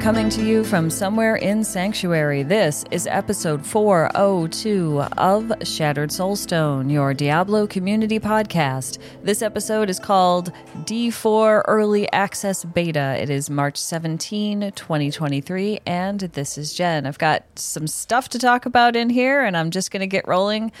Coming 0.00 0.30
to 0.30 0.42
you 0.42 0.64
from 0.64 0.88
somewhere 0.88 1.36
in 1.36 1.62
Sanctuary, 1.62 2.42
this 2.42 2.86
is 2.90 3.06
episode 3.06 3.64
402 3.66 5.02
of 5.18 5.52
Shattered 5.62 6.08
Soulstone, 6.08 6.90
your 6.90 7.12
Diablo 7.12 7.66
community 7.66 8.18
podcast. 8.18 8.96
This 9.22 9.42
episode 9.42 9.90
is 9.90 9.98
called 9.98 10.52
D4 10.84 11.64
Early 11.68 12.10
Access 12.12 12.64
Beta. 12.64 13.18
It 13.20 13.28
is 13.28 13.50
March 13.50 13.76
17, 13.76 14.72
2023, 14.74 15.80
and 15.84 16.20
this 16.20 16.56
is 16.56 16.72
Jen. 16.72 17.04
I've 17.04 17.18
got 17.18 17.44
some 17.56 17.86
stuff 17.86 18.30
to 18.30 18.38
talk 18.38 18.64
about 18.64 18.96
in 18.96 19.10
here, 19.10 19.42
and 19.42 19.54
I'm 19.54 19.70
just 19.70 19.90
going 19.90 20.00
to 20.00 20.06
get 20.06 20.26
rolling 20.26 20.72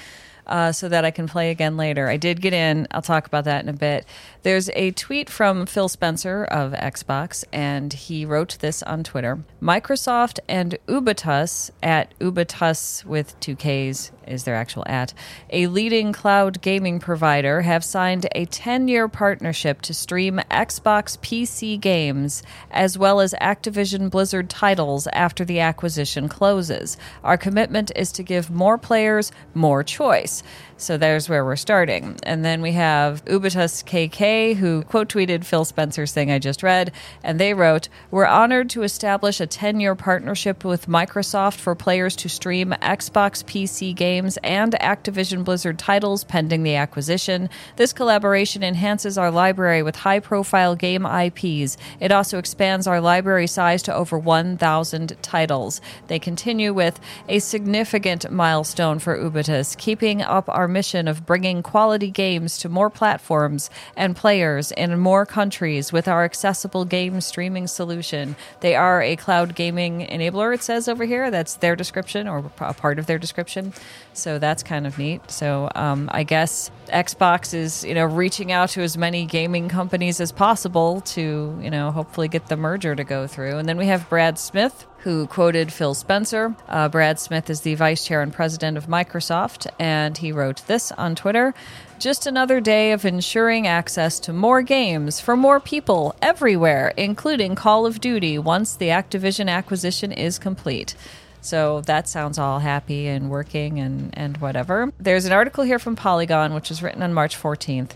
uh, 0.50 0.72
so 0.72 0.88
that 0.88 1.04
I 1.04 1.10
can 1.10 1.28
play 1.28 1.50
again 1.50 1.76
later. 1.76 2.08
I 2.08 2.16
did 2.16 2.40
get 2.40 2.52
in. 2.52 2.86
I'll 2.90 3.02
talk 3.02 3.26
about 3.26 3.44
that 3.44 3.62
in 3.62 3.68
a 3.68 3.72
bit. 3.72 4.04
There's 4.42 4.70
a 4.70 4.92
tweet 4.92 5.28
from 5.28 5.66
Phil 5.66 5.88
Spencer 5.88 6.44
of 6.44 6.72
Xbox, 6.72 7.44
and 7.52 7.92
he 7.92 8.24
wrote 8.24 8.56
this 8.60 8.82
on 8.82 9.04
Twitter. 9.04 9.40
Microsoft 9.60 10.38
and 10.48 10.78
Ubitus 10.88 11.70
at 11.82 12.14
Ubitus 12.20 13.04
with 13.04 13.38
two 13.40 13.54
Ks 13.54 14.12
is 14.26 14.44
their 14.44 14.54
actual 14.54 14.84
at, 14.86 15.12
a 15.50 15.66
leading 15.66 16.12
cloud 16.12 16.62
gaming 16.62 17.00
provider, 17.00 17.60
have 17.62 17.84
signed 17.84 18.26
a 18.34 18.46
10 18.46 18.88
year 18.88 19.08
partnership 19.08 19.82
to 19.82 19.92
stream 19.92 20.40
Xbox 20.50 21.18
PC 21.18 21.78
games 21.78 22.42
as 22.70 22.96
well 22.96 23.20
as 23.20 23.34
Activision 23.42 24.08
Blizzard 24.08 24.48
titles 24.48 25.06
after 25.08 25.44
the 25.44 25.60
acquisition 25.60 26.28
closes. 26.28 26.96
Our 27.24 27.36
commitment 27.36 27.92
is 27.94 28.10
to 28.12 28.22
give 28.22 28.50
more 28.50 28.78
players 28.78 29.32
more 29.52 29.82
choice. 29.82 30.42
So 30.76 30.96
there's 30.96 31.28
where 31.28 31.44
we're 31.44 31.56
starting. 31.56 32.18
And 32.22 32.42
then 32.42 32.62
we 32.62 32.72
have 32.72 33.22
Ubitus 33.26 33.82
KK, 33.82 34.29
who 34.30 34.82
quote 34.82 35.08
tweeted 35.08 35.44
Phil 35.44 35.64
Spencer's 35.64 36.12
thing 36.12 36.30
I 36.30 36.38
just 36.38 36.62
read, 36.62 36.92
and 37.22 37.38
they 37.38 37.54
wrote, 37.54 37.88
We're 38.10 38.26
honored 38.26 38.70
to 38.70 38.82
establish 38.82 39.40
a 39.40 39.46
10 39.46 39.80
year 39.80 39.94
partnership 39.94 40.64
with 40.64 40.86
Microsoft 40.86 41.56
for 41.56 41.74
players 41.74 42.14
to 42.16 42.28
stream 42.28 42.74
Xbox 42.82 43.44
PC 43.44 43.94
games 43.94 44.38
and 44.42 44.72
Activision 44.80 45.44
Blizzard 45.44 45.78
titles 45.78 46.24
pending 46.24 46.62
the 46.62 46.76
acquisition. 46.76 47.48
This 47.76 47.92
collaboration 47.92 48.62
enhances 48.62 49.18
our 49.18 49.30
library 49.30 49.82
with 49.82 49.96
high 49.96 50.20
profile 50.20 50.76
game 50.76 51.06
IPs. 51.06 51.76
It 51.98 52.12
also 52.12 52.38
expands 52.38 52.86
our 52.86 53.00
library 53.00 53.46
size 53.46 53.82
to 53.84 53.94
over 53.94 54.18
1,000 54.18 55.16
titles. 55.22 55.80
They 56.08 56.18
continue 56.18 56.72
with 56.72 57.00
a 57.28 57.38
significant 57.38 58.30
milestone 58.30 58.98
for 58.98 59.16
Ubitus, 59.16 59.76
keeping 59.76 60.22
up 60.22 60.48
our 60.48 60.68
mission 60.68 61.08
of 61.08 61.26
bringing 61.26 61.62
quality 61.62 62.10
games 62.10 62.58
to 62.58 62.68
more 62.68 62.90
platforms 62.90 63.70
and 63.96 64.16
players 64.20 64.70
in 64.72 64.98
more 64.98 65.24
countries 65.24 65.94
with 65.94 66.06
our 66.06 66.24
accessible 66.26 66.84
game 66.84 67.22
streaming 67.22 67.66
solution. 67.66 68.36
They 68.60 68.74
are 68.74 69.00
a 69.00 69.16
cloud 69.16 69.54
gaming 69.54 70.06
enabler, 70.06 70.54
it 70.54 70.62
says 70.62 70.88
over 70.88 71.06
here. 71.06 71.30
That's 71.30 71.54
their 71.54 71.74
description 71.74 72.28
or 72.28 72.44
a 72.58 72.74
part 72.74 72.98
of 72.98 73.06
their 73.06 73.16
description. 73.18 73.72
So 74.12 74.38
that's 74.38 74.62
kind 74.62 74.86
of 74.86 74.98
neat. 74.98 75.30
So 75.30 75.70
um, 75.74 76.10
I 76.12 76.24
guess 76.24 76.70
Xbox 76.88 77.54
is, 77.54 77.82
you 77.82 77.94
know, 77.94 78.04
reaching 78.04 78.52
out 78.52 78.68
to 78.70 78.82
as 78.82 78.98
many 78.98 79.24
gaming 79.24 79.70
companies 79.70 80.20
as 80.20 80.32
possible 80.32 81.00
to, 81.00 81.58
you 81.62 81.70
know, 81.70 81.90
hopefully 81.90 82.28
get 82.28 82.48
the 82.48 82.58
merger 82.58 82.94
to 82.94 83.04
go 83.04 83.26
through. 83.26 83.56
And 83.56 83.66
then 83.66 83.78
we 83.78 83.86
have 83.86 84.06
Brad 84.10 84.38
Smith, 84.38 84.84
who 84.98 85.26
quoted 85.28 85.72
Phil 85.72 85.94
Spencer. 85.94 86.54
Uh, 86.68 86.90
Brad 86.90 87.18
Smith 87.18 87.48
is 87.48 87.62
the 87.62 87.74
vice 87.74 88.04
chair 88.04 88.20
and 88.20 88.34
president 88.34 88.76
of 88.76 88.86
Microsoft, 88.86 89.66
and 89.78 90.18
he 90.18 90.30
wrote 90.30 90.66
this 90.66 90.92
on 90.92 91.14
Twitter. 91.14 91.54
Just 92.00 92.26
another 92.26 92.62
day 92.62 92.92
of 92.92 93.04
ensuring 93.04 93.66
access 93.66 94.18
to 94.20 94.32
more 94.32 94.62
games 94.62 95.20
for 95.20 95.36
more 95.36 95.60
people 95.60 96.16
everywhere, 96.22 96.94
including 96.96 97.54
Call 97.54 97.84
of 97.84 98.00
Duty, 98.00 98.38
once 98.38 98.74
the 98.74 98.86
Activision 98.86 99.50
acquisition 99.50 100.10
is 100.10 100.38
complete. 100.38 100.94
So 101.42 101.82
that 101.82 102.08
sounds 102.08 102.38
all 102.38 102.60
happy 102.60 103.06
and 103.06 103.28
working 103.28 103.80
and, 103.80 104.16
and 104.16 104.38
whatever. 104.38 104.90
There's 104.98 105.26
an 105.26 105.32
article 105.32 105.62
here 105.62 105.78
from 105.78 105.94
Polygon, 105.94 106.54
which 106.54 106.70
was 106.70 106.82
written 106.82 107.02
on 107.02 107.12
March 107.12 107.36
14th 107.36 107.90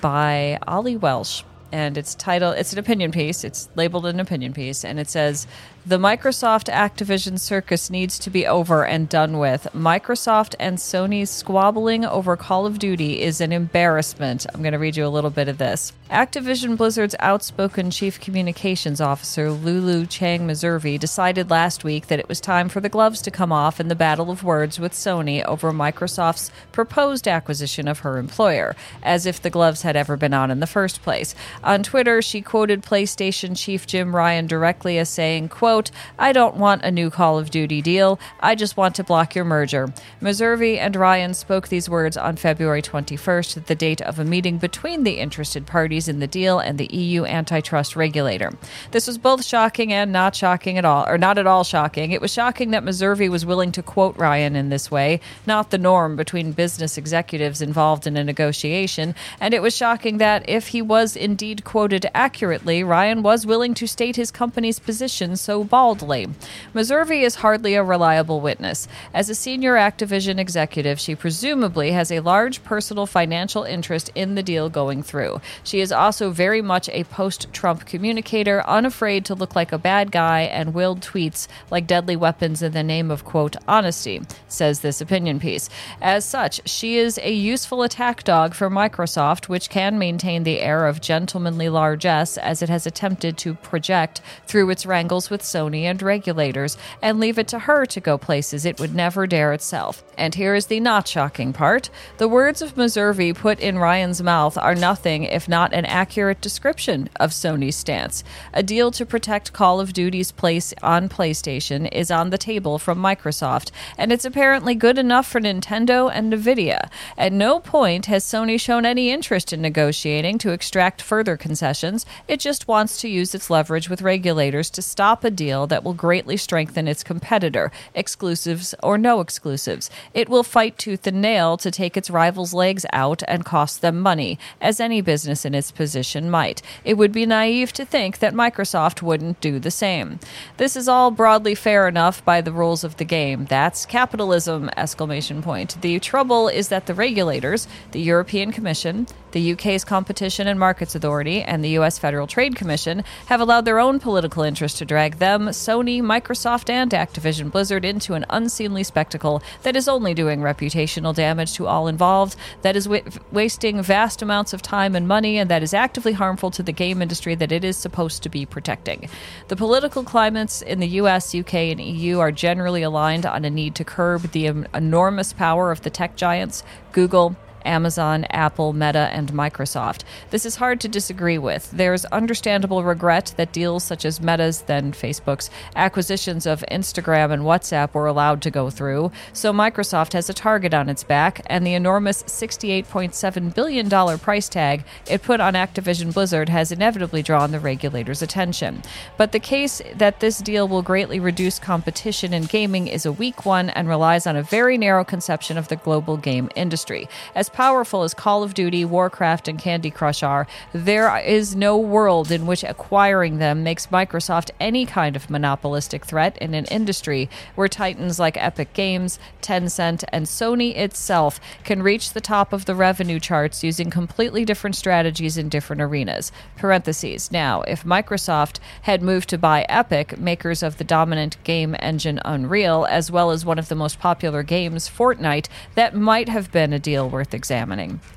by 0.00 0.58
Oli 0.66 0.96
Welsh. 0.96 1.44
And 1.70 1.96
it's 1.96 2.16
titled, 2.16 2.56
it's 2.56 2.72
an 2.72 2.80
opinion 2.80 3.12
piece. 3.12 3.44
It's 3.44 3.68
labeled 3.76 4.06
an 4.06 4.18
opinion 4.18 4.52
piece. 4.52 4.84
And 4.84 4.98
it 4.98 5.08
says, 5.08 5.46
the 5.86 5.98
Microsoft 5.98 6.72
Activision 6.72 7.38
circus 7.38 7.90
needs 7.90 8.18
to 8.20 8.30
be 8.30 8.46
over 8.46 8.86
and 8.86 9.06
done 9.06 9.38
with. 9.38 9.68
Microsoft 9.74 10.54
and 10.58 10.78
Sony's 10.78 11.28
squabbling 11.28 12.06
over 12.06 12.38
Call 12.38 12.64
of 12.64 12.78
Duty 12.78 13.20
is 13.20 13.42
an 13.42 13.52
embarrassment. 13.52 14.46
I'm 14.54 14.62
going 14.62 14.72
to 14.72 14.78
read 14.78 14.96
you 14.96 15.06
a 15.06 15.08
little 15.08 15.28
bit 15.28 15.46
of 15.46 15.58
this. 15.58 15.92
Activision 16.10 16.78
Blizzard's 16.78 17.14
outspoken 17.18 17.90
chief 17.90 18.18
communications 18.18 19.00
officer, 19.00 19.50
Lulu 19.50 20.06
Cheng 20.06 20.46
Meservey, 20.46 20.98
decided 20.98 21.50
last 21.50 21.84
week 21.84 22.06
that 22.06 22.18
it 22.18 22.28
was 22.28 22.40
time 22.40 22.70
for 22.70 22.80
the 22.80 22.88
gloves 22.88 23.20
to 23.22 23.30
come 23.30 23.52
off 23.52 23.78
in 23.78 23.88
the 23.88 23.94
battle 23.94 24.30
of 24.30 24.42
words 24.42 24.80
with 24.80 24.92
Sony 24.92 25.44
over 25.44 25.70
Microsoft's 25.70 26.50
proposed 26.72 27.28
acquisition 27.28 27.88
of 27.88 27.98
her 27.98 28.16
employer, 28.16 28.74
as 29.02 29.26
if 29.26 29.42
the 29.42 29.50
gloves 29.50 29.82
had 29.82 29.96
ever 29.96 30.16
been 30.16 30.32
on 30.32 30.50
in 30.50 30.60
the 30.60 30.66
first 30.66 31.02
place. 31.02 31.34
On 31.62 31.82
Twitter, 31.82 32.22
she 32.22 32.40
quoted 32.40 32.82
PlayStation 32.82 33.54
chief 33.54 33.86
Jim 33.86 34.16
Ryan 34.16 34.46
directly 34.46 34.98
as 34.98 35.10
saying, 35.10 35.50
quote, 35.50 35.73
quote, 35.74 35.90
I 36.20 36.32
don't 36.32 36.56
want 36.56 36.84
a 36.84 36.92
new 36.92 37.10
Call 37.10 37.36
of 37.36 37.50
Duty 37.50 37.82
deal. 37.82 38.20
I 38.38 38.54
just 38.54 38.76
want 38.76 38.94
to 38.94 39.02
block 39.02 39.34
your 39.34 39.44
merger. 39.44 39.92
Meservey 40.22 40.78
and 40.78 40.94
Ryan 40.94 41.34
spoke 41.34 41.66
these 41.66 41.90
words 41.90 42.16
on 42.16 42.36
February 42.36 42.80
21st, 42.80 43.66
the 43.66 43.74
date 43.74 44.00
of 44.00 44.20
a 44.20 44.24
meeting 44.24 44.58
between 44.58 45.02
the 45.02 45.18
interested 45.18 45.66
parties 45.66 46.06
in 46.06 46.20
the 46.20 46.28
deal 46.28 46.60
and 46.60 46.78
the 46.78 46.86
EU 46.94 47.24
antitrust 47.24 47.96
regulator. 47.96 48.52
This 48.92 49.08
was 49.08 49.18
both 49.18 49.44
shocking 49.44 49.92
and 49.92 50.12
not 50.12 50.36
shocking 50.36 50.78
at 50.78 50.84
all, 50.84 51.08
or 51.08 51.18
not 51.18 51.38
at 51.38 51.46
all 51.48 51.64
shocking. 51.64 52.12
It 52.12 52.20
was 52.20 52.32
shocking 52.32 52.70
that 52.70 52.84
Meservey 52.84 53.28
was 53.28 53.44
willing 53.44 53.72
to 53.72 53.82
quote 53.82 54.16
Ryan 54.16 54.54
in 54.54 54.68
this 54.68 54.92
way, 54.92 55.18
not 55.44 55.72
the 55.72 55.78
norm 55.78 56.14
between 56.14 56.52
business 56.52 56.96
executives 56.96 57.60
involved 57.60 58.06
in 58.06 58.16
a 58.16 58.22
negotiation, 58.22 59.16
and 59.40 59.52
it 59.52 59.62
was 59.62 59.74
shocking 59.74 60.18
that 60.18 60.48
if 60.48 60.68
he 60.68 60.80
was 60.80 61.16
indeed 61.16 61.64
quoted 61.64 62.06
accurately, 62.14 62.84
Ryan 62.84 63.24
was 63.24 63.44
willing 63.44 63.74
to 63.74 63.88
state 63.88 64.14
his 64.14 64.30
company's 64.30 64.78
position 64.78 65.34
so 65.36 65.63
baldly. 65.64 66.28
Meservey 66.74 67.22
is 67.22 67.36
hardly 67.36 67.74
a 67.74 67.82
reliable 67.82 68.40
witness. 68.40 68.88
As 69.12 69.28
a 69.28 69.34
senior 69.34 69.74
Activision 69.74 70.38
executive, 70.38 71.00
she 71.00 71.14
presumably 71.14 71.92
has 71.92 72.10
a 72.10 72.20
large 72.20 72.62
personal 72.64 73.06
financial 73.06 73.64
interest 73.64 74.10
in 74.14 74.34
the 74.34 74.42
deal 74.42 74.68
going 74.68 75.02
through. 75.02 75.40
She 75.62 75.80
is 75.80 75.92
also 75.92 76.30
very 76.30 76.62
much 76.62 76.88
a 76.88 77.04
post 77.04 77.52
Trump 77.52 77.86
communicator, 77.86 78.62
unafraid 78.66 79.24
to 79.26 79.34
look 79.34 79.54
like 79.54 79.72
a 79.72 79.78
bad 79.78 80.10
guy 80.10 80.42
and 80.42 80.74
willed 80.74 81.00
tweets 81.00 81.48
like 81.70 81.86
deadly 81.86 82.16
weapons 82.16 82.62
in 82.62 82.72
the 82.72 82.82
name 82.82 83.10
of, 83.10 83.24
quote, 83.24 83.56
honesty, 83.66 84.22
says 84.48 84.80
this 84.80 85.00
opinion 85.00 85.40
piece. 85.40 85.68
As 86.00 86.24
such, 86.24 86.68
she 86.68 86.96
is 86.96 87.18
a 87.18 87.32
useful 87.32 87.82
attack 87.82 88.24
dog 88.24 88.54
for 88.54 88.70
Microsoft, 88.70 89.48
which 89.48 89.70
can 89.70 89.98
maintain 89.98 90.42
the 90.42 90.60
air 90.60 90.86
of 90.86 91.00
gentlemanly 91.00 91.68
largesse 91.68 92.38
as 92.38 92.62
it 92.62 92.68
has 92.68 92.86
attempted 92.86 93.36
to 93.38 93.54
project 93.54 94.20
through 94.46 94.70
its 94.70 94.86
wrangles 94.86 95.30
with 95.30 95.42
Sony 95.54 95.82
and 95.82 96.02
regulators 96.02 96.76
and 97.00 97.20
leave 97.20 97.38
it 97.38 97.48
to 97.48 97.60
her 97.60 97.86
to 97.86 98.00
go 98.00 98.18
places 98.18 98.64
it 98.64 98.80
would 98.80 98.94
never 98.94 99.26
dare 99.26 99.52
itself. 99.52 100.02
And 100.18 100.34
here 100.34 100.54
is 100.54 100.66
the 100.66 100.80
not 100.80 101.06
shocking 101.06 101.52
part 101.52 101.90
the 102.18 102.28
words 102.28 102.62
of 102.62 102.74
Meservey 102.74 103.34
put 103.34 103.60
in 103.60 103.78
Ryan's 103.78 104.22
mouth 104.22 104.56
are 104.58 104.74
nothing 104.74 105.24
if 105.24 105.48
not 105.48 105.72
an 105.72 105.84
accurate 105.84 106.40
description 106.40 107.08
of 107.16 107.30
Sony's 107.30 107.76
stance. 107.76 108.24
A 108.52 108.62
deal 108.62 108.90
to 108.92 109.06
protect 109.06 109.52
Call 109.52 109.80
of 109.80 109.92
Duty's 109.92 110.32
place 110.32 110.72
on 110.82 111.08
PlayStation 111.08 111.88
is 111.92 112.10
on 112.10 112.30
the 112.30 112.38
table 112.38 112.78
from 112.78 112.98
Microsoft, 112.98 113.70
and 113.98 114.12
it's 114.12 114.24
apparently 114.24 114.74
good 114.74 114.98
enough 114.98 115.26
for 115.26 115.40
Nintendo 115.40 116.10
and 116.12 116.32
Nvidia. 116.32 116.88
At 117.16 117.32
no 117.32 117.60
point 117.60 118.06
has 118.06 118.24
Sony 118.24 118.58
shown 118.58 118.86
any 118.86 119.10
interest 119.10 119.52
in 119.52 119.60
negotiating 119.60 120.38
to 120.38 120.52
extract 120.52 121.02
further 121.02 121.36
concessions. 121.36 122.06
It 122.26 122.40
just 122.40 122.68
wants 122.68 123.00
to 123.00 123.08
use 123.08 123.34
its 123.34 123.50
leverage 123.50 123.88
with 123.88 124.02
regulators 124.02 124.70
to 124.70 124.82
stop 124.82 125.24
a 125.24 125.30
deal 125.30 125.43
deal 125.44 125.66
that 125.66 125.84
will 125.84 125.94
greatly 125.94 126.36
strengthen 126.36 126.88
its 126.88 127.04
competitor, 127.04 127.70
exclusives 127.94 128.74
or 128.82 128.96
no 128.96 129.20
exclusives. 129.20 129.90
It 130.12 130.28
will 130.28 130.42
fight 130.42 130.78
tooth 130.78 131.06
and 131.06 131.20
nail 131.20 131.56
to 131.58 131.70
take 131.70 131.96
its 131.96 132.10
rivals' 132.10 132.54
legs 132.54 132.86
out 132.92 133.22
and 133.28 133.44
cost 133.44 133.80
them 133.80 134.00
money, 134.00 134.38
as 134.60 134.80
any 134.80 135.00
business 135.02 135.44
in 135.44 135.54
its 135.54 135.70
position 135.70 136.30
might. 136.30 136.62
It 136.84 136.96
would 136.98 137.12
be 137.12 137.26
naive 137.26 137.72
to 137.74 137.84
think 137.84 138.18
that 138.18 138.40
Microsoft 138.44 139.02
wouldn't 139.02 139.40
do 139.40 139.58
the 139.58 139.70
same. 139.70 140.18
This 140.56 140.76
is 140.76 140.88
all 140.88 141.10
broadly 141.10 141.54
fair 141.54 141.88
enough 141.88 142.24
by 142.24 142.40
the 142.40 142.52
rules 142.52 142.84
of 142.84 142.96
the 142.96 143.04
game. 143.04 143.44
That's 143.46 143.86
capitalism! 143.86 144.70
Exclamation 144.76 145.42
point. 145.42 145.80
The 145.80 145.98
trouble 145.98 146.48
is 146.48 146.68
that 146.68 146.86
the 146.86 146.94
regulators, 146.94 147.68
the 147.92 148.00
European 148.00 148.52
Commission, 148.52 149.06
the 149.32 149.52
UK's 149.52 149.84
Competition 149.84 150.46
and 150.46 150.58
Markets 150.58 150.94
Authority, 150.94 151.42
and 151.42 151.62
the 151.62 151.76
US 151.80 151.98
Federal 151.98 152.26
Trade 152.26 152.54
Commission 152.56 153.02
have 153.26 153.40
allowed 153.40 153.64
their 153.64 153.80
own 153.80 153.98
political 153.98 154.44
interests 154.44 154.78
to 154.78 154.84
drag 154.84 155.18
them, 155.18 155.23
Sony, 155.24 156.02
Microsoft, 156.02 156.68
and 156.68 156.90
Activision 156.90 157.50
Blizzard 157.50 157.84
into 157.84 158.14
an 158.14 158.24
unseemly 158.30 158.82
spectacle 158.82 159.42
that 159.62 159.76
is 159.76 159.88
only 159.88 160.14
doing 160.14 160.40
reputational 160.40 161.14
damage 161.14 161.54
to 161.54 161.66
all 161.66 161.88
involved, 161.88 162.36
that 162.62 162.76
is 162.76 162.88
wasting 163.32 163.82
vast 163.82 164.22
amounts 164.22 164.52
of 164.52 164.62
time 164.62 164.94
and 164.94 165.08
money, 165.08 165.38
and 165.38 165.50
that 165.50 165.62
is 165.62 165.72
actively 165.72 166.12
harmful 166.12 166.50
to 166.50 166.62
the 166.62 166.72
game 166.72 167.00
industry 167.00 167.34
that 167.34 167.52
it 167.52 167.64
is 167.64 167.76
supposed 167.76 168.22
to 168.22 168.28
be 168.28 168.44
protecting. 168.44 169.08
The 169.48 169.56
political 169.56 170.04
climates 170.04 170.62
in 170.62 170.80
the 170.80 170.88
US, 171.00 171.34
UK, 171.34 171.54
and 171.54 171.80
EU 171.80 172.18
are 172.18 172.32
generally 172.32 172.82
aligned 172.82 173.26
on 173.26 173.44
a 173.44 173.50
need 173.50 173.74
to 173.76 173.84
curb 173.84 174.30
the 174.32 174.46
enormous 174.46 175.32
power 175.32 175.70
of 175.70 175.82
the 175.82 175.90
tech 175.90 176.16
giants, 176.16 176.62
Google, 176.92 177.36
Amazon, 177.64 178.24
Apple, 178.30 178.72
Meta, 178.72 179.10
and 179.12 179.32
Microsoft. 179.32 180.02
This 180.30 180.46
is 180.46 180.56
hard 180.56 180.80
to 180.80 180.88
disagree 180.88 181.38
with. 181.38 181.70
There's 181.70 182.04
understandable 182.06 182.84
regret 182.84 183.34
that 183.36 183.52
deals 183.52 183.84
such 183.84 184.04
as 184.04 184.20
Meta's, 184.20 184.62
then 184.62 184.92
Facebook's, 184.92 185.50
acquisitions 185.76 186.46
of 186.46 186.64
Instagram 186.70 187.32
and 187.32 187.42
WhatsApp 187.42 187.94
were 187.94 188.06
allowed 188.06 188.42
to 188.42 188.50
go 188.50 188.70
through, 188.70 189.12
so 189.32 189.52
Microsoft 189.52 190.12
has 190.12 190.28
a 190.28 190.34
target 190.34 190.74
on 190.74 190.88
its 190.88 191.04
back, 191.04 191.40
and 191.46 191.66
the 191.66 191.74
enormous 191.74 192.22
$68.7 192.24 193.54
billion 193.54 194.18
price 194.18 194.48
tag 194.48 194.84
it 195.08 195.22
put 195.22 195.40
on 195.40 195.54
Activision 195.54 196.12
Blizzard 196.12 196.48
has 196.48 196.72
inevitably 196.72 197.22
drawn 197.22 197.50
the 197.50 197.60
regulators' 197.60 198.22
attention. 198.22 198.82
But 199.16 199.32
the 199.32 199.40
case 199.40 199.80
that 199.94 200.20
this 200.20 200.38
deal 200.38 200.68
will 200.68 200.82
greatly 200.82 201.20
reduce 201.20 201.58
competition 201.58 202.32
in 202.32 202.44
gaming 202.44 202.88
is 202.88 203.06
a 203.06 203.12
weak 203.12 203.46
one 203.46 203.70
and 203.70 203.88
relies 203.88 204.26
on 204.26 204.36
a 204.36 204.42
very 204.42 204.78
narrow 204.78 205.04
conception 205.04 205.58
of 205.58 205.68
the 205.68 205.76
global 205.76 206.16
game 206.16 206.50
industry. 206.54 207.08
As 207.34 207.48
powerful 207.54 208.02
as 208.02 208.14
Call 208.14 208.42
of 208.42 208.52
Duty, 208.52 208.84
Warcraft, 208.84 209.46
and 209.46 209.60
Candy 209.60 209.90
Crush 209.90 210.24
are, 210.24 210.48
there 210.72 211.16
is 211.18 211.54
no 211.54 211.78
world 211.78 212.32
in 212.32 212.46
which 212.46 212.64
acquiring 212.64 213.38
them 213.38 213.62
makes 213.62 213.86
Microsoft 213.86 214.50
any 214.58 214.84
kind 214.84 215.14
of 215.14 215.30
monopolistic 215.30 216.04
threat 216.04 216.36
in 216.38 216.52
an 216.52 216.64
industry 216.64 217.30
where 217.54 217.68
titans 217.68 218.18
like 218.18 218.36
Epic 218.36 218.72
Games, 218.72 219.20
Tencent, 219.40 220.02
and 220.08 220.26
Sony 220.26 220.76
itself 220.76 221.38
can 221.62 221.80
reach 221.80 222.12
the 222.12 222.20
top 222.20 222.52
of 222.52 222.64
the 222.64 222.74
revenue 222.74 223.20
charts 223.20 223.62
using 223.62 223.88
completely 223.88 224.44
different 224.44 224.74
strategies 224.74 225.38
in 225.38 225.48
different 225.48 225.80
arenas. 225.80 226.32
Parentheses. 226.56 227.30
Now, 227.30 227.62
if 227.62 227.84
Microsoft 227.84 228.58
had 228.82 229.00
moved 229.00 229.28
to 229.28 229.38
buy 229.38 229.64
Epic, 229.68 230.18
makers 230.18 230.64
of 230.64 230.78
the 230.78 230.84
dominant 230.84 231.36
game 231.44 231.76
engine 231.78 232.20
Unreal, 232.24 232.84
as 232.90 233.12
well 233.12 233.30
as 233.30 233.46
one 233.46 233.60
of 233.60 233.68
the 233.68 233.76
most 233.76 234.00
popular 234.00 234.42
games, 234.42 234.88
Fortnite, 234.88 235.46
that 235.76 235.94
might 235.94 236.28
have 236.28 236.50
been 236.50 236.72
a 236.72 236.80
deal 236.80 237.08
worth 237.08 237.32
examining. 237.32 237.43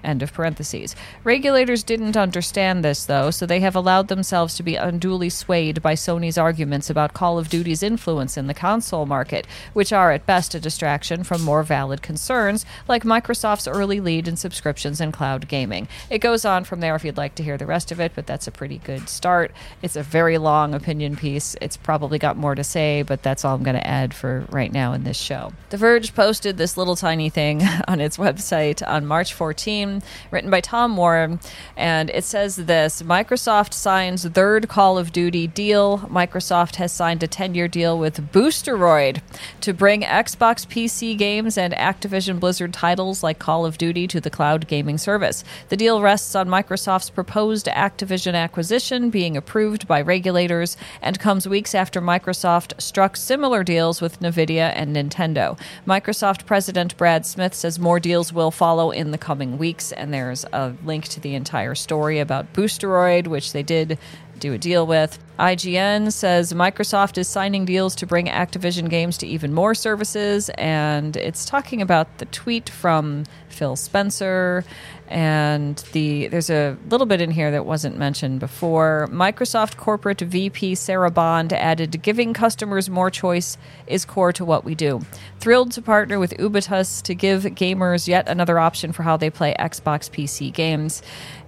End 0.03 0.23
of 0.23 0.33
parentheses. 0.33 0.95
Regulators 1.23 1.83
didn't 1.83 2.17
understand 2.17 2.83
this, 2.83 3.05
though, 3.05 3.31
so 3.31 3.45
they 3.45 3.59
have 3.59 3.75
allowed 3.75 4.07
themselves 4.07 4.55
to 4.55 4.63
be 4.63 4.75
unduly 4.75 5.29
swayed 5.29 5.81
by 5.81 5.93
Sony's 5.93 6.37
arguments 6.37 6.89
about 6.89 7.13
Call 7.13 7.37
of 7.37 7.49
Duty's 7.49 7.83
influence 7.83 8.37
in 8.37 8.47
the 8.47 8.53
console 8.53 9.05
market, 9.05 9.47
which 9.73 9.91
are 9.93 10.11
at 10.11 10.25
best 10.25 10.55
a 10.55 10.59
distraction 10.59 11.23
from 11.23 11.41
more 11.41 11.63
valid 11.63 12.01
concerns, 12.01 12.65
like 12.87 13.03
Microsoft's 13.03 13.67
early 13.67 13.99
lead 13.99 14.27
in 14.27 14.35
subscriptions 14.35 15.01
and 15.01 15.13
cloud 15.13 15.47
gaming. 15.47 15.87
It 16.09 16.19
goes 16.19 16.45
on 16.45 16.63
from 16.63 16.79
there 16.79 16.95
if 16.95 17.03
you'd 17.03 17.17
like 17.17 17.35
to 17.35 17.43
hear 17.43 17.57
the 17.57 17.65
rest 17.65 17.91
of 17.91 17.99
it, 17.99 18.13
but 18.15 18.27
that's 18.27 18.47
a 18.47 18.51
pretty 18.51 18.77
good 18.79 19.09
start. 19.09 19.51
It's 19.81 19.95
a 19.95 20.03
very 20.03 20.37
long 20.37 20.73
opinion 20.73 21.15
piece. 21.15 21.55
It's 21.61 21.77
probably 21.77 22.19
got 22.19 22.37
more 22.37 22.55
to 22.55 22.63
say, 22.63 23.01
but 23.01 23.23
that's 23.23 23.43
all 23.43 23.55
I'm 23.55 23.63
going 23.63 23.75
to 23.75 23.87
add 23.87 24.13
for 24.13 24.45
right 24.49 24.71
now 24.71 24.93
in 24.93 25.03
this 25.03 25.17
show. 25.17 25.51
The 25.69 25.77
Verge 25.77 26.13
posted 26.13 26.57
this 26.57 26.77
little 26.77 26.95
tiny 26.95 27.29
thing 27.29 27.61
on 27.87 27.99
its 27.99 28.17
website 28.17 28.87
on 28.87 29.05
March 29.05 29.16
March 29.17 29.33
14, 29.33 30.03
written 30.29 30.51
by 30.51 30.61
Tom 30.61 30.95
Warren. 30.95 31.39
And 31.75 32.11
it 32.11 32.23
says 32.23 32.55
this 32.55 33.01
Microsoft 33.01 33.73
signs 33.73 34.23
third 34.27 34.67
Call 34.67 34.99
of 34.99 35.11
Duty 35.11 35.47
deal. 35.47 35.97
Microsoft 36.01 36.75
has 36.75 36.91
signed 36.91 37.23
a 37.23 37.27
10 37.27 37.55
year 37.55 37.67
deal 37.67 37.97
with 37.97 38.31
Boosteroid 38.31 39.21
to 39.61 39.73
bring 39.73 40.03
Xbox 40.03 40.67
PC 40.67 41.17
games 41.17 41.57
and 41.57 41.73
Activision 41.73 42.39
Blizzard 42.39 42.73
titles 42.73 43.23
like 43.23 43.39
Call 43.39 43.65
of 43.65 43.79
Duty 43.79 44.05
to 44.05 44.21
the 44.21 44.29
cloud 44.29 44.67
gaming 44.67 44.99
service. 44.99 45.43
The 45.69 45.77
deal 45.77 45.99
rests 45.99 46.35
on 46.35 46.47
Microsoft's 46.47 47.09
proposed 47.09 47.65
Activision 47.65 48.35
acquisition 48.35 49.09
being 49.09 49.35
approved 49.35 49.87
by 49.87 49.99
regulators 49.99 50.77
and 51.01 51.19
comes 51.19 51.47
weeks 51.47 51.73
after 51.73 51.99
Microsoft 52.01 52.79
struck 52.79 53.17
similar 53.17 53.63
deals 53.63 53.99
with 53.99 54.19
Nvidia 54.19 54.71
and 54.75 54.95
Nintendo. 54.95 55.59
Microsoft 55.87 56.45
President 56.45 56.95
Brad 56.97 57.25
Smith 57.25 57.55
says 57.55 57.79
more 57.79 57.99
deals 57.99 58.31
will 58.31 58.51
follow 58.51 58.91
in 58.91 59.06
the 59.11 59.17
coming 59.17 59.57
weeks, 59.57 59.91
and 59.91 60.13
there's 60.13 60.45
a 60.53 60.73
link 60.83 61.05
to 61.09 61.19
the 61.19 61.35
entire 61.35 61.75
story 61.75 62.19
about 62.19 62.53
Boosteroid, 62.53 63.27
which 63.27 63.53
they 63.53 63.63
did 63.63 63.97
do 64.39 64.53
a 64.53 64.57
deal 64.57 64.85
with. 64.87 65.19
IGN 65.39 66.11
says 66.11 66.53
Microsoft 66.53 67.17
is 67.17 67.27
signing 67.27 67.65
deals 67.65 67.93
to 67.95 68.07
bring 68.07 68.25
Activision 68.25 68.89
games 68.89 69.17
to 69.19 69.27
even 69.27 69.53
more 69.53 69.75
services, 69.75 70.49
and 70.57 71.15
it's 71.15 71.45
talking 71.45 71.81
about 71.81 72.17
the 72.17 72.25
tweet 72.25 72.69
from 72.69 73.23
Phil 73.49 73.75
Spencer 73.75 74.63
and 75.09 75.77
the 75.93 76.27
there's 76.27 76.49
a 76.49 76.75
little 76.89 77.07
bit 77.07 77.21
in 77.21 77.31
here 77.31 77.49
that 77.51 77.65
wasn't 77.65 77.97
mentioned 77.97 78.39
before. 78.39 79.07
Microsoft 79.11 79.77
corporate 79.77 80.21
VP 80.21 80.75
Sarah 80.75 81.11
Bond 81.11 81.53
added, 81.53 82.01
"Giving 82.01 82.33
customers 82.33 82.89
more 82.89 83.09
choice 83.09 83.57
is 83.85 84.05
core 84.05 84.33
to 84.33 84.43
what 84.43 84.65
we 84.65 84.75
do. 84.75 85.01
Thrilled 85.39 85.71
to 85.73 85.81
partner 85.81 86.19
with 86.19 86.33
Ubitus 86.37 87.01
to 87.03 87.15
give 87.15 87.43
gamers 87.43 88.07
yet 88.07 88.27
another 88.27 88.59
option 88.59 88.91
for 88.91 89.03
how 89.03 89.17
they 89.17 89.29
play 89.29 89.55
Xbox 89.59 90.09
PC 90.11 90.51
games." 90.51 91.01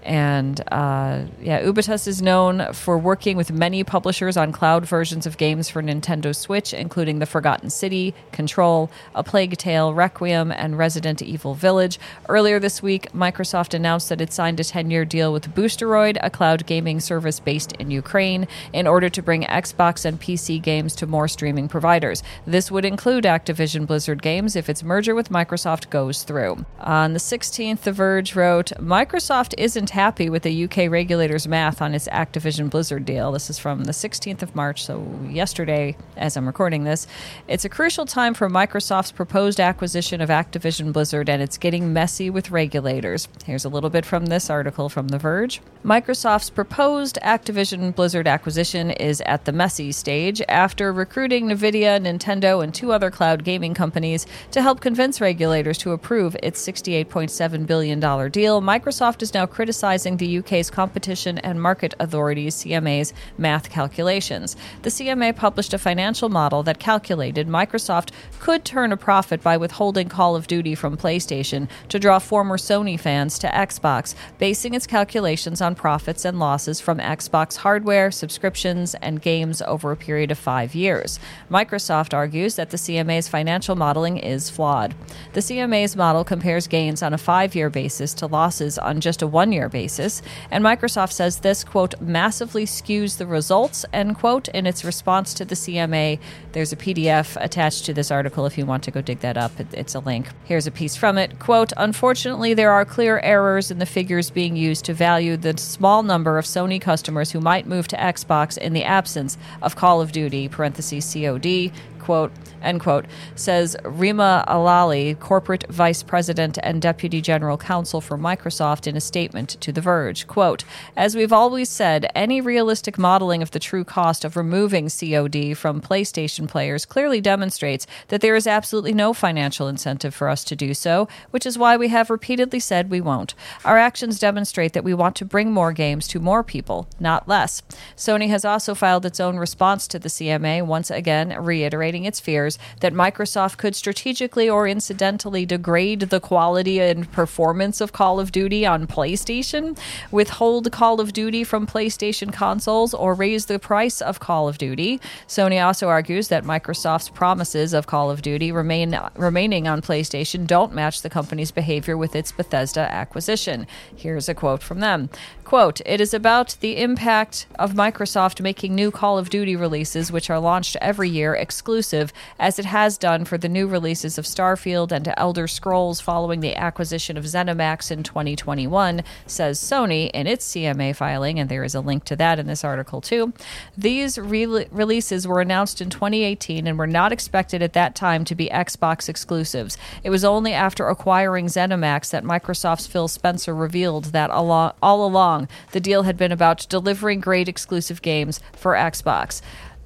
And 0.03 0.61
uh, 0.71 1.23
yeah, 1.41 1.61
Ubitus 1.61 2.07
is 2.07 2.21
known 2.21 2.73
for 2.73 2.97
working 2.97 3.37
with 3.37 3.51
many 3.51 3.83
publishers 3.83 4.37
on 4.37 4.51
cloud 4.51 4.85
versions 4.85 5.25
of 5.25 5.37
games 5.37 5.69
for 5.69 5.81
Nintendo 5.81 6.35
Switch, 6.35 6.73
including 6.73 7.19
The 7.19 7.25
Forgotten 7.25 7.69
City, 7.69 8.13
Control, 8.31 8.89
A 9.13 9.23
Plague 9.23 9.57
Tale, 9.57 9.93
Requiem, 9.93 10.51
and 10.51 10.77
Resident 10.77 11.21
Evil 11.21 11.53
Village. 11.53 11.99
Earlier 12.27 12.59
this 12.59 12.81
week, 12.81 13.11
Microsoft 13.11 13.73
announced 13.73 14.09
that 14.09 14.21
it 14.21 14.31
signed 14.31 14.59
a 14.59 14.63
10 14.63 14.89
year 14.89 15.05
deal 15.05 15.33
with 15.33 15.53
Boosteroid, 15.53 16.17
a 16.21 16.29
cloud 16.29 16.65
gaming 16.65 16.99
service 16.99 17.39
based 17.39 17.73
in 17.73 17.91
Ukraine, 17.91 18.47
in 18.73 18.87
order 18.87 19.09
to 19.09 19.21
bring 19.21 19.43
Xbox 19.43 20.05
and 20.05 20.19
PC 20.19 20.61
games 20.61 20.95
to 20.95 21.07
more 21.07 21.27
streaming 21.27 21.67
providers. 21.67 22.23
This 22.45 22.71
would 22.71 22.85
include 22.85 23.25
Activision 23.25 23.85
Blizzard 23.85 24.21
games 24.21 24.55
if 24.55 24.69
its 24.69 24.83
merger 24.83 25.13
with 25.13 25.29
Microsoft 25.29 25.89
goes 25.89 26.23
through. 26.23 26.65
On 26.79 27.13
the 27.13 27.19
16th, 27.19 27.81
The 27.81 27.91
Verge 27.91 28.35
wrote 28.35 28.71
Microsoft 28.79 29.53
isn't 29.57 29.88
happy 29.89 30.29
with 30.29 30.43
the 30.43 30.63
UK 30.65 30.89
regulator's 30.89 31.47
math 31.47 31.81
on 31.81 31.95
its 31.95 32.07
Activision 32.09 32.69
Blizzard 32.69 33.05
deal. 33.05 33.31
This 33.31 33.49
is 33.49 33.57
from 33.57 33.85
the 33.85 33.91
16th 33.91 34.41
of 34.41 34.55
March, 34.55 34.85
so 34.85 35.05
yesterday, 35.27 35.97
as 36.15 36.37
I'm 36.37 36.45
recording 36.45 36.83
this. 36.83 37.07
It's 37.47 37.65
a 37.65 37.69
crucial 37.69 38.05
time 38.05 38.33
for 38.33 38.49
Microsoft's 38.49 39.11
proposed 39.11 39.59
acquisition 39.59 40.21
of 40.21 40.29
Activision 40.29 40.93
Blizzard, 40.93 41.27
and 41.27 41.41
it's 41.41 41.57
getting 41.57 41.91
messy 41.91 42.29
with 42.29 42.51
regulators. 42.51 43.27
Here's 43.45 43.65
a 43.65 43.69
little 43.69 43.89
bit 43.89 44.05
from 44.05 44.27
this 44.27 44.49
article 44.49 44.87
from 44.87 45.07
The 45.07 45.17
Verge. 45.17 45.61
Microsoft's 45.83 46.49
proposed 46.49 47.17
Activision 47.23 47.95
Blizzard 47.95 48.27
acquisition 48.27 48.91
is 48.91 49.21
at 49.21 49.45
the 49.45 49.51
messy 49.51 49.91
stage 49.91 50.41
after 50.47 50.93
recruiting 50.93 51.47
NVIDIA, 51.47 51.99
Nintendo, 51.99 52.63
and 52.63 52.73
two 52.73 52.91
other 52.91 53.09
cloud 53.09 53.43
gaming 53.43 53.73
companies 53.73 54.27
to 54.51 54.61
help 54.61 54.81
convince 54.81 55.19
regulators 55.19 55.77
to 55.79 55.91
approve 55.91 56.35
its 56.43 56.65
$68.7 56.65 57.65
billion 57.65 57.99
deal. 57.99 58.61
Microsoft 58.61 59.21
is 59.21 59.33
now 59.33 59.45
criticizing 59.45 59.78
criticizing 59.79 60.17
the 60.17 60.39
UK's 60.39 60.69
Competition 60.69 61.37
and 61.37 61.61
Market 61.61 61.93
Authority's 62.01 62.53
CMA's 62.53 63.13
math 63.37 63.69
calculations. 63.69 64.57
The 64.81 64.89
CMA 64.89 65.33
published 65.33 65.73
a 65.73 65.77
financial 65.77 66.27
model 66.27 66.63
that 66.63 66.79
calculated 66.79 67.47
Microsoft 67.47 68.09
could 68.41 68.65
turn 68.65 68.91
a 68.91 68.97
profit 68.97 69.41
by 69.41 69.55
withholding 69.55 70.09
Call 70.09 70.35
of 70.35 70.47
Duty 70.47 70.75
from 70.75 70.97
PlayStation 70.97 71.69
to 71.87 71.97
draw 71.97 72.19
former 72.19 72.57
Sony 72.57 72.99
fans 72.99 73.39
to 73.39 73.47
Xbox, 73.47 74.15
basing 74.37 74.73
its 74.73 74.85
calculations 74.85 75.61
on 75.61 75.75
profits 75.75 76.25
and 76.25 76.39
losses 76.39 76.81
from 76.81 76.97
Xbox 76.99 77.55
hardware, 77.55 78.11
subscriptions, 78.11 78.95
and 78.95 79.21
games 79.21 79.61
over 79.61 79.93
a 79.93 79.95
period 79.95 80.29
of 80.29 80.37
five 80.37 80.75
years. 80.75 81.21
Microsoft 81.49 82.13
argues 82.13 82.57
that 82.57 82.71
the 82.71 82.77
CMA's 82.77 83.29
financial 83.29 83.77
modeling 83.77 84.17
is 84.17 84.49
flawed. 84.49 84.93
The 85.31 85.39
CMA's 85.39 85.95
model 85.95 86.25
compares 86.25 86.67
gains 86.67 87.01
on 87.01 87.13
a 87.13 87.17
five 87.17 87.55
year 87.55 87.69
basis 87.69 88.13
to 88.15 88.27
losses 88.27 88.77
on 88.77 88.99
just 88.99 89.21
a 89.21 89.27
one 89.27 89.53
year 89.53 89.68
basis. 89.69 90.21
And 90.51 90.63
Microsoft 90.63 91.11
says 91.11 91.39
this, 91.39 91.63
quote, 91.63 91.99
massively 92.01 92.65
skews 92.65 93.17
the 93.17 93.25
results, 93.27 93.85
end 93.93 94.17
quote, 94.17 94.47
in 94.49 94.65
its 94.65 94.83
response 94.83 95.33
to 95.35 95.45
the 95.45 95.55
CMA. 95.55 96.19
There's 96.51 96.73
a 96.73 96.75
PDF 96.75 97.41
attached 97.43 97.85
to 97.85 97.93
this 97.93 98.11
article 98.11 98.45
if 98.45 98.57
you 98.57 98.65
want 98.65 98.83
to 98.83 98.91
go 98.91 99.01
dig 99.01 99.19
that 99.19 99.37
up. 99.37 99.51
It's 99.73 99.95
a 99.95 99.99
link. 99.99 100.27
Here's 100.45 100.67
a 100.67 100.71
piece 100.71 100.95
from 100.95 101.17
it. 101.17 101.39
Quote, 101.39 101.71
unfortunately, 101.77 102.53
there 102.53 102.71
are 102.71 102.85
clear 102.85 103.19
errors 103.19 103.71
in 103.71 103.79
the 103.79 103.85
figures 103.85 104.29
being 104.29 104.55
used 104.55 104.85
to 104.85 104.93
value 104.93 105.37
the 105.37 105.57
small 105.57 106.03
number 106.03 106.37
of 106.37 106.45
Sony 106.45 106.81
customers 106.81 107.31
who 107.31 107.39
might 107.39 107.67
move 107.67 107.87
to 107.89 107.95
Xbox 107.97 108.57
in 108.57 108.73
the 108.73 108.83
absence 108.83 109.37
of 109.61 109.75
Call 109.75 110.01
of 110.01 110.11
Duty, 110.11 110.47
parentheses 110.47 111.13
COD, 111.13 111.71
quote, 112.09 112.31
end 112.63 112.79
quote, 112.79 113.05
says 113.35 113.77
Rima 113.83 114.43
Alaily, 114.47 115.19
corporate 115.19 115.67
vice 115.69 116.01
president 116.01 116.57
and 116.63 116.81
deputy 116.81 117.21
general 117.21 117.55
counsel 117.55 118.01
for 118.01 118.17
Microsoft, 118.17 118.87
in 118.87 118.97
a 118.97 119.01
statement 119.01 119.49
to 119.61 119.71
The 119.71 119.79
Verge. 119.79 120.25
Quote, 120.25 120.63
as 120.97 121.15
we've 121.15 121.31
always 121.31 121.69
said, 121.69 122.09
any 122.15 122.41
realistic 122.41 122.97
modeling 122.97 123.43
of 123.43 123.51
the 123.51 123.59
true 123.59 123.83
cost 123.83 124.25
of 124.25 124.35
removing 124.35 124.89
COD 124.89 125.53
from 125.53 125.81
PlayStation 125.81 126.47
players 126.47 126.83
clearly 126.83 127.21
demonstrates 127.21 127.85
that 128.07 128.21
there 128.21 128.35
is 128.35 128.47
absolutely 128.47 128.95
no 128.95 129.13
financial 129.13 129.67
incentive 129.67 130.15
for 130.15 130.29
us 130.29 130.43
to 130.45 130.55
do 130.55 130.73
so, 130.73 131.07
which 131.29 131.45
is 131.45 131.59
why 131.59 131.77
we 131.77 131.89
have 131.89 132.09
repeatedly 132.09 132.59
said 132.59 132.89
we 132.89 133.01
won't. 133.01 133.35
Our 133.63 133.77
actions 133.77 134.17
demonstrate 134.17 134.73
that 134.73 134.83
we 134.83 134.95
want 134.95 135.15
to 135.17 135.25
bring 135.25 135.51
more 135.51 135.73
games 135.73 136.07
to 136.07 136.19
more 136.19 136.43
people, 136.43 136.87
not 136.99 137.27
less. 137.27 137.61
Sony 137.95 138.29
has 138.29 138.43
also 138.43 138.73
filed 138.73 139.05
its 139.05 139.19
own 139.19 139.37
response 139.37 139.87
to 139.89 139.99
the 139.99 140.09
CMA, 140.09 140.65
once 140.65 140.89
again 140.89 141.19
reiterating 141.39 141.98
its 142.05 142.19
fears 142.19 142.57
that 142.81 142.93
Microsoft 142.93 143.57
could 143.57 143.75
strategically 143.75 144.49
or 144.49 144.67
incidentally 144.67 145.45
degrade 145.45 146.01
the 146.01 146.19
quality 146.19 146.79
and 146.79 147.11
performance 147.11 147.81
of 147.81 147.93
Call 147.93 148.19
of 148.19 148.31
Duty 148.31 148.65
on 148.65 148.87
PlayStation, 148.87 149.77
withhold 150.11 150.71
Call 150.71 150.99
of 150.99 151.13
Duty 151.13 151.43
from 151.43 151.67
PlayStation 151.67 152.33
consoles, 152.33 152.93
or 152.93 153.13
raise 153.13 153.45
the 153.45 153.59
price 153.59 154.01
of 154.01 154.19
Call 154.19 154.47
of 154.47 154.57
Duty. 154.57 154.99
Sony 155.27 155.63
also 155.63 155.87
argues 155.87 156.27
that 156.29 156.43
Microsoft's 156.43 157.09
promises 157.09 157.73
of 157.73 157.87
Call 157.87 158.11
of 158.11 158.21
Duty 158.21 158.51
remain 158.51 158.99
remaining 159.15 159.67
on 159.67 159.81
PlayStation 159.81 160.47
don't 160.47 160.73
match 160.73 161.01
the 161.01 161.09
company's 161.09 161.51
behavior 161.51 161.97
with 161.97 162.15
its 162.15 162.31
Bethesda 162.31 162.81
acquisition. 162.81 163.67
Here's 163.95 164.29
a 164.29 164.33
quote 164.33 164.63
from 164.63 164.79
them. 164.79 165.09
Quote, 165.49 165.81
it 165.83 165.99
is 165.99 166.13
about 166.13 166.57
the 166.59 166.77
impact 166.77 167.47
of 167.57 167.73
Microsoft 167.73 168.39
making 168.39 168.75
new 168.75 168.91
Call 168.91 169.17
of 169.17 169.31
Duty 169.31 169.55
releases, 169.55 170.11
which 170.11 170.29
are 170.29 170.39
launched 170.39 170.77
every 170.79 171.09
year 171.09 171.33
exclusive, 171.33 172.13
as 172.39 172.59
it 172.59 172.65
has 172.65 172.99
done 172.99 173.25
for 173.25 173.35
the 173.35 173.49
new 173.49 173.65
releases 173.65 174.19
of 174.19 174.25
Starfield 174.25 174.91
and 174.91 175.11
Elder 175.17 175.47
Scrolls 175.47 175.99
following 175.99 176.41
the 176.41 176.55
acquisition 176.55 177.17
of 177.17 177.23
ZeniMax 177.23 177.89
in 177.89 178.03
2021, 178.03 179.01
says 179.25 179.59
Sony 179.59 180.11
in 180.11 180.27
its 180.27 180.47
CMA 180.53 180.95
filing, 180.95 181.39
and 181.39 181.49
there 181.49 181.63
is 181.63 181.73
a 181.73 181.81
link 181.81 182.03
to 182.03 182.15
that 182.15 182.37
in 182.37 182.45
this 182.45 182.63
article 182.63 183.01
too. 183.01 183.33
These 183.75 184.19
re- 184.19 184.67
releases 184.69 185.27
were 185.27 185.41
announced 185.41 185.81
in 185.81 185.89
2018 185.89 186.67
and 186.67 186.77
were 186.77 186.85
not 186.85 187.11
expected 187.11 187.63
at 187.63 187.73
that 187.73 187.95
time 187.95 188.23
to 188.25 188.35
be 188.35 188.49
Xbox 188.49 189.09
exclusives. 189.09 189.79
It 190.03 190.11
was 190.11 190.23
only 190.23 190.53
after 190.53 190.89
acquiring 190.89 191.47
ZeniMax 191.47 192.11
that 192.11 192.23
Microsoft's 192.23 192.85
Phil 192.85 193.07
Spencer 193.07 193.55
revealed 193.55 194.05
that 194.11 194.29
all 194.29 194.75
along 194.83 195.38
the 195.71 195.79
deal 195.79 196.03
had 196.03 196.17
been 196.17 196.31
about 196.31 196.65
delivering 196.69 197.19
great 197.19 197.47
exclusive 197.47 198.01
games 198.01 198.39
for 198.53 198.73
Xbox. 198.73 199.41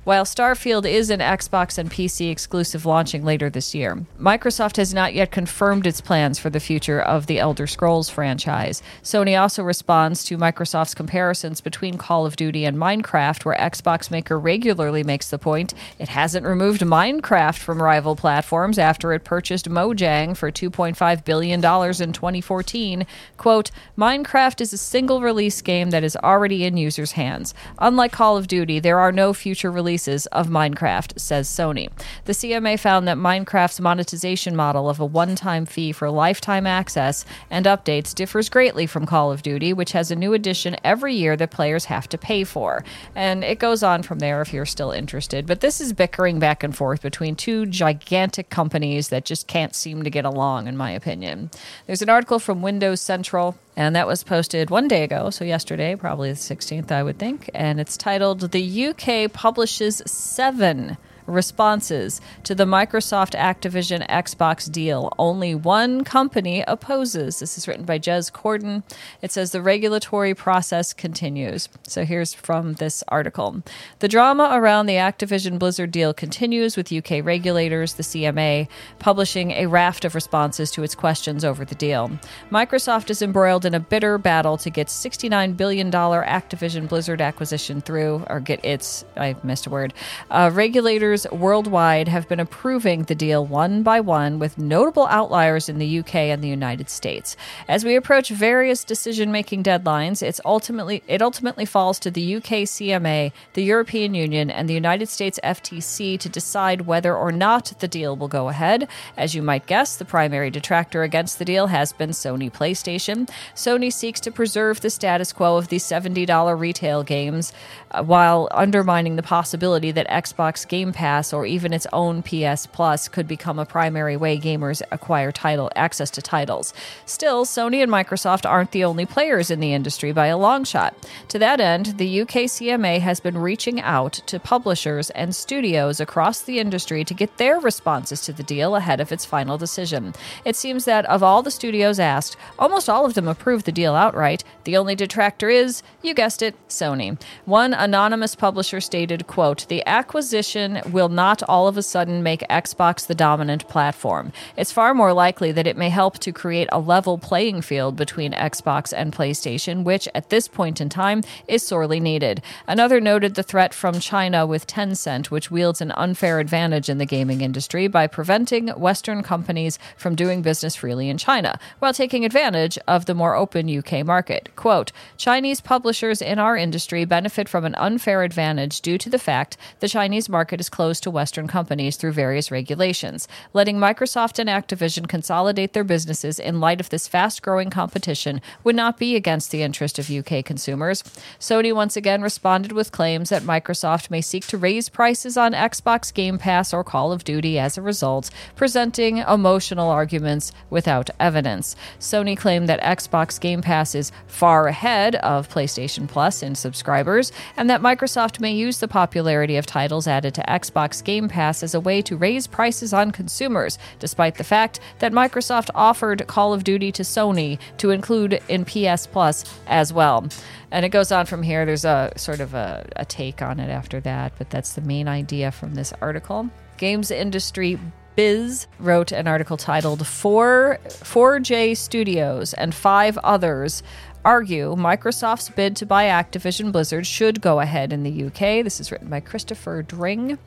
While 0.06 0.26
Starfield 0.26 0.86
is 0.86 1.10
an 1.10 1.22
Xbox 1.22 1.78
and 1.78 1.90
PC 1.90 2.30
exclusive 2.30 2.86
launching 2.86 3.24
later 3.24 3.50
this 3.50 3.74
year, 3.74 4.06
Microsoft 4.20 4.76
has 4.76 4.94
not 4.94 5.14
yet 5.14 5.32
confirmed 5.32 5.88
its 5.88 6.02
plans 6.02 6.38
for 6.38 6.50
the 6.50 6.60
future 6.60 7.00
of 7.00 7.28
the 7.28 7.40
Elder 7.40 7.68
Scrolls 7.68 8.10
franchise. 8.10 8.84
Sony 9.02 9.40
also 9.40 9.64
responds 9.64 10.26
to 10.26 10.38
Microsoft's 10.38 10.94
comparisons 10.94 11.62
between 11.62 11.98
Call 11.98 12.26
of 12.26 12.36
Duty 12.36 12.66
and 12.66 12.76
Minecraft, 12.78 13.46
where 13.46 13.56
Xbox 13.56 14.12
Maker 14.12 14.38
regularly 14.38 15.06
makes 15.06 15.30
the 15.30 15.40
point 15.40 15.74
it 15.98 16.10
hasn't 16.10 16.46
removed 16.46 16.82
Minecraft 16.82 17.60
from 17.60 17.82
rival 17.82 18.18
platforms 18.18 18.78
after 18.78 19.14
it 19.14 19.24
purchased 19.24 19.70
Mojang 19.70 20.36
for 20.36 20.52
$2.5 20.52 21.24
billion 21.24 21.60
in 21.60 22.14
2014. 22.14 23.08
Quote, 23.38 23.72
Minecraft 23.98 24.60
is 24.60 24.74
a 24.74 24.78
single 24.78 25.22
release 25.22 25.62
game 25.62 25.92
that 25.92 26.04
is 26.04 26.18
already 26.18 26.66
in 26.66 26.76
users' 26.76 27.14
hands. 27.14 27.54
Unlike 27.80 28.12
Call 28.12 28.36
of 28.36 28.48
Duty, 28.48 28.82
there 28.82 29.00
are 29.00 29.14
no 29.14 29.32
future 29.32 29.72
releases 29.72 29.93
releases 29.94 30.26
of 30.28 30.48
Minecraft, 30.48 31.20
says 31.20 31.48
Sony. 31.48 31.88
The 32.26 32.34
CMA 32.34 32.80
found 32.80 33.08
that 33.08 33.18
Minecraft's 33.18 33.80
monetization 33.80 34.56
model 34.56 34.90
of 34.90 35.00
a 35.00 35.06
one 35.06 35.36
time 35.36 35.68
fee 35.68 35.92
for 35.92 36.10
lifetime 36.10 36.66
access 36.66 37.26
and 37.52 37.68
updates 37.68 38.16
differs 38.16 38.50
greatly 38.50 38.88
from 38.88 39.06
Call 39.06 39.32
of 39.32 39.44
Duty, 39.44 39.72
which 39.72 39.92
has 39.92 40.10
a 40.10 40.16
new 40.16 40.34
edition 40.34 40.76
every 40.84 41.14
year 41.14 41.38
that 41.38 41.52
players 41.52 41.86
have 41.86 42.10
to 42.10 42.18
pay 42.18 42.44
for. 42.44 42.84
And 43.14 43.44
it 43.44 43.60
goes 43.60 43.84
on 43.84 44.02
from 44.02 44.18
there 44.18 44.42
if 44.42 44.52
you're 44.52 44.66
still 44.66 44.90
interested. 44.90 45.46
But 45.46 45.62
this 45.62 45.80
is 45.80 45.94
bickering 45.94 46.40
back 46.40 46.64
and 46.64 46.76
forth 46.76 47.04
between 47.04 47.36
two 47.36 47.68
gigantic 47.68 48.50
companies 48.50 49.10
that 49.10 49.26
just 49.26 49.46
can't 49.46 49.76
seem 49.76 50.02
to 50.02 50.10
get 50.10 50.26
along, 50.26 50.66
in 50.66 50.76
my 50.76 50.90
opinion. 50.90 51.52
There's 51.86 52.02
an 52.02 52.10
article 52.10 52.40
from 52.40 52.64
Windows 52.64 53.00
Central 53.00 53.60
and 53.76 53.96
that 53.96 54.08
was 54.08 54.24
posted 54.24 54.70
one 54.70 54.88
day 54.88 55.04
ago, 55.04 55.30
so 55.30 55.44
yesterday, 55.44 55.96
probably 55.96 56.32
the 56.32 56.38
16th, 56.38 56.92
I 56.92 57.04
would 57.04 57.18
think. 57.18 57.50
And 57.54 57.80
it's 57.80 57.98
titled 57.98 58.52
The 58.52 58.88
UK 58.88 59.32
Publishes 59.32 60.02
Seven 60.06 60.98
responses 61.26 62.22
to 62.44 62.56
the 62.56 62.66
Microsoft 62.66 63.38
Activision 63.38 64.08
Xbox 64.08 64.72
deal. 64.72 65.14
Only 65.18 65.56
one 65.56 66.04
company 66.04 66.64
opposes. 66.68 67.40
This 67.40 67.58
is 67.58 67.68
written 67.68 67.86
by 67.86 68.00
Jez 68.00 68.32
Corden. 68.32 68.84
It 69.22 69.32
says 69.32 69.52
the 69.52 69.62
regulatory 69.62 70.34
process 70.34 70.94
continues. 70.94 71.70
So 71.84 72.06
here's 72.06 72.34
from 72.34 72.74
this 72.74 73.04
article. 73.08 73.64
The 74.00 74.08
drama 74.08 74.50
around 74.54 74.86
the 74.86 74.96
Activision 74.96 75.60
Blizzard 75.60 75.92
deal 75.92 76.14
continues 76.14 76.76
with 76.76 76.92
UK 76.92 77.24
regulators, 77.24 77.94
the 77.94 78.04
CMA, 78.04 78.68
publishing 79.00 79.52
a 79.52 79.68
raft 79.68 80.06
of 80.06 80.16
responses 80.16 80.72
to 80.72 80.84
its 80.84 80.96
questions 80.96 81.46
over 81.46 81.64
the 81.66 81.76
deal. 81.76 82.12
Microsoft 82.52 83.10
is 83.10 83.22
embroiled 83.22 83.66
in 83.66 83.74
a 83.74 83.80
bitter 83.80 84.18
battle 84.18 84.58
to 84.58 84.70
get 84.70 84.88
$69 84.88 85.56
billion 85.56 85.92
Activision 85.92 86.88
Blizzard 86.88 87.22
acquisition 87.22 87.82
through, 87.82 88.26
or 88.30 88.40
get 88.40 88.64
its, 88.64 89.06
I 89.16 89.36
missed 89.44 89.68
a 89.68 89.70
word. 89.70 89.94
Uh, 90.32 90.50
regulators 90.54 91.13
worldwide 91.32 92.08
have 92.08 92.28
been 92.28 92.40
approving 92.40 93.04
the 93.04 93.16
deal 93.16 93.46
one 93.46 93.84
by 93.84 94.00
one, 94.00 94.40
with 94.40 94.58
notable 94.58 95.08
outliers 95.08 95.70
in 95.70 95.78
the 95.78 96.00
UK 96.00 96.16
and 96.16 96.44
the 96.44 96.48
United 96.48 96.90
States. 96.90 97.38
As 97.68 97.86
we 97.86 97.96
approach 97.96 98.30
various 98.30 98.84
decision-making 98.84 99.64
deadlines, 99.64 100.22
it's 100.24 100.42
ultimately 100.44 101.04
it 101.08 101.22
ultimately 101.22 101.66
falls 101.66 102.00
to 102.00 102.12
the 102.12 102.36
UK 102.36 102.66
CMA, 102.66 103.32
the 103.54 103.64
European 103.64 104.14
Union, 104.14 104.50
and 104.50 104.68
the 104.68 104.74
United 104.74 105.08
States 105.08 105.40
FTC 105.44 106.20
to 106.20 106.30
decide 106.30 106.82
whether 106.82 107.16
or 107.16 107.32
not 107.32 107.74
the 107.80 107.88
deal 107.88 108.16
will 108.16 108.28
go 108.28 108.50
ahead. 108.50 108.88
As 109.16 109.36
you 109.36 109.42
might 109.42 109.68
guess, 109.68 109.96
the 109.96 110.06
primary 110.06 110.50
detractor 110.50 111.04
against 111.04 111.40
the 111.40 111.46
deal 111.46 111.68
has 111.68 111.94
been 111.94 112.10
Sony 112.10 112.52
PlayStation. 112.52 113.30
Sony 113.56 113.94
seeks 113.94 114.20
to 114.22 114.32
preserve 114.32 114.82
the 114.82 114.90
status 114.90 115.32
quo 115.32 115.58
of 115.58 115.68
the 115.68 115.78
$70 115.78 116.60
retail 116.60 117.04
games 117.04 117.54
while 118.02 118.48
undermining 118.52 119.16
the 119.16 119.24
possibility 119.24 119.92
that 119.92 120.08
Xbox 120.08 120.68
Game 120.68 120.94
Pass 120.94 121.34
or 121.34 121.46
even 121.46 121.74
its 121.74 121.88
own 121.94 122.24
PS 122.24 122.66
Plus 122.66 123.08
could 123.08 123.28
become 123.28 123.60
a 123.60 123.66
primary 123.66 124.18
way 124.18 124.40
gamers 124.40 124.82
acquire 124.92 125.32
title 125.32 125.70
access 125.76 126.10
to 126.12 126.22
titles. 126.22 126.74
Still, 127.06 127.46
Sony 127.46 127.84
and 127.84 127.92
Microsoft 127.92 128.50
aren't 128.50 128.72
the 128.72 128.84
only 128.84 129.06
players 129.06 129.52
in 129.52 129.60
the 129.60 129.74
industry 129.74 130.12
by 130.12 130.28
a 130.28 130.38
long 130.38 130.64
shot. 130.64 130.96
To 131.30 131.40
that 131.40 131.60
end, 131.60 131.98
the 131.98 132.22
UK 132.22 132.50
CMA 132.50 133.00
has 133.02 133.20
been 133.20 133.38
reaching 133.38 133.82
out 133.82 134.14
to 134.26 134.40
publishers 134.40 135.10
and 135.12 135.36
studios 135.36 136.00
across 136.00 136.42
the 136.42 136.60
industry 136.60 137.04
to 137.04 137.14
get 137.14 137.38
their 137.38 137.60
responses 137.60 138.22
to 138.22 138.34
the 138.34 138.44
deal 138.44 138.76
ahead 138.76 139.00
of 139.00 139.12
its 139.12 139.26
final 139.26 139.58
decision. 139.58 140.14
It 140.46 140.56
seems 140.56 140.86
that 140.86 141.06
of 141.06 141.22
all 141.22 141.44
the 141.44 141.52
studios 141.52 142.00
asked, 142.00 142.38
almost 142.58 142.90
all 142.90 143.06
of 143.06 143.14
them 143.14 143.28
approved 143.28 143.66
the 143.66 143.72
deal 143.72 143.96
outright. 143.96 144.44
The 144.64 144.78
only 144.78 144.96
detractor 144.96 145.50
is, 145.50 145.84
you 146.02 146.14
guessed 146.14 146.42
it, 146.42 146.56
Sony. 146.68 147.22
One 147.46 147.74
anonymous 147.84 148.34
publisher 148.34 148.80
stated, 148.80 149.28
quote, 149.28 149.68
"The 149.68 149.86
acquisition 149.86 150.82
will 150.90 151.10
not 151.10 151.44
all 151.44 151.68
of 151.68 151.78
a 151.78 151.84
sudden 151.84 152.24
make 152.24 152.48
Xbox 152.50 153.06
the 153.06 153.14
dominant 153.14 153.68
platform. 153.68 154.32
It's 154.56 154.72
far 154.72 154.94
more 154.94 155.12
likely 155.12 155.52
that 155.52 155.68
it 155.68 155.76
may 155.76 155.90
help 155.90 156.18
to 156.20 156.32
create 156.32 156.70
a 156.72 156.80
level 156.80 157.18
playing 157.18 157.62
field 157.62 157.98
between 157.98 158.32
Xbox 158.32 158.94
and 158.96 159.12
PlayStation, 159.12 159.84
which 159.84 160.08
at 160.16 160.30
this 160.30 160.48
point 160.48 160.80
in 160.80 160.88
time 160.88 161.24
is 161.48 161.68
sorely 161.68 162.00
needed. 162.00 162.42
Another 162.68 163.02
noted 163.02 163.36
the 163.36 163.44
threat 163.44 163.74
from 163.74 164.00
China 164.00 164.46
with 164.46 164.66
Tencent, 164.66 165.30
which 165.30 165.52
wields 165.52 165.82
an 165.82 165.92
unfair 165.98 166.40
advantage 166.40 166.88
in 166.88 167.00
the 167.00 167.06
gaming 167.06 167.42
industry 167.42 167.88
by 167.88 168.08
preventing 168.08 168.70
Western 168.70 169.22
companies 169.24 169.78
from 169.98 170.16
doing 170.16 170.42
business 170.42 170.76
freely 170.76 171.10
in 171.10 171.18
China, 171.18 171.60
while 171.80 171.94
taking 171.94 172.24
advantage 172.24 172.78
of 172.88 173.08
the 173.08 173.14
more 173.14 173.36
open 173.36 173.68
UK 173.68 174.06
market. 174.06 174.50
Quote 174.56 174.94
Chinese 175.18 175.60
publishers 175.60 176.22
in 176.22 176.40
our 176.40 176.56
industry 176.56 177.04
benefit 177.04 177.50
from 177.50 177.66
an 177.66 177.73
unfair 177.78 178.24
advantage 178.24 178.80
due 178.82 178.98
to 179.00 179.10
the 179.10 179.20
fact 179.20 179.58
the 179.80 179.90
Chinese 179.90 180.30
market 180.30 180.60
is 180.60 180.70
closed 180.70 180.84
closed 180.84 181.04
to 181.04 181.10
Western 181.10 181.48
companies 181.48 181.96
through 181.96 182.12
various 182.12 182.52
regulations. 182.52 183.28
Letting 183.54 183.78
Microsoft 183.78 184.38
and 184.38 184.50
Activision 184.50 185.08
consolidate 185.08 185.72
their 185.72 185.86
businesses 185.86 186.40
in 186.40 186.60
light 186.60 186.80
of 186.80 186.90
this 186.90 187.08
fast 187.08 187.42
growing 187.42 187.70
competition 187.70 188.42
would 188.64 188.76
not 188.76 188.98
be 189.00 189.16
against 189.16 189.50
the 189.50 189.64
interest 189.64 189.98
of 189.98 190.12
UK 190.12 190.44
consumers. 190.44 191.02
Sony 191.40 191.74
once 191.74 191.96
again 191.96 192.22
responded 192.22 192.74
with 192.74 192.92
claims 192.92 193.30
that 193.30 193.44
Microsoft 193.44 194.12
may 194.12 194.22
seek 194.22 194.46
to 194.48 194.58
raise 194.58 194.90
prices 194.90 195.38
on 195.38 195.54
Xbox 195.54 196.14
Game 196.14 196.38
Pass 196.38 196.74
or 196.74 196.84
Call 196.84 197.12
of 197.12 197.24
Duty 197.24 197.58
as 197.58 197.78
a 197.78 197.82
result, 197.82 198.30
presenting 198.56 199.20
emotional 199.20 199.90
arguments 199.90 200.52
without 200.70 201.10
evidence. 201.20 201.76
Sony 202.00 202.38
claimed 202.38 202.68
that 202.68 202.82
Xbox 202.82 203.40
Game 203.40 203.62
Pass 203.62 203.96
is 203.96 204.12
far 204.28 204.68
ahead 204.68 205.16
of 205.16 205.50
PlayStation 205.50 206.10
Plus 206.10 206.44
in 206.44 206.56
subscribers, 206.56 207.32
and 207.58 207.63
that 207.70 207.82
Microsoft 207.82 208.40
may 208.40 208.54
use 208.54 208.80
the 208.80 208.88
popularity 208.88 209.58
of 209.58 209.66
titles 209.66 210.08
added 210.08 210.34
to 210.36 210.42
Xbox 210.42 211.04
Game 211.04 211.30
Pass 211.30 211.64
as 211.64 211.74
a 211.74 211.80
way 211.80 212.02
to 212.02 212.18
raise 212.18 212.48
prices 212.48 212.94
on 212.94 213.12
consumers, 213.12 213.78
despite 214.00 214.36
the 214.36 214.44
fact 214.44 214.80
that 215.00 215.12
Microsoft 215.12 215.70
offered 215.76 216.26
Call 216.28 216.54
of 216.54 216.64
Duty 216.64 216.92
to 216.92 217.04
Sony 217.04 217.60
to 217.78 217.92
include 217.92 218.42
in 218.48 218.66
PS 218.66 219.08
Plus 219.08 219.46
as 219.68 219.94
well. 219.94 220.28
And 220.72 220.86
it 220.86 220.90
goes 220.90 221.12
on 221.12 221.26
from 221.26 221.44
here. 221.44 221.66
There's 221.66 221.86
a 221.86 222.12
sort 222.16 222.40
of 222.40 222.54
a, 222.54 222.88
a 222.96 223.06
take 223.06 223.42
on 223.42 223.60
it 223.60 223.70
after 223.70 224.00
that, 224.02 224.34
but 224.38 224.50
that's 224.50 224.74
the 224.74 224.82
main 224.82 225.08
idea 225.08 225.52
from 225.52 225.76
this 225.76 225.94
article. 226.02 226.50
Games 226.78 227.12
industry 227.12 227.80
Biz 228.16 228.68
wrote 228.80 229.12
an 229.12 229.28
article 229.28 229.58
titled 229.58 230.06
4 230.06 230.80
4J 230.86 231.76
Studios 231.76 232.54
and 232.54 232.74
five 232.74 233.18
others 233.20 233.82
argue 234.26 234.76
Microsoft's 234.76 235.50
bid 235.50 235.76
to 235.76 235.86
buy 235.86 236.06
Activision 236.06 236.72
Blizzard 236.72 237.06
should 237.06 237.42
go 237.42 237.60
ahead 237.60 237.92
in 237.92 238.04
the 238.04 238.26
UK. 238.26 238.64
This 238.64 238.80
is 238.80 238.92
written 238.92 239.10
by 239.10 239.20
Christopher 239.20 239.82
Dring. 239.84 240.38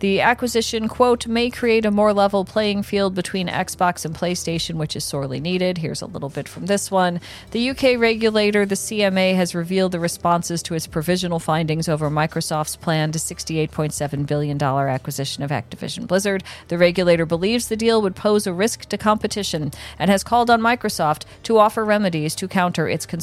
The 0.00 0.20
acquisition, 0.20 0.86
quote, 0.86 1.26
may 1.26 1.50
create 1.50 1.84
a 1.84 1.90
more 1.90 2.12
level 2.12 2.44
playing 2.44 2.84
field 2.84 3.16
between 3.16 3.48
Xbox 3.48 4.04
and 4.04 4.14
PlayStation, 4.14 4.76
which 4.76 4.94
is 4.94 5.04
sorely 5.04 5.40
needed. 5.40 5.78
Here's 5.78 6.02
a 6.02 6.06
little 6.06 6.28
bit 6.28 6.46
from 6.46 6.66
this 6.66 6.88
one. 6.88 7.20
The 7.50 7.70
UK 7.70 7.98
regulator, 7.98 8.64
the 8.64 8.76
CMA, 8.76 9.34
has 9.34 9.56
revealed 9.56 9.90
the 9.90 9.98
responses 9.98 10.62
to 10.62 10.74
its 10.74 10.86
provisional 10.86 11.40
findings 11.40 11.88
over 11.88 12.08
Microsoft's 12.10 12.76
planned 12.76 13.14
$68.7 13.14 14.24
billion 14.24 14.62
acquisition 14.62 15.42
of 15.42 15.50
Activision 15.50 16.06
Blizzard. 16.06 16.44
The 16.68 16.78
regulator 16.78 17.26
believes 17.26 17.66
the 17.66 17.76
deal 17.76 18.00
would 18.00 18.14
pose 18.14 18.46
a 18.46 18.52
risk 18.52 18.84
to 18.90 18.98
competition 18.98 19.72
and 19.98 20.10
has 20.10 20.22
called 20.22 20.48
on 20.48 20.60
Microsoft 20.60 21.24
to 21.42 21.58
offer 21.58 21.84
remedies 21.84 22.36
to 22.36 22.46
counter 22.46 22.88
its 22.88 23.04
concerns. 23.04 23.17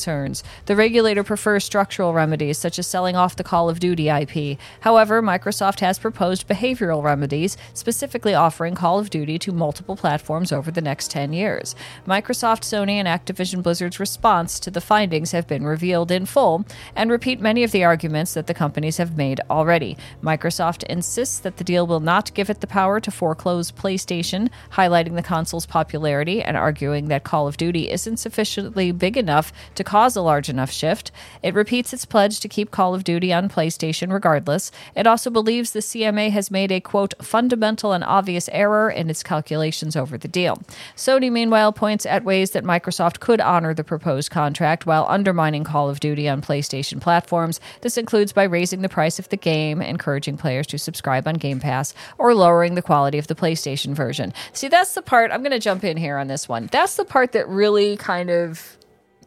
The 0.66 0.76
regulator 0.76 1.24
prefers 1.24 1.64
structural 1.64 2.14
remedies, 2.14 2.58
such 2.58 2.78
as 2.80 2.88
selling 2.88 3.16
off 3.16 3.36
the 3.36 3.44
Call 3.44 3.70
of 3.70 3.80
Duty 3.80 4.10
IP. 4.10 4.60
However, 4.82 5.22
Microsoft 5.22 5.80
has 5.80 6.00
proposed 6.00 6.48
behavioral 6.48 7.04
remedies, 7.04 7.58
specifically 7.74 8.34
offering 8.34 8.76
Call 8.76 9.00
of 9.00 9.10
Duty 9.10 9.40
to 9.40 9.52
multiple 9.52 9.96
platforms 9.96 10.52
over 10.52 10.72
the 10.72 10.82
next 10.82 11.12
10 11.12 11.34
years. 11.34 11.76
Microsoft, 12.06 12.62
Sony, 12.62 12.94
and 12.94 13.08
Activision 13.08 13.64
Blizzard's 13.64 14.00
response 14.00 14.60
to 14.60 14.72
the 14.72 14.82
findings 14.82 15.32
have 15.32 15.48
been 15.48 15.66
revealed 15.66 16.12
in 16.12 16.26
full 16.26 16.66
and 16.96 17.10
repeat 17.10 17.40
many 17.40 17.64
of 17.64 17.72
the 17.72 17.84
arguments 17.84 18.34
that 18.34 18.48
the 18.48 18.54
companies 18.54 18.98
have 18.98 19.18
made 19.18 19.40
already. 19.50 19.98
Microsoft 20.22 20.84
insists 20.84 21.40
that 21.40 21.58
the 21.58 21.64
deal 21.64 21.88
will 21.88 22.00
not 22.00 22.34
give 22.34 22.50
it 22.50 22.62
the 22.62 22.68
power 22.68 23.00
to 23.00 23.12
foreclose 23.12 23.72
PlayStation, 23.72 24.50
highlighting 24.74 25.16
the 25.16 25.24
console's 25.24 25.66
popularity 25.66 26.42
and 26.42 26.58
arguing 26.58 27.08
that 27.08 27.24
Call 27.24 27.48
of 27.48 27.58
Duty 27.58 27.90
isn't 27.90 28.18
sufficiently 28.18 28.92
big 28.92 29.16
enough 29.16 29.54
to 29.76 29.84
cause 29.86 30.16
a 30.16 30.22
large 30.22 30.50
enough 30.50 30.72
shift. 30.72 31.12
It 31.42 31.54
repeats 31.54 31.94
its 31.94 32.06
pledge 32.06 32.40
to 32.40 32.48
keep 32.48 32.72
Call 32.72 32.94
of 32.94 33.04
Duty 33.04 33.32
on 33.32 33.48
PlayStation 33.50 34.12
regardless. 34.12 34.72
It 34.96 35.08
also 35.08 35.30
believes 35.30 35.72
the 35.72 35.80
CMA 35.80 36.32
has 36.32 36.52
made 36.52 36.72
a 36.72 36.82
quote 36.82 37.14
fundamental 37.22 37.94
and 37.94 38.04
obvious 38.04 38.50
error 38.52 38.90
in 38.90 39.10
its 39.10 39.24
calculations 39.24 39.96
over 39.96 40.18
the 40.18 40.28
deal. 40.28 40.62
Sony, 40.96 41.32
meanwhile, 41.32 41.72
points 41.72 42.06
at 42.06 42.24
ways 42.24 42.52
that 42.52 42.64
Microsoft 42.64 43.20
could 43.20 43.40
honor 43.40 43.74
the 43.74 43.84
proposed 43.84 44.32
contract 44.32 44.86
while 44.86 45.06
undermining 45.08 45.64
Call 45.64 45.90
of 45.90 46.00
Duty 46.00 46.28
on 46.28 46.42
PlayStation 46.42 47.00
platforms. 47.00 47.60
This 47.82 47.98
includes 47.98 48.34
by 48.34 48.44
raising 48.44 48.82
the 48.82 48.90
price 48.90 49.20
of 49.20 49.30
the 49.30 49.38
game, 49.38 49.82
encouraging 49.82 50.38
players 50.38 50.68
to 50.68 50.80
subscribe 50.80 51.28
on 51.28 51.36
Game 51.36 51.60
Pass, 51.60 51.94
or 52.18 52.34
lowering 52.34 52.76
the 52.76 52.82
quality 52.82 53.18
of 53.18 53.28
the 53.28 53.36
PlayStation 53.36 53.94
version. 53.94 54.34
See, 54.54 54.68
that's 54.68 54.94
the 54.94 55.02
part 55.02 55.32
I'm 55.32 55.42
going 55.42 55.52
to 55.52 55.60
jump 55.60 55.84
in 55.84 55.98
here 55.98 56.18
on 56.18 56.28
this 56.28 56.50
one. 56.50 56.68
That's 56.72 56.96
the 56.96 57.06
part 57.06 57.32
that 57.34 57.48
really 57.48 57.98
kind 57.98 58.30
of 58.30 58.78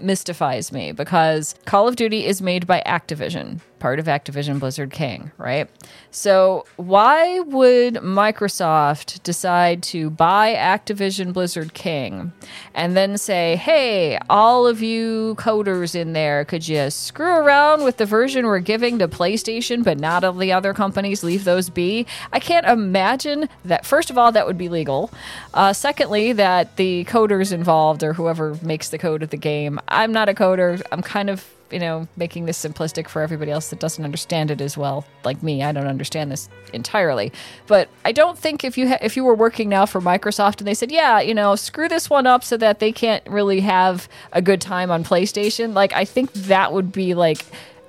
mystifies 0.00 0.73
me 0.73 0.93
because 0.93 1.55
Call 1.64 1.88
of 1.88 1.97
Duty 1.97 2.26
is 2.26 2.43
made 2.43 2.67
by 2.67 2.83
Activision, 2.87 3.61
part 3.79 3.99
of 3.99 4.07
Activision 4.07 4.59
Blizzard 4.59 4.91
King, 4.91 5.31
right? 5.39 5.69
So, 6.11 6.65
why 6.77 7.41
would 7.41 7.95
Microsoft 7.95 9.23
decide 9.23 9.83
to 9.85 10.11
buy 10.11 10.55
Activision 10.55 11.33
Blizzard 11.33 11.75
King 11.75 12.33
and 12.75 12.97
then 12.97 13.19
say, 13.19 13.57
hey, 13.57 14.19
all 14.31 14.67
of 14.67 14.83
you 14.83 15.35
coders 15.38 15.95
in 15.95 16.12
there, 16.12 16.45
could 16.45 16.67
you 16.67 16.91
screw 16.91 17.27
around 17.33 17.85
with 17.85 17.99
the 17.99 18.07
version 18.07 18.47
we're 18.47 18.59
giving 18.61 18.99
to 18.99 19.09
PlayStation, 19.09 19.85
but 19.85 19.99
not 19.99 20.25
all 20.25 20.33
the 20.33 20.53
other 20.53 20.73
companies? 20.73 21.23
Leave 21.23 21.45
those 21.45 21.71
be. 21.71 22.07
I 22.33 22.41
can't 22.41 22.67
imagine 22.67 23.49
that, 23.64 23.85
first 23.85 24.11
of 24.11 24.19
all, 24.19 24.33
that 24.33 24.47
would 24.47 24.59
be 24.59 24.69
legal. 24.69 25.11
Uh, 25.55 25.73
secondly, 25.73 26.33
that 26.33 26.77
the 26.77 27.05
coders 27.05 27.53
involved 27.53 28.03
or 28.03 28.14
whoever 28.14 28.57
makes 28.62 28.88
the 28.88 28.99
code 28.99 29.23
of 29.23 29.31
the 29.31 29.37
game, 29.37 29.81
I'm 29.88 30.12
not 30.12 30.29
a 30.29 30.35
coder. 30.35 30.83
I'm 30.93 31.03
kind 31.03 31.31
of 31.31 31.45
you 31.70 31.78
know, 31.78 32.09
making 32.16 32.46
this 32.46 32.62
simplistic 32.62 33.09
for 33.09 33.22
everybody 33.22 33.50
else 33.50 33.70
that 33.70 33.78
doesn't 33.78 34.04
understand 34.04 34.50
it 34.50 34.61
as 34.61 34.76
well, 34.76 35.04
like 35.24 35.42
me. 35.42 35.62
I 35.62 35.72
don't 35.72 35.87
understand 35.87 36.31
this 36.31 36.48
entirely, 36.72 37.33
but 37.66 37.88
I 38.04 38.12
don't 38.12 38.38
think 38.38 38.64
if 38.64 38.78
you 38.78 38.88
ha- 38.88 38.98
if 39.00 39.16
you 39.16 39.24
were 39.24 39.35
working 39.35 39.68
now 39.68 39.87
for 39.87 40.00
Microsoft 40.00 40.59
and 40.59 40.66
they 40.66 40.74
said, 40.74 40.90
yeah, 40.90 41.20
you 41.20 41.35
know, 41.35 41.57
screw 41.57 41.88
this 41.88 42.09
one 42.09 42.26
up 42.26 42.44
so 42.44 42.57
that 42.57 42.78
they 42.78 42.92
can't 42.92 43.26
really 43.26 43.61
have 43.61 44.09
a 44.33 44.42
good 44.42 44.61
time 44.61 44.90
on 44.90 45.04
PlayStation, 45.04 45.74
like 45.74 45.92
I 45.92 46.04
think 46.04 46.33
that 46.33 46.72
would 46.72 46.92
be 46.92 47.14
like 47.14 47.44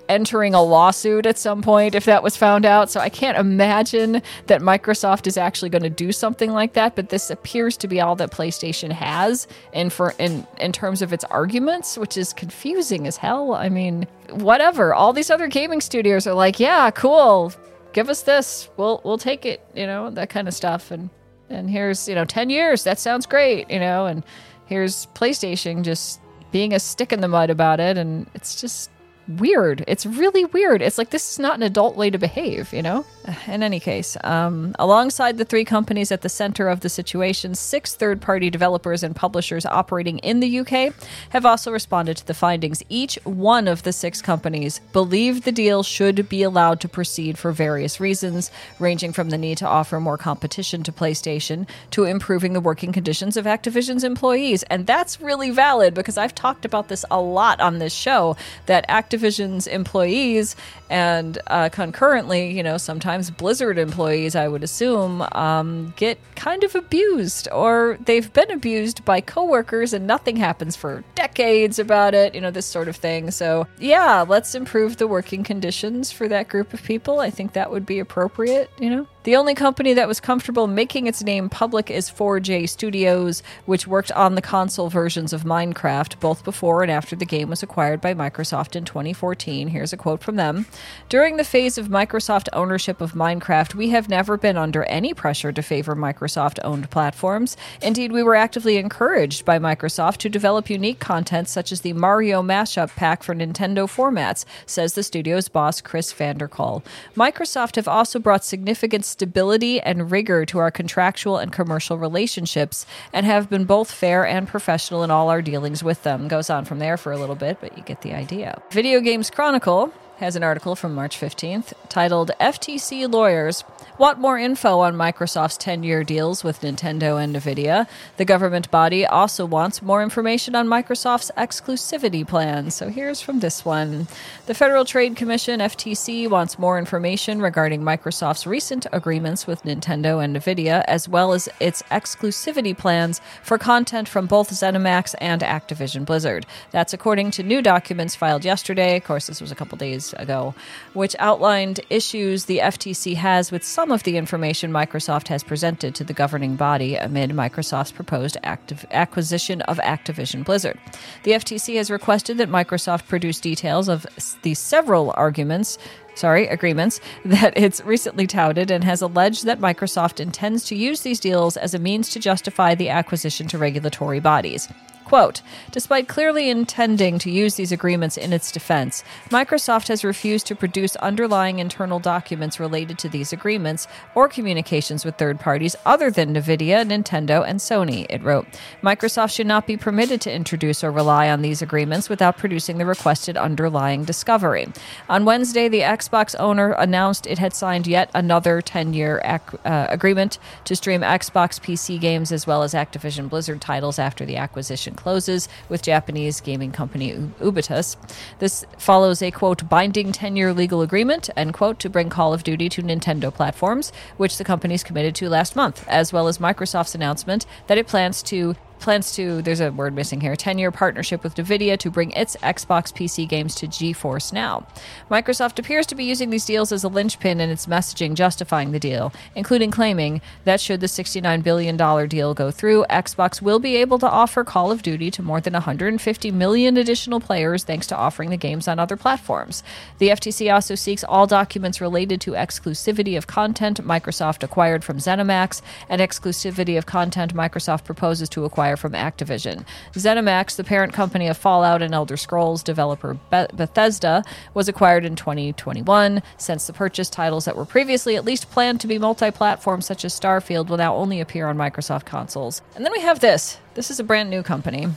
entering 0.09 0.53
a 0.53 0.61
lawsuit 0.61 1.25
at 1.25 1.37
some 1.37 1.61
point 1.61 1.95
if 1.95 2.05
that 2.05 2.23
was 2.23 2.35
found 2.35 2.65
out. 2.65 2.89
So 2.89 2.99
I 2.99 3.09
can't 3.09 3.37
imagine 3.37 4.21
that 4.47 4.61
Microsoft 4.61 5.27
is 5.27 5.37
actually 5.37 5.69
going 5.69 5.83
to 5.83 5.89
do 5.89 6.11
something 6.11 6.51
like 6.51 6.73
that. 6.73 6.95
But 6.95 7.09
this 7.09 7.29
appears 7.29 7.77
to 7.77 7.87
be 7.87 8.01
all 8.01 8.15
that 8.17 8.31
PlayStation 8.31 8.91
has 8.91 9.47
in 9.71 9.89
for 9.89 10.15
in 10.17 10.45
in 10.59 10.71
terms 10.71 11.01
of 11.01 11.13
its 11.13 11.23
arguments, 11.25 11.97
which 11.97 12.17
is 12.17 12.33
confusing 12.33 13.07
as 13.07 13.15
hell. 13.15 13.53
I 13.53 13.69
mean, 13.69 14.07
whatever. 14.31 14.93
All 14.93 15.13
these 15.13 15.29
other 15.29 15.47
gaming 15.47 15.79
studios 15.79 16.27
are 16.27 16.33
like, 16.33 16.59
yeah, 16.59 16.91
cool. 16.91 17.53
Give 17.93 18.09
us 18.09 18.23
this. 18.23 18.69
We'll 18.77 19.01
we'll 19.05 19.17
take 19.17 19.45
it. 19.45 19.65
You 19.75 19.85
know 19.85 20.09
that 20.09 20.29
kind 20.29 20.47
of 20.47 20.53
stuff. 20.53 20.91
And 20.91 21.09
and 21.49 21.69
here's 21.69 22.09
you 22.09 22.15
know 22.15 22.25
ten 22.25 22.49
years. 22.49 22.83
That 22.83 22.99
sounds 22.99 23.25
great. 23.25 23.69
You 23.69 23.79
know 23.79 24.07
and 24.07 24.23
here's 24.65 25.07
PlayStation 25.07 25.83
just 25.83 26.19
being 26.51 26.73
a 26.73 26.79
stick 26.79 27.13
in 27.13 27.21
the 27.21 27.27
mud 27.27 27.49
about 27.49 27.79
it, 27.79 27.97
and 27.97 28.27
it's 28.33 28.59
just 28.59 28.89
weird. 29.29 29.83
It's 29.87 30.05
really 30.05 30.45
weird. 30.45 30.81
It's 30.81 30.97
like 30.97 31.11
this 31.11 31.31
is 31.31 31.39
not 31.39 31.55
an 31.55 31.63
adult 31.63 31.95
way 31.95 32.09
to 32.09 32.17
behave, 32.17 32.73
you 32.73 32.81
know? 32.81 33.05
In 33.47 33.61
any 33.61 33.79
case, 33.79 34.17
um, 34.23 34.75
alongside 34.79 35.37
the 35.37 35.45
three 35.45 35.65
companies 35.65 36.11
at 36.11 36.21
the 36.21 36.29
center 36.29 36.67
of 36.67 36.79
the 36.79 36.89
situation, 36.89 37.53
six 37.53 37.93
third 37.93 38.21
party 38.21 38.49
developers 38.49 39.03
and 39.03 39.15
publishers 39.15 39.65
operating 39.65 40.17
in 40.19 40.39
the 40.39 40.59
UK 40.59 40.93
have 41.29 41.45
also 41.45 41.71
responded 41.71 42.17
to 42.17 42.25
the 42.25 42.33
findings. 42.33 42.83
Each 42.89 43.19
one 43.23 43.67
of 43.67 43.83
the 43.83 43.93
six 43.93 44.21
companies 44.21 44.79
believed 44.93 45.43
the 45.43 45.51
deal 45.51 45.83
should 45.83 46.27
be 46.27 46.41
allowed 46.41 46.79
to 46.81 46.89
proceed 46.89 47.37
for 47.37 47.51
various 47.51 47.99
reasons, 47.99 48.49
ranging 48.79 49.13
from 49.13 49.29
the 49.29 49.37
need 49.37 49.59
to 49.59 49.67
offer 49.67 49.99
more 49.99 50.17
competition 50.17 50.81
to 50.83 50.91
PlayStation 50.91 51.67
to 51.91 52.05
improving 52.05 52.53
the 52.53 52.61
working 52.61 52.91
conditions 52.91 53.37
of 53.37 53.45
Activision's 53.45 54.03
employees. 54.03 54.63
And 54.63 54.87
that's 54.87 55.21
really 55.21 55.51
valid 55.51 55.93
because 55.93 56.17
I've 56.17 56.33
talked 56.33 56.65
about 56.65 56.87
this 56.87 57.05
a 57.11 57.21
lot 57.21 57.59
on 57.59 57.77
this 57.77 57.93
show 57.93 58.35
that 58.65 58.87
Activision 58.89 59.18
Activision's 59.19 59.67
employees 59.67 60.55
and 60.89 61.37
uh, 61.47 61.69
concurrently, 61.69 62.51
you 62.55 62.63
know, 62.63 62.77
sometimes 62.77 63.29
Blizzard 63.29 63.77
employees, 63.77 64.35
I 64.35 64.47
would 64.47 64.63
assume, 64.63 65.21
um, 65.33 65.93
get 65.95 66.19
kind 66.35 66.63
of 66.63 66.75
abused 66.75 67.47
or 67.51 67.97
they've 68.05 68.31
been 68.31 68.51
abused 68.51 69.05
by 69.05 69.21
coworkers 69.21 69.93
and 69.93 70.07
nothing 70.07 70.35
happens 70.35 70.75
for 70.75 71.03
decades 71.15 71.79
about 71.79 72.13
it, 72.13 72.33
you 72.33 72.41
know, 72.41 72.51
this 72.51 72.65
sort 72.65 72.87
of 72.87 72.95
thing. 72.95 73.31
So, 73.31 73.67
yeah, 73.79 74.25
let's 74.27 74.55
improve 74.55 74.97
the 74.97 75.07
working 75.07 75.43
conditions 75.43 76.11
for 76.11 76.27
that 76.27 76.47
group 76.47 76.73
of 76.73 76.81
people. 76.83 77.19
I 77.19 77.29
think 77.29 77.53
that 77.53 77.71
would 77.71 77.85
be 77.85 77.99
appropriate, 77.99 78.69
you 78.79 78.89
know? 78.89 79.07
The 79.25 79.35
only 79.35 79.53
company 79.53 79.93
that 79.95 80.07
was 80.07 80.21
comfortable 80.21 80.65
making 80.65 81.05
its 81.05 81.21
name 81.21 81.49
public 81.49 81.91
is 81.91 82.09
4J 82.09 82.69
Studios, 82.69 83.43
which 83.65 83.85
worked 83.85 84.13
on 84.13 84.35
the 84.35 84.41
console 84.41 84.87
versions 84.87 85.33
of 85.33 85.43
Minecraft 85.43 86.17
both 86.21 86.45
before 86.45 86.83
and 86.83 86.91
after 86.91 87.17
the 87.17 87.25
game 87.25 87.49
was 87.49 87.61
acquired 87.61 87.99
by 87.99 88.13
Microsoft 88.13 88.77
in 88.77 88.85
2014. 88.85 89.67
Here's 89.67 89.91
a 89.91 89.97
quote 89.97 90.23
from 90.23 90.37
them 90.37 90.67
During 91.09 91.35
the 91.35 91.43
phase 91.43 91.77
of 91.77 91.89
Microsoft 91.89 92.47
ownership 92.53 93.01
of 93.01 93.11
Minecraft, 93.11 93.75
we 93.75 93.89
have 93.89 94.07
never 94.07 94.37
been 94.37 94.55
under 94.55 94.83
any 94.85 95.13
pressure 95.13 95.51
to 95.51 95.61
favor 95.61 95.97
Microsoft 95.97 96.57
owned 96.63 96.89
platforms. 96.89 97.57
Indeed, 97.81 98.13
we 98.13 98.23
were 98.23 98.35
actively 98.35 98.77
encouraged 98.77 99.43
by 99.43 99.59
Microsoft 99.59 100.17
to 100.19 100.29
develop 100.29 100.69
unique 100.69 101.01
content 101.01 101.49
such 101.49 101.73
as 101.73 101.81
the 101.81 101.91
Mario 101.91 102.41
Mashup 102.41 102.95
Pack 102.95 103.23
for 103.23 103.35
Nintendo 103.35 103.85
formats, 103.85 104.45
says 104.65 104.93
the 104.93 105.03
studio's 105.03 105.49
boss, 105.49 105.81
Chris 105.81 106.13
van 106.13 106.37
der 106.37 106.47
Kuyl. 106.47 106.81
Microsoft 107.17 107.75
have 107.75 107.89
also 107.89 108.17
brought 108.17 108.45
significant 108.45 109.08
stability 109.09 109.81
and 109.81 110.11
rigor 110.11 110.45
to 110.45 110.59
our 110.59 110.71
contractual 110.71 111.37
and 111.37 111.51
commercial 111.51 111.97
relationships 111.97 112.85
and 113.11 113.25
have 113.25 113.49
been 113.49 113.65
both 113.65 113.91
fair 113.91 114.25
and 114.25 114.47
professional 114.47 115.03
in 115.03 115.11
all 115.11 115.29
our 115.29 115.41
dealings 115.41 115.83
with 115.83 116.03
them. 116.03 116.27
Goes 116.27 116.49
on 116.49 116.65
from 116.65 116.79
there 116.79 116.97
for 116.97 117.11
a 117.11 117.17
little 117.17 117.35
bit, 117.35 117.57
but 117.59 117.77
you 117.77 117.83
get 117.83 118.01
the 118.01 118.13
idea. 118.13 118.61
Video 118.71 118.99
Games 119.01 119.29
Chronicle 119.29 119.93
has 120.19 120.35
an 120.35 120.43
article 120.43 120.75
from 120.75 120.93
March 120.93 121.17
15th 121.17 121.71
titled 121.87 122.31
FTC 122.41 123.11
Lawyers 123.11 123.63
Want 123.99 124.17
more 124.17 124.39
info 124.39 124.79
on 124.79 124.95
Microsoft's 124.95 125.57
10 125.57 125.83
year 125.83 126.05
deals 126.05 126.41
with 126.41 126.61
Nintendo 126.61 127.21
and 127.21 127.35
Nvidia? 127.35 127.85
The 128.15 128.23
government 128.23 128.71
body 128.71 129.05
also 129.05 129.45
wants 129.45 129.81
more 129.81 130.01
information 130.01 130.55
on 130.55 130.69
Microsoft's 130.69 131.31
exclusivity 131.35 132.25
plans. 132.25 132.75
So 132.75 132.87
here's 132.87 133.19
from 133.19 133.41
this 133.41 133.65
one 133.65 134.07
The 134.45 134.53
Federal 134.53 134.85
Trade 134.85 135.17
Commission, 135.17 135.59
FTC, 135.59 136.29
wants 136.29 136.57
more 136.57 136.79
information 136.79 137.41
regarding 137.41 137.81
Microsoft's 137.81 138.47
recent 138.47 138.87
agreements 138.93 139.45
with 139.45 139.63
Nintendo 139.63 140.23
and 140.23 140.33
Nvidia, 140.33 140.85
as 140.87 141.09
well 141.09 141.33
as 141.33 141.49
its 141.59 141.81
exclusivity 141.91 142.77
plans 142.77 143.19
for 143.43 143.57
content 143.57 144.07
from 144.07 144.27
both 144.27 144.49
ZeniMax 144.49 145.13
and 145.19 145.41
Activision 145.41 146.05
Blizzard. 146.05 146.45
That's 146.71 146.93
according 146.93 147.31
to 147.31 147.43
new 147.43 147.61
documents 147.61 148.15
filed 148.15 148.45
yesterday. 148.45 148.95
Of 148.95 149.03
course, 149.03 149.27
this 149.27 149.41
was 149.41 149.51
a 149.51 149.55
couple 149.55 149.77
days 149.77 150.08
ago, 150.13 150.53
which 150.93 151.15
outlined 151.19 151.79
issues 151.89 152.45
the 152.45 152.59
FTC 152.59 153.15
has 153.15 153.51
with 153.51 153.63
some 153.63 153.91
of 153.91 154.03
the 154.03 154.17
information 154.17 154.71
Microsoft 154.71 155.27
has 155.27 155.43
presented 155.43 155.95
to 155.95 156.03
the 156.03 156.13
governing 156.13 156.55
body 156.55 156.95
amid 156.95 157.31
Microsoft's 157.31 157.91
proposed 157.91 158.37
acquisition 158.43 159.61
of 159.63 159.77
Activision 159.79 160.43
Blizzard. 160.43 160.79
The 161.23 161.31
FTC 161.31 161.77
has 161.77 161.91
requested 161.91 162.37
that 162.37 162.49
Microsoft 162.49 163.07
produce 163.07 163.39
details 163.39 163.87
of 163.87 164.05
the 164.41 164.53
several 164.53 165.13
arguments 165.15 165.77
sorry, 166.15 166.47
agreements 166.47 166.99
that 167.25 167.57
it's 167.57 167.81
recently 167.81 168.27
touted 168.27 168.69
and 168.69 168.83
has 168.83 169.01
alleged 169.01 169.45
that 169.45 169.59
Microsoft 169.59 170.19
intends 170.19 170.65
to 170.65 170.75
use 170.75 171.01
these 171.01 171.19
deals 171.19 171.57
as 171.57 171.73
a 171.73 171.79
means 171.79 172.09
to 172.09 172.19
justify 172.19 172.75
the 172.75 172.89
acquisition 172.89 173.47
to 173.47 173.57
regulatory 173.57 174.19
bodies. 174.19 174.67
Quote 175.09 175.41
Despite 175.71 176.07
clearly 176.07 176.51
intending 176.51 177.17
to 177.17 177.31
use 177.31 177.55
these 177.55 177.71
agreements 177.71 178.15
in 178.15 178.31
its 178.31 178.51
defense, 178.51 179.03
Microsoft 179.31 179.87
has 179.87 180.03
refused 180.03 180.45
to 180.45 180.55
produce 180.55 180.95
underlying 180.97 181.57
internal 181.57 181.99
documents 181.99 182.59
related 182.59 182.99
to 182.99 183.09
these 183.09 183.33
agreements 183.33 183.87
or 184.13 184.29
communications 184.29 185.03
with 185.03 185.15
third 185.15 185.39
parties 185.39 185.75
other 185.83 186.11
than 186.11 186.35
NVIDIA, 186.35 186.85
Nintendo, 186.87 187.43
and 187.43 187.59
Sony, 187.59 188.05
it 188.07 188.21
wrote. 188.21 188.45
Microsoft 188.83 189.33
should 189.33 189.47
not 189.47 189.65
be 189.65 189.75
permitted 189.75 190.21
to 190.21 190.31
introduce 190.31 190.83
or 190.83 190.91
rely 190.91 191.27
on 191.27 191.41
these 191.41 191.63
agreements 191.63 192.07
without 192.07 192.37
producing 192.37 192.77
the 192.77 192.85
requested 192.85 193.35
underlying 193.35 194.03
discovery. 194.03 194.67
On 195.09 195.25
Wednesday, 195.25 195.67
the 195.67 195.81
Xbox 195.81 196.35
owner 196.39 196.73
announced 196.73 197.25
it 197.25 197.39
had 197.39 197.55
signed 197.55 197.87
yet 197.87 198.11
another 198.13 198.61
10 198.61 198.93
year 198.93 199.19
ac- 199.25 199.57
uh, 199.65 199.87
agreement 199.89 200.37
to 200.65 200.75
stream 200.75 201.01
Xbox 201.01 201.59
PC 201.59 201.99
games 201.99 202.31
as 202.31 202.45
well 202.45 202.61
as 202.61 202.75
Activision 202.75 203.27
Blizzard 203.27 203.59
titles 203.59 203.97
after 203.97 204.23
the 204.23 204.37
acquisition 204.37 204.97
closes 204.99 205.47
with 205.69 205.81
Japanese 205.81 206.41
gaming 206.41 206.71
company 206.71 207.13
Ubitus. 207.39 207.95
This 208.39 208.65
follows 208.77 209.21
a 209.21 209.31
quote 209.31 209.67
binding 209.69 210.11
10 210.11 210.35
year 210.35 210.53
legal 210.53 210.81
agreement 210.81 211.29
end 211.35 211.53
quote 211.53 211.79
to 211.79 211.89
bring 211.89 212.09
Call 212.09 212.33
of 212.33 212.43
Duty 212.43 212.67
to 212.69 212.83
Nintendo 212.83 213.33
platforms, 213.33 213.91
which 214.17 214.37
the 214.37 214.43
company's 214.43 214.83
committed 214.83 215.15
to 215.15 215.29
last 215.29 215.55
month, 215.55 215.87
as 215.87 216.11
well 216.11 216.27
as 216.27 216.37
Microsoft's 216.37 216.95
announcement 216.95 217.45
that 217.67 217.77
it 217.77 217.87
plans 217.87 218.21
to 218.23 218.55
plans 218.79 219.11
to, 219.13 219.41
there's 219.41 219.59
a 219.59 219.71
word 219.71 219.93
missing 219.93 220.21
here, 220.21 220.35
10 220.35 220.57
year 220.57 220.71
partnership 220.71 221.23
with 221.23 221.35
NVIDIA 221.35 221.77
to 221.79 221.89
bring 221.89 222.11
its 222.11 222.35
Xbox 222.37 222.93
PC 222.93 223.27
games 223.27 223.55
to 223.55 223.67
GeForce 223.67 224.33
Now. 224.33 224.65
Microsoft 225.09 225.59
appears 225.59 225.85
to 225.87 225.95
be 225.95 226.03
using 226.03 226.29
these 226.29 226.45
deals 226.45 226.71
as 226.71 226.83
a 226.83 226.87
linchpin 226.87 227.39
in 227.39 227.49
its 227.49 227.65
messaging 227.65 228.13
justifying 228.13 228.71
the 228.71 228.79
deal, 228.79 229.13
including 229.35 229.71
claiming 229.71 230.21
that 230.45 230.61
should 230.61 230.81
the 230.81 230.87
$69 230.87 231.43
billion 231.43 231.77
deal 232.07 232.33
go 232.33 232.51
through, 232.51 232.85
Xbox 232.89 233.41
will 233.41 233.59
be 233.59 233.75
able 233.75 233.99
to 233.99 234.09
offer 234.09 234.43
Call 234.43 234.71
of 234.71 234.81
Duty 234.81 235.11
to 235.11 235.21
more 235.21 235.41
than 235.41 235.53
150 235.53 236.31
million 236.31 236.77
additional 236.77 237.19
players 237.19 237.63
thanks 237.63 237.87
to 237.87 237.97
offering 237.97 238.29
the 238.29 238.37
games 238.37 238.67
on 238.67 238.79
other 238.79 238.97
platforms. 238.97 239.63
The 239.97 240.09
FTC 240.09 240.53
also 240.53 240.75
seeks 240.75 241.03
all 241.03 241.27
documents 241.27 241.81
related 241.81 242.21
to 242.21 242.31
exclusivity 242.31 243.17
of 243.17 243.27
content 243.27 243.83
Microsoft 243.85 244.43
acquired 244.43 244.83
from 244.83 244.97
ZeniMax 244.97 245.61
and 245.87 246.01
exclusivity 246.01 246.77
of 246.77 246.85
content 246.85 247.33
Microsoft 247.33 247.83
proposes 247.83 248.29
to 248.29 248.45
acquire 248.45 248.68
from 248.77 248.93
Activision. 248.93 249.65
ZeniMax, 249.93 250.55
the 250.55 250.63
parent 250.63 250.93
company 250.93 251.27
of 251.27 251.37
Fallout 251.37 251.81
and 251.81 251.93
Elder 251.93 252.17
Scrolls 252.17 252.63
developer 252.63 253.17
Bethesda, 253.29 254.23
was 254.53 254.67
acquired 254.67 255.05
in 255.05 255.15
2021. 255.15 256.21
Since 256.37 256.67
the 256.67 256.73
purchase, 256.73 257.09
titles 257.09 257.45
that 257.45 257.55
were 257.55 257.65
previously 257.65 258.15
at 258.15 258.25
least 258.25 258.51
planned 258.51 258.81
to 258.81 258.87
be 258.87 258.97
multi 258.97 259.31
platform, 259.31 259.81
such 259.81 260.05
as 260.05 260.17
Starfield, 260.17 260.67
will 260.69 260.77
now 260.77 260.95
only 260.95 261.19
appear 261.19 261.47
on 261.47 261.57
Microsoft 261.57 262.05
consoles. 262.05 262.61
And 262.75 262.85
then 262.85 262.91
we 262.91 263.01
have 263.01 263.19
this 263.19 263.59
this 263.75 263.89
is 263.89 263.99
a 263.99 264.03
brand 264.03 264.29
new 264.29 264.43
company. 264.43 264.87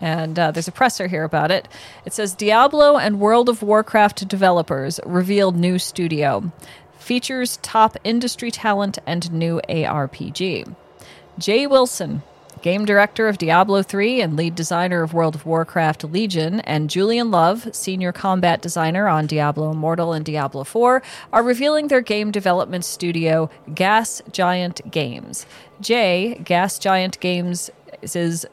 And 0.00 0.38
uh, 0.38 0.50
there's 0.50 0.68
a 0.68 0.72
presser 0.72 1.06
here 1.06 1.24
about 1.24 1.50
it. 1.50 1.68
It 2.04 2.12
says 2.12 2.34
Diablo 2.34 2.98
and 2.98 3.18
World 3.18 3.48
of 3.48 3.62
Warcraft 3.62 4.28
developers 4.28 5.00
revealed 5.06 5.56
new 5.56 5.78
studio. 5.78 6.52
Features 6.98 7.58
top 7.62 7.96
industry 8.04 8.50
talent 8.50 8.98
and 9.06 9.32
new 9.32 9.60
ARPG. 9.68 10.74
Jay 11.38 11.66
Wilson, 11.66 12.22
game 12.62 12.84
director 12.84 13.28
of 13.28 13.38
Diablo 13.38 13.82
3 13.82 14.20
and 14.20 14.36
lead 14.36 14.54
designer 14.54 15.02
of 15.02 15.14
World 15.14 15.34
of 15.34 15.46
Warcraft 15.46 16.04
Legion, 16.04 16.60
and 16.60 16.90
Julian 16.90 17.30
Love, 17.30 17.68
senior 17.74 18.12
combat 18.12 18.62
designer 18.62 19.08
on 19.08 19.26
Diablo 19.26 19.70
Immortal 19.70 20.12
and 20.12 20.24
Diablo 20.24 20.64
4, 20.64 21.02
are 21.32 21.42
revealing 21.42 21.88
their 21.88 22.00
game 22.00 22.30
development 22.30 22.84
studio, 22.84 23.50
Gas 23.74 24.22
Giant 24.32 24.90
Games. 24.90 25.46
Jay, 25.80 26.40
Gas 26.44 26.78
Giant 26.78 27.20
Games, 27.20 27.70
is 28.02 28.46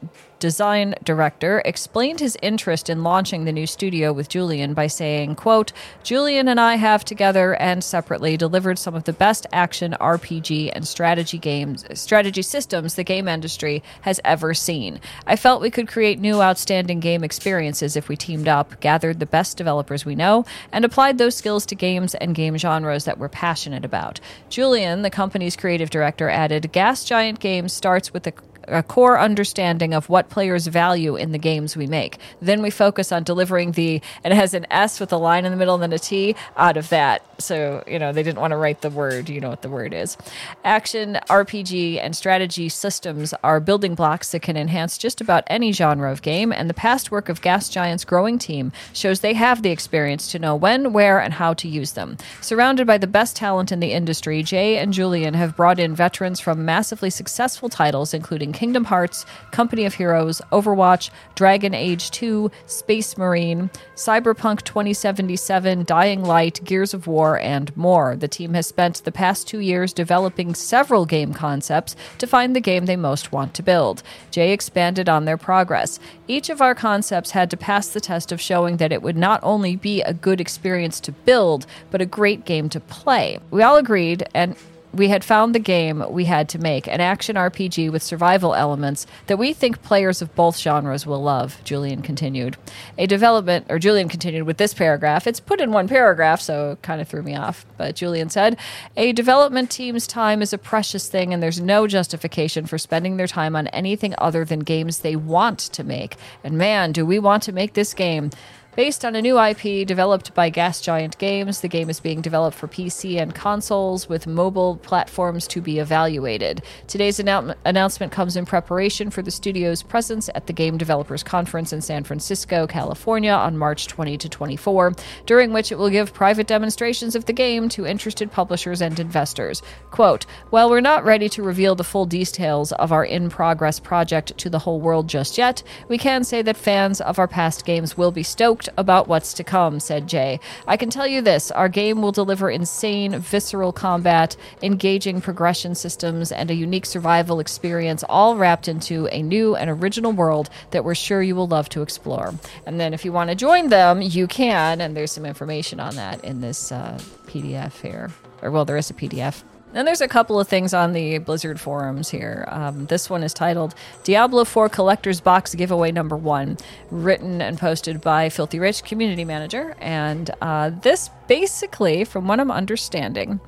design 0.44 0.94
director, 1.02 1.62
explained 1.64 2.20
his 2.20 2.36
interest 2.42 2.90
in 2.90 3.02
launching 3.02 3.46
the 3.46 3.52
new 3.52 3.66
studio 3.66 4.12
with 4.12 4.28
Julian 4.28 4.74
by 4.74 4.86
saying, 4.86 5.34
quote, 5.36 5.72
Julian 6.02 6.48
and 6.48 6.60
I 6.60 6.74
have 6.74 7.02
together 7.02 7.54
and 7.54 7.82
separately 7.82 8.36
delivered 8.36 8.78
some 8.78 8.94
of 8.94 9.04
the 9.04 9.14
best 9.14 9.46
action 9.54 9.96
RPG 9.98 10.70
and 10.74 10.86
strategy 10.86 11.38
games, 11.38 11.86
strategy 11.98 12.42
systems 12.42 12.94
the 12.94 13.04
game 13.04 13.26
industry 13.26 13.82
has 14.02 14.20
ever 14.22 14.52
seen. 14.52 15.00
I 15.26 15.36
felt 15.36 15.62
we 15.62 15.70
could 15.70 15.88
create 15.88 16.20
new 16.20 16.42
outstanding 16.42 17.00
game 17.00 17.24
experiences 17.24 17.96
if 17.96 18.10
we 18.10 18.14
teamed 18.14 18.46
up, 18.46 18.78
gathered 18.80 19.20
the 19.20 19.24
best 19.24 19.56
developers 19.56 20.04
we 20.04 20.14
know, 20.14 20.44
and 20.72 20.84
applied 20.84 21.16
those 21.16 21.36
skills 21.36 21.64
to 21.64 21.74
games 21.74 22.14
and 22.16 22.34
game 22.34 22.58
genres 22.58 23.06
that 23.06 23.16
we're 23.16 23.30
passionate 23.30 23.86
about. 23.86 24.20
Julian, 24.50 25.00
the 25.00 25.08
company's 25.08 25.56
creative 25.56 25.88
director, 25.88 26.28
added, 26.28 26.70
Gas 26.70 27.02
Giant 27.02 27.40
Games 27.40 27.72
starts 27.72 28.12
with 28.12 28.24
the 28.24 28.34
a 28.68 28.82
core 28.82 29.18
understanding 29.18 29.94
of 29.94 30.08
what 30.08 30.28
players 30.28 30.66
value 30.66 31.16
in 31.16 31.32
the 31.32 31.38
games 31.38 31.76
we 31.76 31.86
make. 31.86 32.18
Then 32.40 32.62
we 32.62 32.70
focus 32.70 33.12
on 33.12 33.22
delivering 33.22 33.72
the, 33.72 34.00
and 34.22 34.32
it 34.32 34.36
has 34.36 34.54
an 34.54 34.66
S 34.70 35.00
with 35.00 35.12
a 35.12 35.16
line 35.16 35.44
in 35.44 35.52
the 35.52 35.56
middle 35.56 35.74
and 35.74 35.82
then 35.82 35.92
a 35.92 35.98
T 35.98 36.34
out 36.56 36.76
of 36.76 36.88
that. 36.90 37.22
So, 37.38 37.82
you 37.86 37.98
know, 37.98 38.12
they 38.12 38.22
didn't 38.22 38.40
want 38.40 38.52
to 38.52 38.56
write 38.56 38.80
the 38.80 38.90
word. 38.90 39.28
You 39.28 39.40
know 39.40 39.50
what 39.50 39.62
the 39.62 39.68
word 39.68 39.92
is. 39.92 40.16
Action, 40.64 41.18
RPG, 41.28 41.98
and 42.00 42.16
strategy 42.16 42.68
systems 42.68 43.34
are 43.42 43.60
building 43.60 43.94
blocks 43.94 44.32
that 44.32 44.42
can 44.42 44.56
enhance 44.56 44.98
just 44.98 45.20
about 45.20 45.44
any 45.48 45.72
genre 45.72 46.10
of 46.10 46.22
game. 46.22 46.52
And 46.52 46.70
the 46.70 46.74
past 46.74 47.10
work 47.10 47.28
of 47.28 47.42
Gas 47.42 47.68
Giant's 47.68 48.04
growing 48.04 48.38
team 48.38 48.72
shows 48.92 49.20
they 49.20 49.34
have 49.34 49.62
the 49.62 49.70
experience 49.70 50.30
to 50.32 50.38
know 50.38 50.54
when, 50.54 50.92
where, 50.92 51.20
and 51.20 51.34
how 51.34 51.54
to 51.54 51.68
use 51.68 51.92
them. 51.92 52.16
Surrounded 52.40 52.86
by 52.86 52.98
the 52.98 53.06
best 53.06 53.36
talent 53.36 53.72
in 53.72 53.80
the 53.80 53.92
industry, 53.92 54.42
Jay 54.42 54.78
and 54.78 54.92
Julian 54.92 55.34
have 55.34 55.56
brought 55.56 55.78
in 55.78 55.94
veterans 55.94 56.40
from 56.40 56.64
massively 56.64 57.10
successful 57.10 57.68
titles, 57.68 58.14
including 58.14 58.52
Kingdom 58.54 58.84
Hearts, 58.84 59.26
Company 59.50 59.84
of 59.84 59.94
Heroes, 59.94 60.40
Overwatch, 60.52 61.10
Dragon 61.34 61.74
Age 61.74 62.10
2, 62.12 62.50
Space 62.66 63.18
Marine, 63.18 63.68
Cyberpunk 63.96 64.62
2077, 64.62 65.84
Dying 65.84 66.24
Light, 66.24 66.60
Gears 66.64 66.94
of 66.94 67.06
War, 67.06 67.38
and 67.38 67.76
more. 67.76 68.16
The 68.16 68.28
team 68.28 68.54
has 68.54 68.66
spent 68.66 69.04
the 69.04 69.12
past 69.12 69.46
two 69.46 69.58
years 69.58 69.92
developing 69.92 70.54
several 70.54 71.04
game 71.04 71.34
concepts 71.34 71.96
to 72.18 72.26
find 72.26 72.56
the 72.56 72.60
game 72.60 72.86
they 72.86 72.96
most 72.96 73.32
want 73.32 73.52
to 73.54 73.62
build. 73.62 74.02
Jay 74.30 74.52
expanded 74.52 75.08
on 75.08 75.24
their 75.24 75.36
progress. 75.36 75.98
Each 76.26 76.48
of 76.48 76.62
our 76.62 76.74
concepts 76.74 77.32
had 77.32 77.50
to 77.50 77.56
pass 77.56 77.88
the 77.88 78.00
test 78.00 78.32
of 78.32 78.40
showing 78.40 78.78
that 78.78 78.92
it 78.92 79.02
would 79.02 79.16
not 79.16 79.40
only 79.42 79.76
be 79.76 80.00
a 80.02 80.14
good 80.14 80.40
experience 80.40 81.00
to 81.00 81.12
build, 81.12 81.66
but 81.90 82.00
a 82.00 82.06
great 82.06 82.44
game 82.44 82.68
to 82.70 82.80
play. 82.80 83.38
We 83.50 83.62
all 83.62 83.76
agreed, 83.76 84.24
and 84.34 84.56
we 84.94 85.08
had 85.08 85.24
found 85.24 85.54
the 85.54 85.58
game 85.58 86.04
we 86.10 86.24
had 86.24 86.48
to 86.50 86.58
make 86.58 86.86
an 86.86 87.00
action 87.00 87.36
RPG 87.36 87.90
with 87.90 88.02
survival 88.02 88.54
elements 88.54 89.06
that 89.26 89.38
we 89.38 89.52
think 89.52 89.82
players 89.82 90.22
of 90.22 90.34
both 90.34 90.58
genres 90.58 91.06
will 91.06 91.22
love, 91.22 91.58
Julian 91.64 92.02
continued. 92.02 92.56
A 92.98 93.06
development, 93.06 93.66
or 93.68 93.78
Julian 93.78 94.08
continued 94.08 94.44
with 94.44 94.58
this 94.58 94.74
paragraph. 94.74 95.26
It's 95.26 95.40
put 95.40 95.60
in 95.60 95.72
one 95.72 95.88
paragraph, 95.88 96.40
so 96.40 96.72
it 96.72 96.82
kind 96.82 97.00
of 97.00 97.08
threw 97.08 97.22
me 97.22 97.34
off. 97.34 97.66
But 97.76 97.96
Julian 97.96 98.30
said, 98.30 98.58
A 98.96 99.12
development 99.12 99.70
team's 99.70 100.06
time 100.06 100.42
is 100.42 100.52
a 100.52 100.58
precious 100.58 101.08
thing, 101.08 101.32
and 101.32 101.42
there's 101.42 101.60
no 101.60 101.86
justification 101.86 102.66
for 102.66 102.78
spending 102.78 103.16
their 103.16 103.26
time 103.26 103.56
on 103.56 103.68
anything 103.68 104.14
other 104.18 104.44
than 104.44 104.60
games 104.60 104.98
they 104.98 105.16
want 105.16 105.58
to 105.58 105.84
make. 105.84 106.16
And 106.42 106.56
man, 106.58 106.92
do 106.92 107.04
we 107.04 107.18
want 107.18 107.42
to 107.44 107.52
make 107.52 107.74
this 107.74 107.94
game. 107.94 108.30
Based 108.76 109.04
on 109.04 109.14
a 109.14 109.22
new 109.22 109.40
IP 109.40 109.86
developed 109.86 110.34
by 110.34 110.50
Gas 110.50 110.80
Giant 110.80 111.16
Games, 111.18 111.60
the 111.60 111.68
game 111.68 111.88
is 111.88 112.00
being 112.00 112.20
developed 112.20 112.56
for 112.56 112.66
PC 112.66 113.22
and 113.22 113.32
consoles 113.32 114.08
with 114.08 114.26
mobile 114.26 114.78
platforms 114.78 115.46
to 115.46 115.60
be 115.60 115.78
evaluated. 115.78 116.60
Today's 116.88 117.20
annou- 117.20 117.54
announcement 117.64 118.10
comes 118.10 118.34
in 118.34 118.44
preparation 118.44 119.10
for 119.10 119.22
the 119.22 119.30
studio's 119.30 119.84
presence 119.84 120.28
at 120.34 120.48
the 120.48 120.52
Game 120.52 120.76
Developers 120.76 121.22
Conference 121.22 121.72
in 121.72 121.82
San 121.82 122.02
Francisco, 122.02 122.66
California 122.66 123.30
on 123.30 123.56
March 123.56 123.86
20 123.86 124.18
to 124.18 124.28
24, 124.28 124.92
during 125.24 125.52
which 125.52 125.70
it 125.70 125.78
will 125.78 125.88
give 125.88 126.12
private 126.12 126.48
demonstrations 126.48 127.14
of 127.14 127.26
the 127.26 127.32
game 127.32 127.68
to 127.68 127.86
interested 127.86 128.32
publishers 128.32 128.82
and 128.82 128.98
investors. 128.98 129.62
Quote, 129.92 130.26
While 130.50 130.68
we're 130.68 130.80
not 130.80 131.04
ready 131.04 131.28
to 131.28 131.44
reveal 131.44 131.76
the 131.76 131.84
full 131.84 132.06
details 132.06 132.72
of 132.72 132.90
our 132.90 133.04
in 133.04 133.30
progress 133.30 133.78
project 133.78 134.36
to 134.38 134.50
the 134.50 134.58
whole 134.58 134.80
world 134.80 135.08
just 135.08 135.38
yet, 135.38 135.62
we 135.86 135.96
can 135.96 136.24
say 136.24 136.42
that 136.42 136.56
fans 136.56 137.00
of 137.00 137.20
our 137.20 137.28
past 137.28 137.64
games 137.64 137.96
will 137.96 138.10
be 138.10 138.24
stoked 138.24 138.63
about 138.76 139.08
what's 139.08 139.34
to 139.34 139.44
come, 139.44 139.80
said 139.80 140.06
Jay. 140.06 140.40
I 140.66 140.76
can 140.76 140.90
tell 140.90 141.06
you 141.06 141.20
this 141.20 141.50
our 141.50 141.68
game 141.68 142.02
will 142.02 142.12
deliver 142.12 142.50
insane, 142.50 143.18
visceral 143.18 143.72
combat, 143.72 144.36
engaging 144.62 145.20
progression 145.20 145.74
systems, 145.74 146.32
and 146.32 146.50
a 146.50 146.54
unique 146.54 146.86
survival 146.86 147.40
experience, 147.40 148.04
all 148.08 148.36
wrapped 148.36 148.68
into 148.68 149.06
a 149.08 149.22
new 149.22 149.54
and 149.56 149.70
original 149.70 150.12
world 150.12 150.50
that 150.70 150.84
we're 150.84 150.94
sure 150.94 151.22
you 151.22 151.34
will 151.34 151.48
love 151.48 151.68
to 151.70 151.82
explore. 151.82 152.34
And 152.66 152.80
then 152.80 152.94
if 152.94 153.04
you 153.04 153.12
want 153.12 153.30
to 153.30 153.36
join 153.36 153.68
them, 153.68 154.02
you 154.02 154.26
can, 154.26 154.80
and 154.80 154.96
there's 154.96 155.12
some 155.12 155.26
information 155.26 155.80
on 155.80 155.96
that 155.96 156.24
in 156.24 156.40
this 156.40 156.72
uh, 156.72 156.98
PDF 157.26 157.80
here. 157.80 158.10
Or, 158.42 158.50
well, 158.50 158.64
there 158.64 158.76
is 158.76 158.90
a 158.90 158.94
PDF. 158.94 159.42
Then 159.74 159.86
there's 159.86 160.00
a 160.00 160.06
couple 160.06 160.38
of 160.38 160.46
things 160.46 160.72
on 160.72 160.92
the 160.92 161.18
Blizzard 161.18 161.58
forums 161.58 162.08
here. 162.08 162.44
Um, 162.48 162.86
this 162.86 163.10
one 163.10 163.24
is 163.24 163.34
titled 163.34 163.74
Diablo 164.04 164.44
4 164.44 164.68
Collector's 164.68 165.20
Box 165.20 165.52
Giveaway 165.52 165.90
Number 165.90 166.16
One, 166.16 166.58
written 166.92 167.42
and 167.42 167.58
posted 167.58 168.00
by 168.00 168.28
Filthy 168.28 168.60
Rich, 168.60 168.84
community 168.84 169.24
manager. 169.24 169.74
And 169.80 170.30
uh, 170.40 170.70
this 170.70 171.10
basically, 171.26 172.04
from 172.04 172.28
what 172.28 172.38
I'm 172.38 172.52
understanding, 172.52 173.40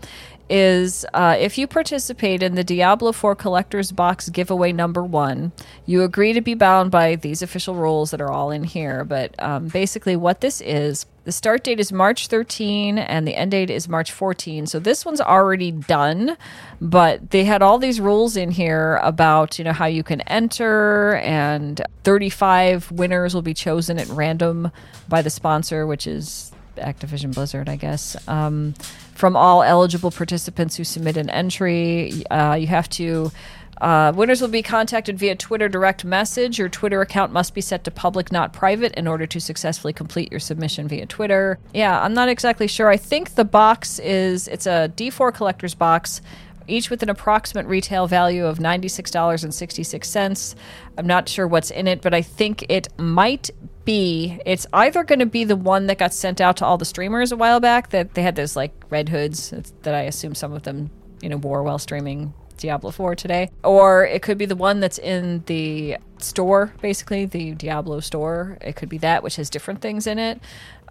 is 0.51 1.07
uh, 1.15 1.37
if 1.39 1.59
you 1.59 1.69
participate 1.69 2.43
in 2.43 2.57
the 2.57 2.65
Diablo 2.65 3.12
4 3.12 3.37
Collector's 3.37 3.93
Box 3.93 4.29
giveaway 4.29 4.73
number 4.73 5.05
one, 5.05 5.53
you 5.87 6.03
agree 6.03 6.33
to 6.33 6.41
be 6.41 6.55
bound 6.55 6.91
by 6.91 7.15
these 7.15 7.41
official 7.41 7.77
rules 7.77 8.11
that 8.11 8.21
are 8.21 8.33
all 8.33 8.51
in 8.51 8.65
here. 8.65 9.05
But 9.05 9.41
um, 9.41 9.69
basically, 9.69 10.17
what 10.17 10.41
this 10.41 10.61
is 10.61 11.07
the 11.27 11.33
start 11.33 11.65
date 11.65 11.81
is 11.81 11.91
March 11.91 12.29
13 12.29 12.99
and 12.99 13.27
the 13.27 13.35
end 13.35 13.51
date 13.51 13.69
is 13.69 13.89
March 13.89 14.12
14. 14.12 14.69
So 14.69 14.79
this 14.79 15.05
one's 15.05 15.21
already 15.21 15.73
done, 15.73 16.37
but 16.81 17.33
they 17.33 17.43
had 17.43 17.62
all 17.62 17.79
these 17.79 18.01
rules 18.01 18.37
in 18.37 18.53
here 18.53 19.01
about, 19.03 19.59
you 19.59 19.65
know, 19.65 19.73
how 19.73 19.87
you 19.87 20.05
can 20.05 20.21
enter 20.21 21.17
and 21.17 21.83
35 22.05 22.93
winners 22.93 23.35
will 23.35 23.43
be 23.43 23.55
chosen 23.55 23.99
at 23.99 24.07
random 24.07 24.71
by 25.09 25.21
the 25.21 25.29
sponsor, 25.29 25.85
which 25.85 26.07
is 26.07 26.53
Activision 26.77 27.35
Blizzard, 27.35 27.69
I 27.69 27.75
guess. 27.75 28.17
Um, 28.29 28.75
from 29.15 29.35
all 29.35 29.65
eligible 29.65 30.12
participants 30.12 30.77
who 30.77 30.85
submit 30.85 31.17
an 31.17 31.29
entry, 31.29 32.25
uh, 32.31 32.55
you 32.55 32.69
have 32.69 32.89
to 32.91 33.33
uh, 33.81 34.12
winners 34.15 34.41
will 34.41 34.49
be 34.49 34.62
contacted 34.62 35.19
via 35.19 35.35
Twitter 35.35 35.69
direct 35.69 36.05
message. 36.05 36.59
Your 36.59 36.69
Twitter 36.69 37.01
account 37.03 37.33
must 37.33 37.55
be 37.55 37.61
set 37.61 37.85
to 37.85 37.91
public, 37.91 38.33
not 38.33 38.53
private, 38.53 38.95
in 38.95 39.07
order 39.07 39.27
to 39.27 39.41
successfully 39.41 39.93
complete 39.93 40.31
your 40.31 40.41
submission 40.41 40.89
via 40.89 41.07
Twitter. 41.07 41.59
Yeah, 41.75 42.01
I'm 42.01 42.15
not 42.15 42.29
exactly 42.29 42.67
sure. 42.67 42.89
I 42.89 42.97
think 42.97 43.35
the 43.35 43.45
box 43.45 43.99
is 43.99 44.49
it's 44.49 44.67
a 44.67 44.93
D4 44.97 45.35
collector's 45.35 45.75
box, 45.75 46.23
each 46.67 46.91
with 46.91 47.03
an 47.03 47.11
approximate 47.11 47.67
retail 47.67 48.07
value 48.07 48.47
of 48.47 48.59
$96.66. 48.59 50.55
I'm 50.97 51.07
not 51.07 51.29
sure 51.29 51.47
what's 51.47 51.71
in 51.71 51.87
it, 51.87 52.01
but 52.01 52.15
I 52.15 52.23
think 52.23 52.65
it 52.69 52.89
might 52.99 53.51
be 53.85 54.41
it's 54.45 54.67
either 54.73 55.05
going 55.05 55.21
to 55.21 55.27
be 55.27 55.45
the 55.45 55.55
one 55.55 55.87
that 55.87 55.99
got 55.99 56.12
sent 56.12 56.41
out 56.41 56.57
to 56.57 56.65
all 56.65 56.77
the 56.77 56.85
streamers 56.85 57.31
a 57.31 57.37
while 57.37 57.61
back 57.61 57.91
that 57.91 58.15
they 58.15 58.23
had 58.23 58.35
those 58.35 58.57
like 58.57 58.73
red 58.91 59.09
hoods 59.09 59.55
that 59.83 59.95
I 59.95 60.01
assume 60.03 60.35
some 60.35 60.53
of 60.53 60.65
them 60.65 60.91
you 61.23 61.29
know 61.29 61.37
wore 61.37 61.62
while 61.62 61.79
streaming 61.79 62.35
Diablo 62.57 62.90
4 62.90 63.14
today. 63.14 63.51
Or 63.62 64.05
it 64.05 64.23
could 64.23 64.38
be 64.38 64.47
the 64.47 64.57
one 64.57 64.81
that's 64.81 64.99
in 64.99 65.42
the 65.47 65.97
store, 66.19 66.73
basically, 66.81 67.25
the 67.27 67.53
Diablo 67.53 68.01
store. 68.01 68.59
It 68.61 68.77
could 68.77 68.88
be 68.88 68.99
that, 68.99 69.23
which 69.23 69.37
has 69.37 69.51
different 69.51 69.81
things 69.81 70.07
in 70.07 70.19
it. 70.19 70.40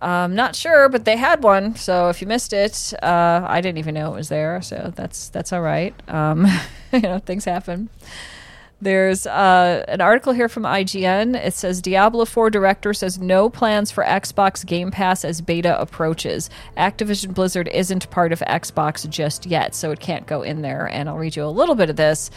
I'm 0.02 0.36
not 0.36 0.56
sure, 0.56 0.90
but 0.90 1.06
they 1.06 1.18
had 1.18 1.42
one. 1.42 1.76
So 1.76 2.10
if 2.10 2.22
you 2.22 2.28
missed 2.28 2.54
it, 2.54 2.94
uh, 3.02 3.46
I 3.48 3.62
didn't 3.62 3.78
even 3.78 3.96
know 3.96 4.14
it 4.14 4.18
was 4.18 4.30
there. 4.30 4.62
So 4.62 4.92
that's 4.96 5.30
that's 5.30 5.54
all 5.54 5.62
right. 5.62 5.96
Um, 6.10 6.46
you 6.94 7.02
know, 7.02 7.20
things 7.20 7.46
happen. 7.46 7.90
There's 8.82 9.26
uh, 9.26 9.86
an 9.88 10.02
article 10.02 10.34
here 10.34 10.50
from 10.50 10.64
IGN. 10.64 11.36
It 11.36 11.54
says 11.54 11.82
Diablo 11.82 12.26
4 12.26 12.50
director 12.50 12.94
says 12.94 13.18
no 13.18 13.50
plans 13.50 13.90
for 13.90 14.04
Xbox 14.04 14.66
Game 14.66 14.92
Pass 14.92 15.24
as 15.24 15.40
beta 15.40 15.80
approaches. 15.80 16.50
Activision 16.78 17.34
Blizzard 17.34 17.70
isn't 17.70 18.10
part 18.10 18.34
of 18.34 18.40
Xbox 18.40 19.10
just 19.10 19.46
yet, 19.46 19.76
so 19.76 19.92
it 19.92 20.02
can't 20.02 20.28
go 20.28 20.42
in 20.42 20.62
there. 20.62 20.88
And 20.88 21.08
I'll 21.08 21.18
read 21.18 21.38
you 21.38 21.46
a 21.46 21.48
little 21.48 21.76
bit 21.76 21.90
of 21.90 21.96
this. 21.96 22.30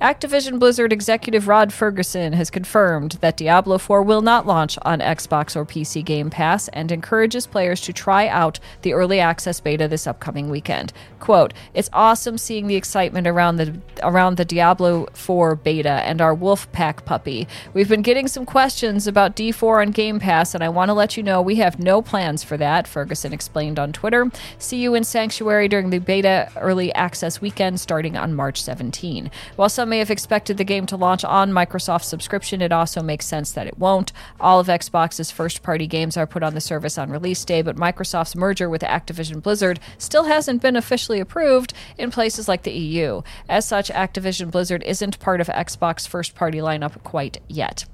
Activision 0.00 0.58
Blizzard 0.58 0.92
executive 0.92 1.48
Rod 1.48 1.70
Fergusson 1.70 2.34
has 2.34 2.50
confirmed 2.50 3.12
that 3.22 3.38
Diablo 3.38 3.78
4 3.78 4.02
will 4.02 4.20
not 4.20 4.46
launch 4.46 4.78
on 4.82 5.00
Xbox 5.00 5.56
or 5.56 5.64
PC 5.64 6.04
Game 6.04 6.28
Pass 6.28 6.68
and 6.68 6.92
encourages 6.92 7.46
players 7.46 7.80
to 7.80 7.94
try 7.94 8.28
out 8.28 8.60
the 8.82 8.92
early 8.92 9.20
access 9.20 9.58
beta 9.58 9.88
this 9.88 10.06
upcoming 10.06 10.50
weekend. 10.50 10.92
Quote, 11.18 11.54
"It's 11.72 11.88
awesome 11.94 12.36
seeing 12.36 12.66
the 12.66 12.76
excitement 12.76 13.26
around 13.26 13.56
the 13.56 13.80
around 14.02 14.36
the 14.36 14.44
Diablo 14.44 15.06
4 15.14 15.56
beta 15.56 16.02
and 16.04 16.20
our 16.20 16.34
Wolf 16.34 16.70
Pack 16.72 17.06
puppy. 17.06 17.48
We've 17.72 17.88
been 17.88 18.02
getting 18.02 18.28
some 18.28 18.44
questions 18.44 19.06
about 19.06 19.34
D4 19.34 19.80
on 19.80 19.92
Game 19.92 20.20
Pass 20.20 20.54
and 20.54 20.62
I 20.62 20.68
want 20.68 20.90
to 20.90 20.92
let 20.92 21.16
you 21.16 21.22
know 21.22 21.40
we 21.40 21.54
have 21.56 21.78
no 21.78 22.02
plans 22.02 22.44
for 22.44 22.58
that," 22.58 22.84
Fergusson 22.86 23.32
explained 23.32 23.78
on 23.78 23.94
Twitter. 23.94 24.30
See 24.58 24.76
you 24.76 24.94
in 24.94 25.04
Sanctuary 25.04 25.68
during 25.68 25.88
the 25.88 26.00
beta 26.00 26.50
early 26.60 26.94
access 26.94 27.40
weekend 27.40 27.80
starting 27.80 28.14
on 28.14 28.34
March 28.34 28.62
17. 28.62 29.30
While 29.56 29.70
some 29.70 29.85
may 29.86 29.98
have 29.98 30.10
expected 30.10 30.56
the 30.56 30.64
game 30.64 30.86
to 30.86 30.96
launch 30.96 31.24
on 31.24 31.52
Microsoft 31.52 32.04
subscription, 32.04 32.60
it 32.60 32.72
also 32.72 33.02
makes 33.02 33.26
sense 33.26 33.52
that 33.52 33.66
it 33.66 33.78
won't. 33.78 34.12
All 34.40 34.60
of 34.60 34.66
Xbox's 34.66 35.30
first 35.30 35.62
party 35.62 35.86
games 35.86 36.16
are 36.16 36.26
put 36.26 36.42
on 36.42 36.54
the 36.54 36.60
service 36.60 36.98
on 36.98 37.10
release 37.10 37.44
day, 37.44 37.62
but 37.62 37.76
Microsoft's 37.76 38.36
merger 38.36 38.68
with 38.68 38.82
Activision 38.82 39.42
Blizzard 39.42 39.80
still 39.98 40.24
hasn't 40.24 40.62
been 40.62 40.76
officially 40.76 41.20
approved 41.20 41.72
in 41.98 42.10
places 42.10 42.48
like 42.48 42.62
the 42.62 42.72
EU. 42.72 43.22
As 43.48 43.66
such, 43.66 43.90
Activision 43.90 44.50
Blizzard 44.50 44.82
isn't 44.82 45.20
part 45.20 45.40
of 45.40 45.48
Xbox 45.48 46.06
first 46.06 46.34
party 46.34 46.58
lineup 46.58 47.02
quite 47.02 47.40
yet. 47.48 47.84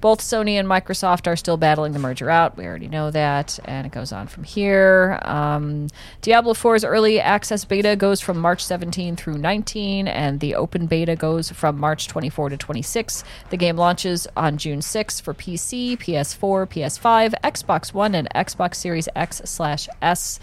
Both 0.00 0.20
Sony 0.20 0.52
and 0.52 0.68
Microsoft 0.68 1.26
are 1.26 1.36
still 1.36 1.56
battling 1.56 1.92
the 1.92 1.98
merger 1.98 2.30
out. 2.30 2.56
We 2.56 2.66
already 2.66 2.88
know 2.88 3.10
that. 3.10 3.58
And 3.64 3.86
it 3.86 3.92
goes 3.92 4.12
on 4.12 4.26
from 4.26 4.44
here. 4.44 5.18
Um, 5.22 5.88
Diablo 6.22 6.54
4's 6.54 6.84
early 6.84 7.20
access 7.20 7.64
beta 7.64 7.96
goes 7.96 8.20
from 8.20 8.38
March 8.38 8.64
17 8.64 9.16
through 9.16 9.38
19, 9.38 10.08
and 10.08 10.40
the 10.40 10.54
open 10.54 10.86
beta 10.86 11.16
goes 11.16 11.50
from 11.50 11.78
March 11.78 12.08
24 12.08 12.50
to 12.50 12.56
26. 12.56 13.24
The 13.50 13.56
game 13.56 13.76
launches 13.76 14.26
on 14.36 14.58
June 14.58 14.82
6 14.82 15.20
for 15.20 15.34
PC, 15.34 15.98
PS4, 15.98 16.66
PS5, 16.66 17.34
Xbox 17.42 17.92
One, 17.92 18.14
and 18.14 18.28
Xbox 18.34 18.76
Series 18.76 19.08
X 19.14 19.42
slash 19.44 19.88
S 20.02 20.40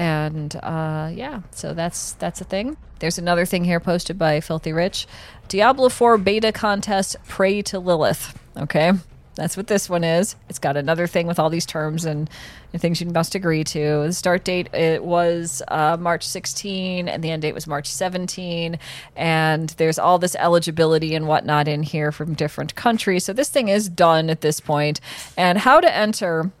and 0.00 0.56
uh, 0.56 1.10
yeah 1.12 1.42
so 1.50 1.74
that's 1.74 2.12
that's 2.12 2.40
a 2.40 2.44
thing. 2.44 2.76
There's 3.00 3.18
another 3.18 3.46
thing 3.46 3.64
here 3.64 3.80
posted 3.80 4.18
by 4.18 4.40
filthy 4.40 4.72
rich. 4.72 5.06
Diablo 5.48 5.88
4 5.88 6.18
beta 6.18 6.52
contest 6.52 7.16
pray 7.28 7.62
to 7.62 7.78
lilith. 7.78 8.38
Okay 8.56 8.92
that's 9.36 9.56
what 9.56 9.68
this 9.68 9.88
one 9.88 10.04
is. 10.04 10.36
It's 10.50 10.58
got 10.58 10.76
another 10.76 11.06
thing 11.06 11.26
with 11.26 11.38
all 11.38 11.48
these 11.48 11.64
terms 11.64 12.04
and, 12.04 12.28
and 12.72 12.82
things 12.82 13.00
you 13.00 13.06
must 13.06 13.34
agree 13.34 13.64
to. 13.64 14.02
The 14.06 14.12
start 14.12 14.44
date 14.44 14.74
it 14.74 15.02
was 15.02 15.62
uh, 15.68 15.96
march 15.98 16.26
16 16.26 17.08
and 17.08 17.24
the 17.24 17.30
end 17.30 17.42
date 17.42 17.54
was 17.54 17.66
march 17.66 17.86
17 17.86 18.78
and 19.16 19.70
there's 19.70 19.98
all 19.98 20.18
this 20.18 20.34
eligibility 20.34 21.14
and 21.14 21.26
whatnot 21.26 21.68
in 21.68 21.82
here 21.82 22.12
from 22.12 22.34
different 22.34 22.74
countries. 22.74 23.24
So 23.24 23.32
this 23.32 23.48
thing 23.48 23.68
is 23.68 23.88
done 23.88 24.28
at 24.28 24.40
this 24.40 24.60
point. 24.60 24.70
point. 24.70 25.00
And 25.36 25.58
how 25.58 25.80
to 25.80 25.94
enter 25.94 26.52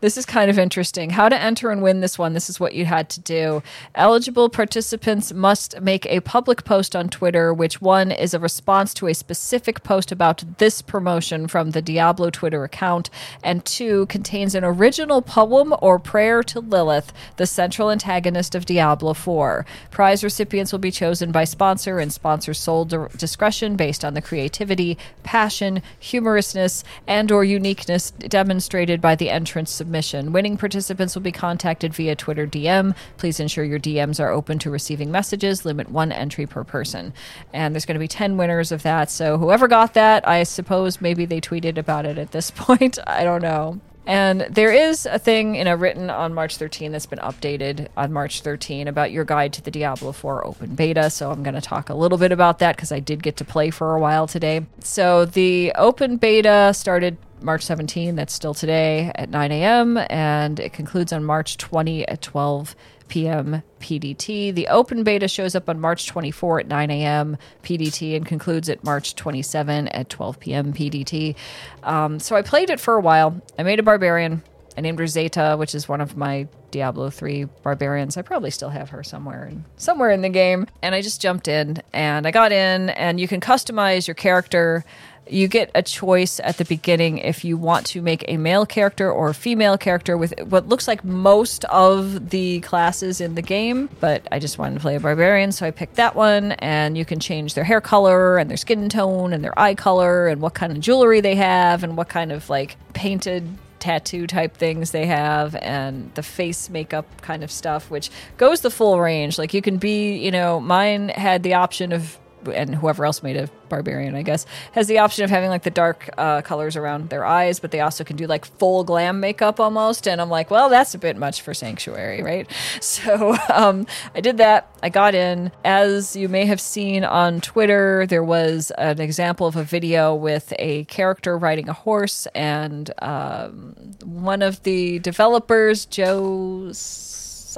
This 0.00 0.16
is 0.16 0.24
kind 0.24 0.48
of 0.48 0.60
interesting. 0.60 1.10
How 1.10 1.28
to 1.28 1.36
enter 1.36 1.70
and 1.70 1.82
win 1.82 2.00
this 2.00 2.20
one. 2.20 2.32
This 2.32 2.48
is 2.48 2.60
what 2.60 2.72
you 2.72 2.84
had 2.84 3.08
to 3.10 3.20
do. 3.20 3.64
Eligible 3.96 4.48
participants 4.48 5.32
must 5.32 5.80
make 5.80 6.06
a 6.06 6.20
public 6.20 6.62
post 6.64 6.94
on 6.94 7.08
Twitter, 7.08 7.52
which 7.52 7.82
one 7.82 8.12
is 8.12 8.32
a 8.32 8.38
response 8.38 8.94
to 8.94 9.08
a 9.08 9.14
specific 9.14 9.82
post 9.82 10.12
about 10.12 10.44
this 10.58 10.82
promotion 10.82 11.48
from 11.48 11.72
the 11.72 11.82
Diablo 11.82 12.30
Twitter 12.30 12.62
account, 12.62 13.10
and 13.42 13.64
two 13.64 14.06
contains 14.06 14.54
an 14.54 14.62
original 14.62 15.20
poem 15.20 15.74
or 15.82 15.98
prayer 15.98 16.44
to 16.44 16.60
Lilith, 16.60 17.12
the 17.36 17.46
central 17.46 17.90
antagonist 17.90 18.54
of 18.54 18.66
Diablo 18.66 19.14
4. 19.14 19.66
Prize 19.90 20.22
recipients 20.22 20.70
will 20.70 20.78
be 20.78 20.92
chosen 20.92 21.32
by 21.32 21.42
sponsor 21.42 21.98
and 21.98 22.12
sponsor's 22.12 22.58
sole 22.58 22.84
discretion 22.84 23.74
based 23.74 24.04
on 24.04 24.14
the 24.14 24.22
creativity, 24.22 24.96
passion, 25.24 25.82
humorousness, 26.00 26.84
and 27.08 27.32
or 27.32 27.42
uniqueness 27.42 28.12
demonstrated 28.12 29.00
by 29.00 29.16
the 29.16 29.30
entrance 29.30 29.82
submission. 29.88 30.32
Winning 30.32 30.58
participants 30.58 31.14
will 31.14 31.22
be 31.22 31.32
contacted 31.32 31.94
via 31.94 32.14
Twitter 32.14 32.46
DM. 32.46 32.94
Please 33.16 33.40
ensure 33.40 33.64
your 33.64 33.78
DMs 33.78 34.20
are 34.20 34.28
open 34.28 34.58
to 34.58 34.70
receiving 34.70 35.10
messages. 35.10 35.64
Limit 35.64 35.88
one 35.88 36.12
entry 36.12 36.44
per 36.46 36.62
person. 36.62 37.14
And 37.54 37.74
there's 37.74 37.86
going 37.86 37.94
to 37.94 37.98
be 37.98 38.06
10 38.06 38.36
winners 38.36 38.70
of 38.70 38.82
that. 38.82 39.10
So 39.10 39.38
whoever 39.38 39.66
got 39.66 39.94
that, 39.94 40.28
I 40.28 40.42
suppose 40.42 41.00
maybe 41.00 41.24
they 41.24 41.40
tweeted 41.40 41.78
about 41.78 42.04
it 42.04 42.18
at 42.18 42.32
this 42.32 42.50
point. 42.54 42.98
I 43.06 43.24
don't 43.24 43.40
know. 43.40 43.80
And 44.06 44.42
there 44.50 44.72
is 44.72 45.06
a 45.06 45.18
thing 45.18 45.54
in 45.54 45.66
a 45.66 45.76
written 45.76 46.10
on 46.10 46.34
March 46.34 46.58
13 46.58 46.92
that's 46.92 47.06
been 47.06 47.18
updated 47.20 47.88
on 47.96 48.12
March 48.12 48.42
13 48.42 48.88
about 48.88 49.10
your 49.10 49.24
guide 49.24 49.54
to 49.54 49.62
the 49.62 49.70
Diablo 49.70 50.12
4 50.12 50.46
open 50.46 50.74
beta. 50.74 51.08
So 51.08 51.30
I'm 51.30 51.42
going 51.42 51.54
to 51.54 51.62
talk 51.62 51.88
a 51.88 51.94
little 51.94 52.18
bit 52.18 52.32
about 52.32 52.58
that 52.58 52.76
because 52.76 52.92
I 52.92 53.00
did 53.00 53.22
get 53.22 53.38
to 53.38 53.44
play 53.44 53.70
for 53.70 53.94
a 53.94 54.00
while 54.00 54.26
today. 54.26 54.66
So 54.80 55.24
the 55.24 55.72
open 55.76 56.18
beta 56.18 56.72
started 56.74 57.16
March 57.42 57.62
17. 57.62 58.16
That's 58.16 58.32
still 58.32 58.54
today 58.54 59.12
at 59.14 59.30
9 59.30 59.52
a.m. 59.52 59.98
and 60.10 60.58
it 60.60 60.72
concludes 60.72 61.12
on 61.12 61.24
March 61.24 61.56
20 61.56 62.06
at 62.08 62.22
12 62.22 62.74
p.m. 63.08 63.62
PDT. 63.80 64.54
The 64.54 64.68
open 64.68 65.02
beta 65.02 65.28
shows 65.28 65.54
up 65.54 65.68
on 65.68 65.80
March 65.80 66.06
24 66.06 66.60
at 66.60 66.66
9 66.68 66.90
a.m. 66.90 67.36
PDT 67.62 68.16
and 68.16 68.26
concludes 68.26 68.68
at 68.68 68.84
March 68.84 69.14
27 69.14 69.88
at 69.88 70.08
12 70.08 70.40
p.m. 70.40 70.72
PDT. 70.72 71.34
Um, 71.82 72.20
so 72.20 72.36
I 72.36 72.42
played 72.42 72.70
it 72.70 72.80
for 72.80 72.94
a 72.94 73.00
while. 73.00 73.40
I 73.58 73.62
made 73.62 73.80
a 73.80 73.82
barbarian. 73.82 74.42
I 74.76 74.80
named 74.80 75.00
her 75.00 75.08
Zeta, 75.08 75.56
which 75.58 75.74
is 75.74 75.88
one 75.88 76.00
of 76.00 76.16
my 76.16 76.46
Diablo 76.70 77.10
3 77.10 77.44
barbarians. 77.64 78.16
I 78.16 78.22
probably 78.22 78.52
still 78.52 78.68
have 78.68 78.90
her 78.90 79.02
somewhere 79.02 79.46
in, 79.46 79.64
somewhere 79.76 80.10
in 80.10 80.22
the 80.22 80.28
game. 80.28 80.68
And 80.82 80.94
I 80.94 81.00
just 81.02 81.20
jumped 81.20 81.48
in 81.48 81.82
and 81.92 82.26
I 82.26 82.30
got 82.30 82.52
in 82.52 82.90
and 82.90 83.18
you 83.18 83.26
can 83.26 83.40
customize 83.40 84.06
your 84.06 84.14
character 84.14 84.84
you 85.30 85.48
get 85.48 85.70
a 85.74 85.82
choice 85.82 86.40
at 86.40 86.58
the 86.58 86.64
beginning 86.64 87.18
if 87.18 87.44
you 87.44 87.56
want 87.56 87.86
to 87.86 88.02
make 88.02 88.24
a 88.28 88.36
male 88.36 88.66
character 88.66 89.10
or 89.10 89.28
a 89.28 89.34
female 89.34 89.78
character 89.78 90.16
with 90.16 90.38
what 90.42 90.68
looks 90.68 90.88
like 90.88 91.04
most 91.04 91.64
of 91.66 92.30
the 92.30 92.60
classes 92.60 93.20
in 93.20 93.34
the 93.34 93.42
game. 93.42 93.88
But 94.00 94.26
I 94.32 94.38
just 94.38 94.58
wanted 94.58 94.74
to 94.74 94.80
play 94.80 94.96
a 94.96 95.00
barbarian, 95.00 95.52
so 95.52 95.66
I 95.66 95.70
picked 95.70 95.96
that 95.96 96.14
one. 96.14 96.52
And 96.52 96.96
you 96.96 97.04
can 97.04 97.20
change 97.20 97.54
their 97.54 97.64
hair 97.64 97.80
color 97.80 98.38
and 98.38 98.50
their 98.50 98.56
skin 98.56 98.88
tone 98.88 99.32
and 99.32 99.42
their 99.42 99.58
eye 99.58 99.74
color 99.74 100.28
and 100.28 100.40
what 100.40 100.54
kind 100.54 100.72
of 100.72 100.80
jewelry 100.80 101.20
they 101.20 101.36
have 101.36 101.84
and 101.84 101.96
what 101.96 102.08
kind 102.08 102.32
of 102.32 102.48
like 102.48 102.76
painted 102.92 103.46
tattoo 103.78 104.26
type 104.26 104.56
things 104.56 104.90
they 104.90 105.06
have 105.06 105.54
and 105.56 106.12
the 106.14 106.22
face 106.22 106.68
makeup 106.68 107.06
kind 107.22 107.44
of 107.44 107.50
stuff 107.50 107.90
which 107.92 108.10
goes 108.36 108.60
the 108.62 108.70
full 108.70 109.00
range 109.00 109.38
like 109.38 109.54
you 109.54 109.62
can 109.62 109.76
be 109.76 110.16
you 110.16 110.32
know 110.32 110.58
mine 110.58 111.10
had 111.10 111.44
the 111.44 111.54
option 111.54 111.92
of 111.92 112.18
and 112.52 112.74
whoever 112.74 113.04
else 113.04 113.22
made 113.22 113.36
a 113.36 113.48
barbarian, 113.68 114.14
I 114.14 114.22
guess, 114.22 114.46
has 114.72 114.86
the 114.86 114.98
option 114.98 115.24
of 115.24 115.30
having 115.30 115.50
like 115.50 115.62
the 115.62 115.70
dark 115.70 116.10
uh, 116.18 116.42
colors 116.42 116.76
around 116.76 117.10
their 117.10 117.24
eyes, 117.24 117.60
but 117.60 117.70
they 117.70 117.80
also 117.80 118.04
can 118.04 118.16
do 118.16 118.26
like 118.26 118.44
full 118.44 118.84
glam 118.84 119.20
makeup 119.20 119.60
almost. 119.60 120.08
And 120.08 120.20
I'm 120.20 120.30
like, 120.30 120.50
well, 120.50 120.68
that's 120.68 120.94
a 120.94 120.98
bit 120.98 121.16
much 121.16 121.42
for 121.42 121.54
Sanctuary, 121.54 122.22
right? 122.22 122.50
So 122.80 123.36
um, 123.52 123.86
I 124.14 124.20
did 124.20 124.38
that. 124.38 124.70
I 124.82 124.88
got 124.88 125.14
in. 125.14 125.52
As 125.64 126.16
you 126.16 126.28
may 126.28 126.46
have 126.46 126.60
seen 126.60 127.04
on 127.04 127.40
Twitter, 127.40 128.06
there 128.06 128.22
was 128.22 128.72
an 128.78 129.00
example 129.00 129.46
of 129.46 129.56
a 129.56 129.62
video 129.62 130.14
with 130.14 130.52
a 130.58 130.84
character 130.84 131.36
riding 131.36 131.68
a 131.68 131.72
horse, 131.72 132.26
and 132.34 132.90
um, 133.02 133.74
one 134.04 134.42
of 134.42 134.62
the 134.62 134.98
developers, 135.00 135.86
Joe's 135.86 137.07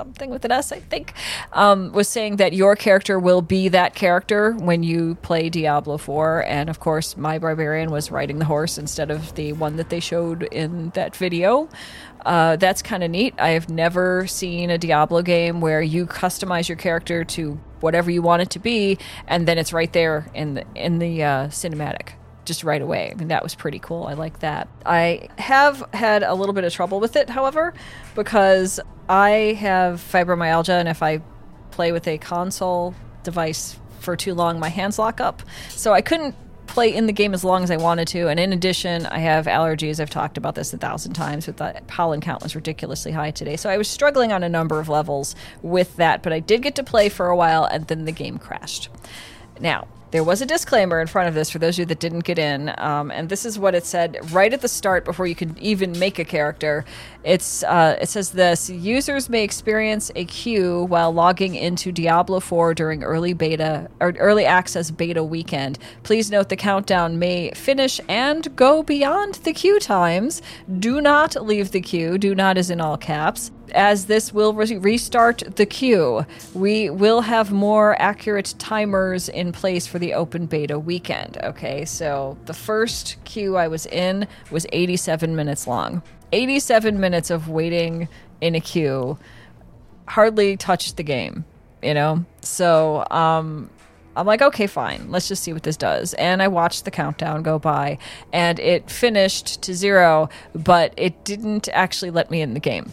something 0.00 0.30
with 0.30 0.46
an 0.46 0.52
S, 0.52 0.72
I 0.72 0.80
think, 0.80 1.12
um, 1.52 1.92
was 1.92 2.08
saying 2.08 2.36
that 2.36 2.54
your 2.54 2.74
character 2.74 3.18
will 3.18 3.42
be 3.42 3.68
that 3.68 3.94
character 3.94 4.52
when 4.52 4.82
you 4.82 5.16
play 5.16 5.50
Diablo 5.50 5.98
4. 5.98 6.42
And 6.46 6.70
of 6.70 6.80
course, 6.80 7.18
my 7.18 7.38
barbarian 7.38 7.90
was 7.90 8.10
riding 8.10 8.38
the 8.38 8.46
horse 8.46 8.78
instead 8.78 9.10
of 9.10 9.34
the 9.34 9.52
one 9.52 9.76
that 9.76 9.90
they 9.90 10.00
showed 10.00 10.44
in 10.44 10.88
that 10.90 11.14
video. 11.14 11.68
Uh, 12.24 12.56
that's 12.56 12.80
kind 12.80 13.04
of 13.04 13.10
neat. 13.10 13.34
I 13.38 13.50
have 13.50 13.68
never 13.68 14.26
seen 14.26 14.70
a 14.70 14.78
Diablo 14.78 15.20
game 15.20 15.60
where 15.60 15.82
you 15.82 16.06
customize 16.06 16.66
your 16.66 16.76
character 16.78 17.22
to 17.36 17.60
whatever 17.80 18.10
you 18.10 18.22
want 18.22 18.40
it 18.40 18.50
to 18.50 18.58
be, 18.58 18.96
and 19.26 19.46
then 19.46 19.58
it's 19.58 19.72
right 19.72 19.92
there 19.92 20.30
in 20.34 20.54
the 20.54 20.64
in 20.74 20.98
the 20.98 21.22
uh, 21.22 21.48
cinematic 21.48 22.12
just 22.50 22.64
right 22.64 22.82
away. 22.82 23.12
I 23.12 23.14
mean, 23.14 23.28
that 23.28 23.44
was 23.44 23.54
pretty 23.54 23.78
cool. 23.78 24.08
I 24.08 24.14
like 24.14 24.40
that. 24.40 24.66
I 24.84 25.28
have 25.38 25.84
had 25.92 26.24
a 26.24 26.34
little 26.34 26.52
bit 26.52 26.64
of 26.64 26.72
trouble 26.72 26.98
with 26.98 27.14
it, 27.14 27.30
however, 27.30 27.72
because 28.16 28.80
I 29.08 29.56
have 29.60 30.00
fibromyalgia, 30.00 30.80
and 30.80 30.88
if 30.88 31.00
I 31.00 31.20
play 31.70 31.92
with 31.92 32.08
a 32.08 32.18
console 32.18 32.96
device 33.22 33.78
for 34.00 34.16
too 34.16 34.34
long, 34.34 34.58
my 34.58 34.68
hands 34.68 34.98
lock 34.98 35.20
up. 35.20 35.44
So 35.68 35.92
I 35.92 36.00
couldn't 36.00 36.34
play 36.66 36.92
in 36.92 37.06
the 37.06 37.12
game 37.12 37.34
as 37.34 37.44
long 37.44 37.62
as 37.62 37.70
I 37.70 37.76
wanted 37.76 38.08
to. 38.08 38.26
And 38.26 38.40
in 38.40 38.52
addition, 38.52 39.06
I 39.06 39.18
have 39.18 39.46
allergies. 39.46 40.00
I've 40.00 40.10
talked 40.10 40.36
about 40.36 40.56
this 40.56 40.72
a 40.72 40.78
thousand 40.78 41.12
times, 41.12 41.46
but 41.46 41.76
the 41.76 41.82
pollen 41.86 42.20
count 42.20 42.42
was 42.42 42.56
ridiculously 42.56 43.12
high 43.12 43.30
today. 43.30 43.56
So 43.56 43.70
I 43.70 43.76
was 43.76 43.86
struggling 43.86 44.32
on 44.32 44.42
a 44.42 44.48
number 44.48 44.80
of 44.80 44.88
levels 44.88 45.36
with 45.62 45.94
that, 45.96 46.24
but 46.24 46.32
I 46.32 46.40
did 46.40 46.62
get 46.62 46.74
to 46.76 46.82
play 46.82 47.08
for 47.08 47.26
a 47.26 47.36
while, 47.36 47.64
and 47.64 47.86
then 47.86 48.06
the 48.06 48.12
game 48.12 48.38
crashed. 48.38 48.88
Now, 49.60 49.86
there 50.10 50.24
was 50.24 50.42
a 50.42 50.46
disclaimer 50.46 51.00
in 51.00 51.06
front 51.06 51.28
of 51.28 51.34
this 51.34 51.50
for 51.50 51.58
those 51.58 51.76
of 51.76 51.80
you 51.80 51.86
that 51.86 52.00
didn't 52.00 52.24
get 52.24 52.38
in, 52.38 52.74
um, 52.78 53.10
and 53.10 53.28
this 53.28 53.44
is 53.44 53.58
what 53.58 53.74
it 53.74 53.84
said 53.84 54.18
right 54.32 54.52
at 54.52 54.60
the 54.60 54.68
start 54.68 55.04
before 55.04 55.26
you 55.26 55.34
could 55.34 55.58
even 55.58 55.98
make 55.98 56.18
a 56.18 56.24
character. 56.24 56.84
It's 57.22 57.62
uh, 57.62 57.96
it 58.00 58.08
says 58.08 58.30
this: 58.30 58.68
users 58.70 59.28
may 59.28 59.44
experience 59.44 60.10
a 60.16 60.24
queue 60.24 60.84
while 60.84 61.12
logging 61.12 61.54
into 61.54 61.92
Diablo 61.92 62.40
4 62.40 62.74
during 62.74 63.04
early 63.04 63.32
beta 63.32 63.88
or 64.00 64.12
early 64.18 64.46
access 64.46 64.90
beta 64.90 65.22
weekend. 65.22 65.78
Please 66.02 66.30
note 66.30 66.48
the 66.48 66.56
countdown 66.56 67.18
may 67.18 67.50
finish 67.52 68.00
and 68.08 68.54
go 68.56 68.82
beyond 68.82 69.34
the 69.36 69.52
queue 69.52 69.78
times. 69.78 70.42
Do 70.78 71.00
not 71.00 71.36
leave 71.36 71.70
the 71.70 71.80
queue. 71.80 72.18
Do 72.18 72.34
not 72.34 72.58
is 72.58 72.70
in 72.70 72.80
all 72.80 72.96
caps 72.96 73.50
as 73.70 74.06
this 74.06 74.32
will 74.32 74.52
re- 74.52 74.76
restart 74.76 75.42
the 75.56 75.66
queue. 75.66 76.24
We 76.54 76.90
will 76.90 77.22
have 77.22 77.50
more 77.52 78.00
accurate 78.00 78.54
timers 78.58 79.28
in 79.28 79.52
place 79.52 79.86
for 79.86 79.98
the 79.98 80.14
open 80.14 80.46
beta 80.46 80.78
weekend. 80.78 81.38
Okay, 81.42 81.84
so 81.84 82.36
the 82.46 82.54
first 82.54 83.16
queue 83.24 83.56
I 83.56 83.68
was 83.68 83.86
in 83.86 84.26
was 84.50 84.66
87 84.72 85.34
minutes 85.34 85.66
long. 85.66 86.02
87 86.32 87.00
minutes 87.00 87.30
of 87.30 87.48
waiting 87.48 88.08
in 88.40 88.54
a 88.54 88.60
queue 88.60 89.18
hardly 90.06 90.56
touched 90.56 90.96
the 90.96 91.02
game, 91.02 91.44
you 91.82 91.94
know? 91.94 92.24
So, 92.42 93.04
um, 93.10 93.70
I'm 94.16 94.26
like, 94.26 94.42
okay, 94.42 94.66
fine. 94.66 95.10
Let's 95.10 95.28
just 95.28 95.42
see 95.42 95.52
what 95.52 95.62
this 95.62 95.76
does. 95.76 96.14
And 96.14 96.42
I 96.42 96.48
watched 96.48 96.84
the 96.84 96.90
countdown 96.90 97.42
go 97.42 97.58
by, 97.58 97.98
and 98.32 98.58
it 98.58 98.90
finished 98.90 99.62
to 99.62 99.74
zero, 99.74 100.28
but 100.54 100.92
it 100.96 101.24
didn't 101.24 101.68
actually 101.72 102.10
let 102.10 102.30
me 102.30 102.42
in 102.42 102.54
the 102.54 102.60
game. 102.60 102.90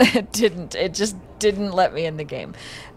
It 0.00 0.32
didn't. 0.32 0.74
It 0.74 0.94
just 0.94 1.16
didn't 1.38 1.72
let 1.72 1.92
me 1.94 2.06
in 2.06 2.16
the 2.16 2.24
game. 2.24 2.54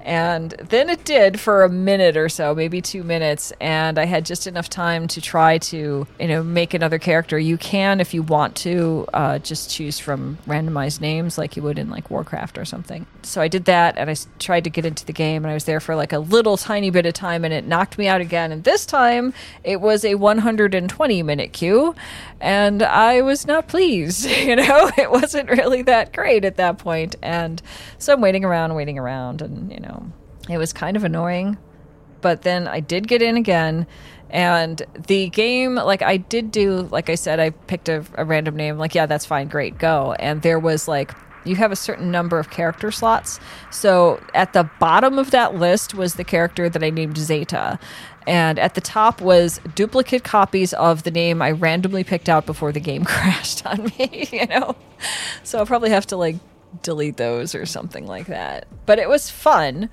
And 0.08 0.52
then 0.70 0.90
it 0.90 1.06
did 1.06 1.40
for 1.40 1.64
a 1.64 1.70
minute 1.70 2.18
or 2.18 2.30
so, 2.30 2.56
maybe 2.56 2.82
two 2.82 3.04
minutes, 3.04 3.54
and 3.62 4.00
I 4.00 4.06
had 4.06 4.26
just 4.26 4.48
enough 4.48 4.70
time 4.70 5.08
to 5.10 5.22
try 5.22 5.60
to, 5.60 6.08
you 6.20 6.28
know, 6.28 6.44
make 6.44 6.74
another 6.74 6.98
character. 6.98 7.38
You 7.38 7.58
can, 7.58 8.00
if 8.00 8.14
you 8.14 8.24
want 8.24 8.56
to, 8.58 9.06
uh, 9.14 9.40
just 9.40 9.70
choose 9.70 10.00
from 10.00 10.40
randomized 10.48 11.02
names 11.02 11.38
like 11.38 11.56
you 11.56 11.64
would 11.64 11.78
in 11.78 11.90
like 11.90 12.10
Warcraft 12.10 12.58
or 12.58 12.66
something. 12.66 13.06
So 13.22 13.42
I 13.42 13.48
did 13.48 13.66
that, 13.66 13.98
and 13.98 14.10
I 14.10 14.16
tried 14.40 14.64
to 14.64 14.70
get 14.70 14.86
into 14.86 15.06
the 15.06 15.14
game, 15.14 15.44
and 15.44 15.52
I 15.52 15.54
was 15.54 15.66
there 15.66 15.80
for 15.80 15.96
like 15.96 16.14
a 16.14 16.20
little 16.20 16.58
tiny 16.58 16.90
bit 16.90 17.06
of 17.06 17.14
time, 17.14 17.46
and 17.46 17.54
it 17.54 17.66
knocked 17.66 17.98
me 17.98 18.08
out 18.08 18.22
again. 18.22 18.52
And 18.52 18.64
this 18.64 18.86
time, 18.86 19.34
it 19.64 19.82
was 19.82 20.04
a 20.04 20.16
120 20.16 21.24
minute 21.24 21.54
queue, 21.54 21.96
and 22.42 22.82
I 22.82 23.22
was 23.22 23.46
not 23.46 23.68
pleased. 23.68 24.28
You 24.48 24.56
know, 24.56 24.90
it 24.98 25.12
wasn't 25.12 25.50
really 25.50 25.82
that 25.82 26.14
great 26.14 26.46
at 26.46 26.56
that 26.56 26.78
point. 26.78 26.88
point, 26.88 27.16
and 27.22 27.62
so 27.98 28.14
I'm 28.14 28.22
waiting 28.22 28.46
around, 28.46 28.74
waiting 28.76 28.98
around, 28.98 29.42
and 29.42 29.72
you 29.72 29.80
know 29.82 29.97
it 30.50 30.58
was 30.58 30.74
kind 30.74 30.98
of 30.98 31.04
annoying. 31.04 31.58
But 32.22 32.42
then 32.42 32.68
I 32.68 32.80
did 32.80 33.08
get 33.08 33.22
in 33.22 33.38
again. 33.38 33.88
And 34.30 34.82
the 35.08 35.30
game, 35.30 35.76
like 35.76 36.02
I 36.02 36.18
did 36.18 36.52
do, 36.52 36.82
like 36.92 37.10
I 37.10 37.16
said, 37.16 37.40
I 37.40 37.52
picked 37.52 37.88
a, 37.88 38.04
a 38.16 38.26
random 38.26 38.56
name. 38.56 38.78
Like, 38.78 38.94
yeah, 38.96 39.06
that's 39.06 39.26
fine, 39.26 39.48
great, 39.48 39.78
go. 39.78 40.14
And 40.20 40.42
there 40.42 40.60
was 40.60 40.88
like 40.88 41.14
you 41.48 41.56
have 41.56 41.72
a 41.72 41.76
certain 41.76 42.12
number 42.12 42.40
of 42.40 42.50
character 42.50 42.92
slots. 42.92 43.40
So 43.72 44.22
at 44.34 44.54
the 44.54 44.70
bottom 44.80 45.18
of 45.18 45.32
that 45.32 45.56
list 45.56 45.94
was 45.94 46.16
the 46.16 46.24
character 46.24 46.70
that 46.70 46.84
I 46.84 46.90
named 46.90 47.18
Zeta. 47.18 47.80
And 48.28 48.60
at 48.60 48.76
the 48.76 48.82
top 48.82 49.22
was 49.22 49.62
duplicate 49.74 50.26
copies 50.26 50.74
of 50.74 51.04
the 51.04 51.12
name 51.12 51.42
I 51.42 51.52
randomly 51.52 52.04
picked 52.04 52.28
out 52.28 52.46
before 52.46 52.74
the 52.74 52.82
game 52.82 53.06
crashed 53.06 53.66
on 53.66 53.86
me, 53.98 54.28
you 54.32 54.46
know? 54.48 54.76
So 55.44 55.60
I'll 55.60 55.66
probably 55.66 55.92
have 55.92 56.08
to 56.08 56.18
like 56.18 56.36
delete 56.84 57.18
those 57.18 57.56
or 57.56 57.66
something 57.66 58.06
like 58.06 58.28
that. 58.28 58.68
But 58.86 59.00
it 59.00 59.10
was 59.10 59.30
fun. 59.30 59.90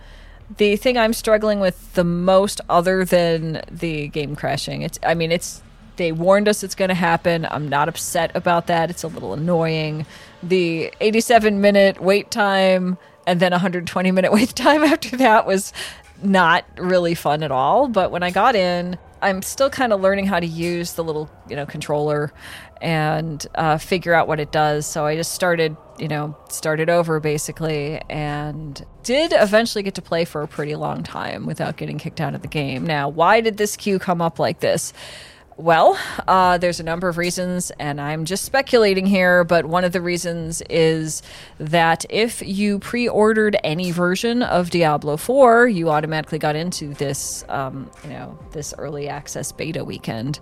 The 0.56 0.76
thing 0.76 0.98
I'm 0.98 1.12
struggling 1.12 1.60
with 1.60 1.94
the 1.94 2.04
most, 2.04 2.60
other 2.68 3.04
than 3.04 3.62
the 3.70 4.08
game 4.08 4.36
crashing, 4.36 4.82
it's, 4.82 4.98
I 5.02 5.14
mean, 5.14 5.32
it's, 5.32 5.62
they 5.96 6.12
warned 6.12 6.48
us 6.48 6.62
it's 6.62 6.74
going 6.74 6.88
to 6.88 6.94
happen. 6.94 7.46
I'm 7.50 7.68
not 7.68 7.88
upset 7.88 8.32
about 8.34 8.66
that. 8.66 8.90
It's 8.90 9.02
a 9.02 9.08
little 9.08 9.32
annoying. 9.32 10.06
The 10.42 10.92
87 11.00 11.60
minute 11.60 12.00
wait 12.00 12.30
time 12.30 12.98
and 13.26 13.40
then 13.40 13.52
120 13.52 14.10
minute 14.10 14.32
wait 14.32 14.50
time 14.50 14.82
after 14.82 15.16
that 15.16 15.46
was 15.46 15.72
not 16.22 16.64
really 16.76 17.14
fun 17.14 17.42
at 17.42 17.50
all. 17.50 17.88
But 17.88 18.10
when 18.10 18.22
I 18.22 18.30
got 18.30 18.54
in, 18.54 18.98
I'm 19.24 19.40
still 19.40 19.70
kind 19.70 19.94
of 19.94 20.02
learning 20.02 20.26
how 20.26 20.38
to 20.38 20.46
use 20.46 20.92
the 20.92 21.02
little, 21.02 21.30
you 21.48 21.56
know, 21.56 21.64
controller 21.64 22.30
and 22.82 23.44
uh, 23.54 23.78
figure 23.78 24.12
out 24.12 24.28
what 24.28 24.38
it 24.38 24.52
does. 24.52 24.84
So 24.86 25.06
I 25.06 25.16
just 25.16 25.32
started, 25.32 25.78
you 25.98 26.08
know, 26.08 26.36
started 26.50 26.90
over 26.90 27.20
basically 27.20 28.02
and 28.10 28.84
did 29.02 29.32
eventually 29.34 29.82
get 29.82 29.94
to 29.94 30.02
play 30.02 30.26
for 30.26 30.42
a 30.42 30.46
pretty 30.46 30.76
long 30.76 31.02
time 31.02 31.46
without 31.46 31.78
getting 31.78 31.96
kicked 31.96 32.20
out 32.20 32.34
of 32.34 32.42
the 32.42 32.48
game. 32.48 32.84
Now, 32.84 33.08
why 33.08 33.40
did 33.40 33.56
this 33.56 33.76
queue 33.76 33.98
come 33.98 34.20
up 34.20 34.38
like 34.38 34.60
this? 34.60 34.92
Well, 35.56 35.96
uh, 36.26 36.58
there's 36.58 36.80
a 36.80 36.82
number 36.82 37.08
of 37.08 37.16
reasons, 37.16 37.70
and 37.78 38.00
I'm 38.00 38.24
just 38.24 38.44
speculating 38.44 39.06
here, 39.06 39.44
but 39.44 39.66
one 39.66 39.84
of 39.84 39.92
the 39.92 40.00
reasons 40.00 40.62
is 40.68 41.22
that 41.58 42.04
if 42.10 42.42
you 42.42 42.80
pre 42.80 43.08
ordered 43.08 43.56
any 43.62 43.92
version 43.92 44.42
of 44.42 44.70
Diablo 44.70 45.16
4, 45.16 45.68
you 45.68 45.90
automatically 45.90 46.40
got 46.40 46.56
into 46.56 46.92
this, 46.94 47.44
um, 47.48 47.88
you 48.02 48.10
know, 48.10 48.36
this 48.50 48.74
early 48.78 49.08
access 49.08 49.52
beta 49.52 49.84
weekend. 49.84 50.40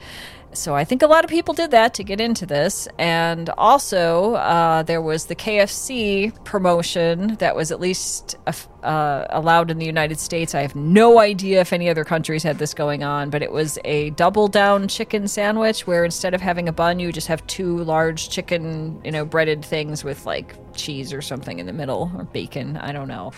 So 0.54 0.74
I 0.74 0.84
think 0.84 1.02
a 1.02 1.06
lot 1.06 1.24
of 1.24 1.30
people 1.30 1.54
did 1.54 1.70
that 1.70 1.94
to 1.94 2.04
get 2.04 2.20
into 2.20 2.44
this. 2.44 2.86
And 2.98 3.48
also, 3.56 4.34
uh, 4.34 4.82
there 4.82 5.00
was 5.00 5.26
the 5.26 5.34
KFC 5.34 6.32
promotion 6.44 7.36
that 7.36 7.56
was 7.56 7.72
at 7.72 7.80
least 7.80 8.36
uh, 8.82 9.26
allowed 9.30 9.70
in 9.70 9.78
the 9.78 9.86
United 9.86 10.18
States. 10.18 10.54
I 10.54 10.60
have 10.60 10.76
no 10.76 11.18
idea 11.18 11.62
if 11.62 11.72
any 11.72 11.88
other 11.88 12.04
countries 12.04 12.42
had 12.42 12.58
this 12.58 12.74
going 12.74 13.02
on, 13.02 13.30
but 13.30 13.42
it 13.42 13.50
was 13.50 13.78
a 13.84 14.10
double 14.10 14.46
down 14.46 14.88
chicken 14.88 15.26
sandwich 15.26 15.86
where 15.86 16.04
instead 16.04 16.34
of 16.34 16.42
having 16.42 16.68
a 16.68 16.72
bun, 16.72 16.98
you 16.98 17.12
just 17.12 17.28
have 17.28 17.46
two 17.46 17.78
large 17.78 18.28
chicken, 18.28 19.00
you 19.04 19.10
know, 19.10 19.24
breaded 19.24 19.64
things 19.64 20.04
with 20.04 20.26
like 20.26 20.54
cheese 20.74 21.14
or 21.14 21.22
something 21.22 21.60
in 21.60 21.66
the 21.66 21.72
middle 21.72 22.12
or 22.16 22.24
bacon. 22.24 22.76
I 22.76 22.92
don't 22.92 23.08
know. 23.08 23.32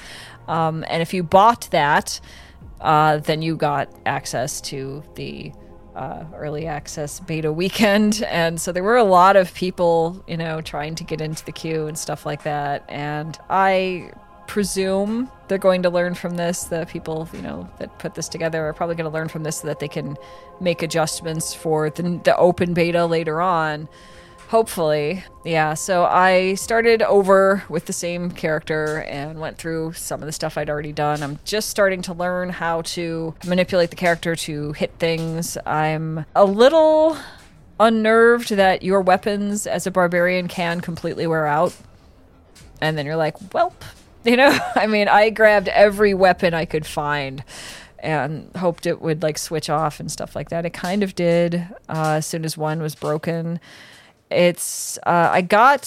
Um, 0.48 0.84
and 0.88 1.00
if 1.00 1.14
you 1.14 1.22
bought 1.22 1.68
that, 1.70 2.20
uh, 2.80 3.18
then 3.18 3.40
you 3.40 3.56
got 3.56 3.88
access 4.04 4.60
to 4.62 5.02
the 5.14 5.52
uh, 5.94 6.24
early 6.34 6.66
access 6.66 7.20
beta 7.20 7.52
weekend. 7.52 8.24
And 8.34 8.60
so 8.60 8.72
there 8.72 8.82
were 8.82 8.96
a 8.96 9.04
lot 9.04 9.36
of 9.36 9.54
people, 9.54 10.22
you 10.26 10.36
know, 10.36 10.60
trying 10.60 10.96
to 10.96 11.04
get 11.04 11.20
into 11.20 11.44
the 11.44 11.52
queue 11.52 11.86
and 11.86 11.96
stuff 11.96 12.26
like 12.26 12.42
that. 12.42 12.84
And 12.88 13.38
I 13.48 14.10
presume 14.46 15.30
they're 15.48 15.58
going 15.58 15.82
to 15.82 15.90
learn 15.90 16.14
from 16.14 16.36
this. 16.36 16.64
The 16.64 16.86
people, 16.86 17.28
you 17.32 17.42
know, 17.42 17.68
that 17.78 17.98
put 17.98 18.14
this 18.14 18.28
together 18.28 18.66
are 18.66 18.72
probably 18.72 18.96
going 18.96 19.10
to 19.10 19.14
learn 19.14 19.28
from 19.28 19.44
this 19.44 19.58
so 19.58 19.68
that 19.68 19.78
they 19.78 19.88
can 19.88 20.16
make 20.60 20.82
adjustments 20.82 21.54
for 21.54 21.90
the, 21.90 22.20
the 22.24 22.36
open 22.36 22.74
beta 22.74 23.06
later 23.06 23.40
on. 23.40 23.88
Hopefully. 24.54 25.24
Yeah, 25.44 25.74
so 25.74 26.04
I 26.04 26.54
started 26.54 27.02
over 27.02 27.64
with 27.68 27.86
the 27.86 27.92
same 27.92 28.30
character 28.30 29.02
and 29.08 29.40
went 29.40 29.58
through 29.58 29.94
some 29.94 30.22
of 30.22 30.26
the 30.26 30.32
stuff 30.32 30.56
I'd 30.56 30.70
already 30.70 30.92
done. 30.92 31.24
I'm 31.24 31.40
just 31.44 31.70
starting 31.70 32.02
to 32.02 32.14
learn 32.14 32.50
how 32.50 32.82
to 32.82 33.34
manipulate 33.44 33.90
the 33.90 33.96
character 33.96 34.36
to 34.36 34.70
hit 34.74 34.92
things. 35.00 35.58
I'm 35.66 36.24
a 36.36 36.44
little 36.44 37.16
unnerved 37.80 38.50
that 38.50 38.84
your 38.84 39.00
weapons 39.00 39.66
as 39.66 39.88
a 39.88 39.90
barbarian 39.90 40.46
can 40.46 40.80
completely 40.80 41.26
wear 41.26 41.48
out. 41.48 41.74
And 42.80 42.96
then 42.96 43.06
you're 43.06 43.16
like, 43.16 43.36
welp. 43.50 43.72
You 44.24 44.36
know, 44.36 44.56
I 44.76 44.86
mean, 44.86 45.08
I 45.08 45.30
grabbed 45.30 45.66
every 45.66 46.14
weapon 46.14 46.54
I 46.54 46.64
could 46.64 46.86
find 46.86 47.42
and 47.98 48.54
hoped 48.54 48.86
it 48.86 49.02
would 49.02 49.20
like 49.20 49.36
switch 49.36 49.68
off 49.68 49.98
and 49.98 50.12
stuff 50.12 50.36
like 50.36 50.50
that. 50.50 50.64
It 50.64 50.70
kind 50.70 51.02
of 51.02 51.16
did 51.16 51.66
uh, 51.88 52.18
as 52.18 52.26
soon 52.26 52.44
as 52.44 52.56
one 52.56 52.80
was 52.80 52.94
broken. 52.94 53.58
It's 54.34 54.98
uh, 54.98 55.30
I 55.32 55.40
got 55.40 55.82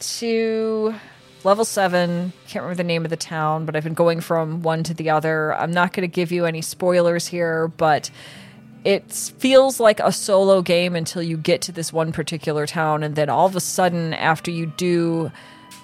to 0.00 0.94
level 1.44 1.64
seven. 1.64 2.32
Can't 2.48 2.62
remember 2.62 2.76
the 2.76 2.84
name 2.84 3.04
of 3.04 3.10
the 3.10 3.16
town, 3.16 3.66
but 3.66 3.76
I've 3.76 3.84
been 3.84 3.94
going 3.94 4.20
from 4.20 4.62
one 4.62 4.82
to 4.84 4.94
the 4.94 5.10
other. 5.10 5.54
I'm 5.54 5.72
not 5.72 5.92
going 5.92 6.08
to 6.08 6.12
give 6.12 6.32
you 6.32 6.46
any 6.46 6.62
spoilers 6.62 7.26
here, 7.26 7.68
but 7.68 8.10
it 8.84 9.12
feels 9.12 9.78
like 9.78 10.00
a 10.00 10.12
solo 10.12 10.62
game 10.62 10.96
until 10.96 11.22
you 11.22 11.36
get 11.36 11.60
to 11.62 11.72
this 11.72 11.92
one 11.92 12.12
particular 12.12 12.66
town, 12.66 13.02
and 13.02 13.14
then 13.14 13.28
all 13.28 13.46
of 13.46 13.56
a 13.56 13.60
sudden, 13.60 14.14
after 14.14 14.50
you 14.50 14.66
do 14.76 15.30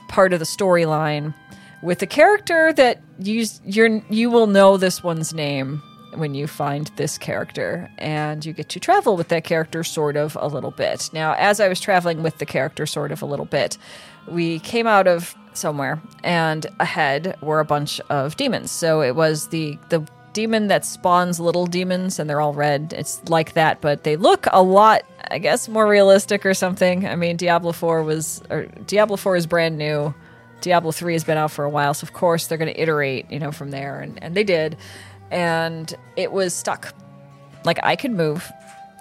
part 0.09 0.33
of 0.33 0.39
the 0.39 0.45
storyline 0.45 1.35
with 1.83 2.01
a 2.03 2.07
character 2.07 2.73
that 2.73 3.03
you 3.19 3.47
you 3.65 4.05
you 4.09 4.31
will 4.31 4.47
know 4.47 4.77
this 4.77 5.03
one's 5.03 5.35
name 5.35 5.83
when 6.15 6.35
you 6.35 6.47
find 6.47 6.91
this 6.97 7.19
character 7.19 7.91
and 7.99 8.45
you 8.45 8.53
get 8.53 8.69
to 8.71 8.81
travel 8.81 9.17
with 9.17 9.29
that 9.29 9.45
character 9.45 9.83
sort 9.85 10.17
of 10.17 10.37
a 10.41 10.47
little 10.47 10.71
bit. 10.71 11.11
Now, 11.13 11.35
as 11.35 11.61
I 11.61 11.69
was 11.69 11.81
traveling 11.81 12.23
with 12.23 12.39
the 12.39 12.47
character 12.47 12.87
sort 12.87 13.13
of 13.13 13.23
a 13.23 13.27
little 13.27 13.47
bit, 13.47 13.79
we 14.27 14.59
came 14.61 14.87
out 14.87 15.07
of 15.07 15.35
somewhere 15.55 16.01
and 16.23 16.67
ahead 16.81 17.37
were 17.43 17.61
a 17.61 17.65
bunch 17.65 18.01
of 18.11 18.37
demons. 18.37 18.71
So 18.71 19.03
it 19.03 19.15
was 19.15 19.49
the 19.49 19.79
the 19.89 20.07
demon 20.33 20.69
that 20.69 20.85
spawns 20.85 21.39
little 21.39 21.67
demons 21.67 22.19
and 22.19 22.29
they're 22.29 22.41
all 22.41 22.55
red. 22.55 22.95
It's 22.97 23.23
like 23.29 23.53
that, 23.53 23.83
but 23.83 24.05
they 24.05 24.17
look 24.17 24.47
a 24.53 24.63
lot 24.63 25.03
I 25.31 25.39
guess 25.39 25.69
more 25.69 25.87
realistic 25.87 26.45
or 26.45 26.55
something. 26.55 27.07
I 27.07 27.17
mean, 27.17 27.37
Diablo 27.37 27.73
4 27.73 28.03
was 28.03 28.43
or 28.51 28.65
Diablo 28.87 29.17
4 29.17 29.37
is 29.37 29.47
brand 29.47 29.79
new. 29.79 30.15
Diablo 30.61 30.93
3 30.93 31.15
has 31.15 31.25
been 31.25 31.39
out 31.39 31.51
for 31.51 31.65
a 31.65 31.71
while, 31.71 31.93
so 31.93 32.05
of 32.05 32.13
course 32.13 32.47
they're 32.47 32.59
going 32.59 32.73
to 32.73 32.81
iterate, 32.81 33.31
you 33.31 33.41
know, 33.41 33.53
from 33.53 33.71
there 33.71 34.01
and 34.01 34.23
and 34.23 34.35
they 34.35 34.45
did 34.45 34.77
and 35.33 35.93
it 36.17 36.31
was 36.31 36.55
stuck. 36.55 36.95
Like 37.65 37.81
I 37.83 37.97
could 37.97 38.13
move. 38.13 38.51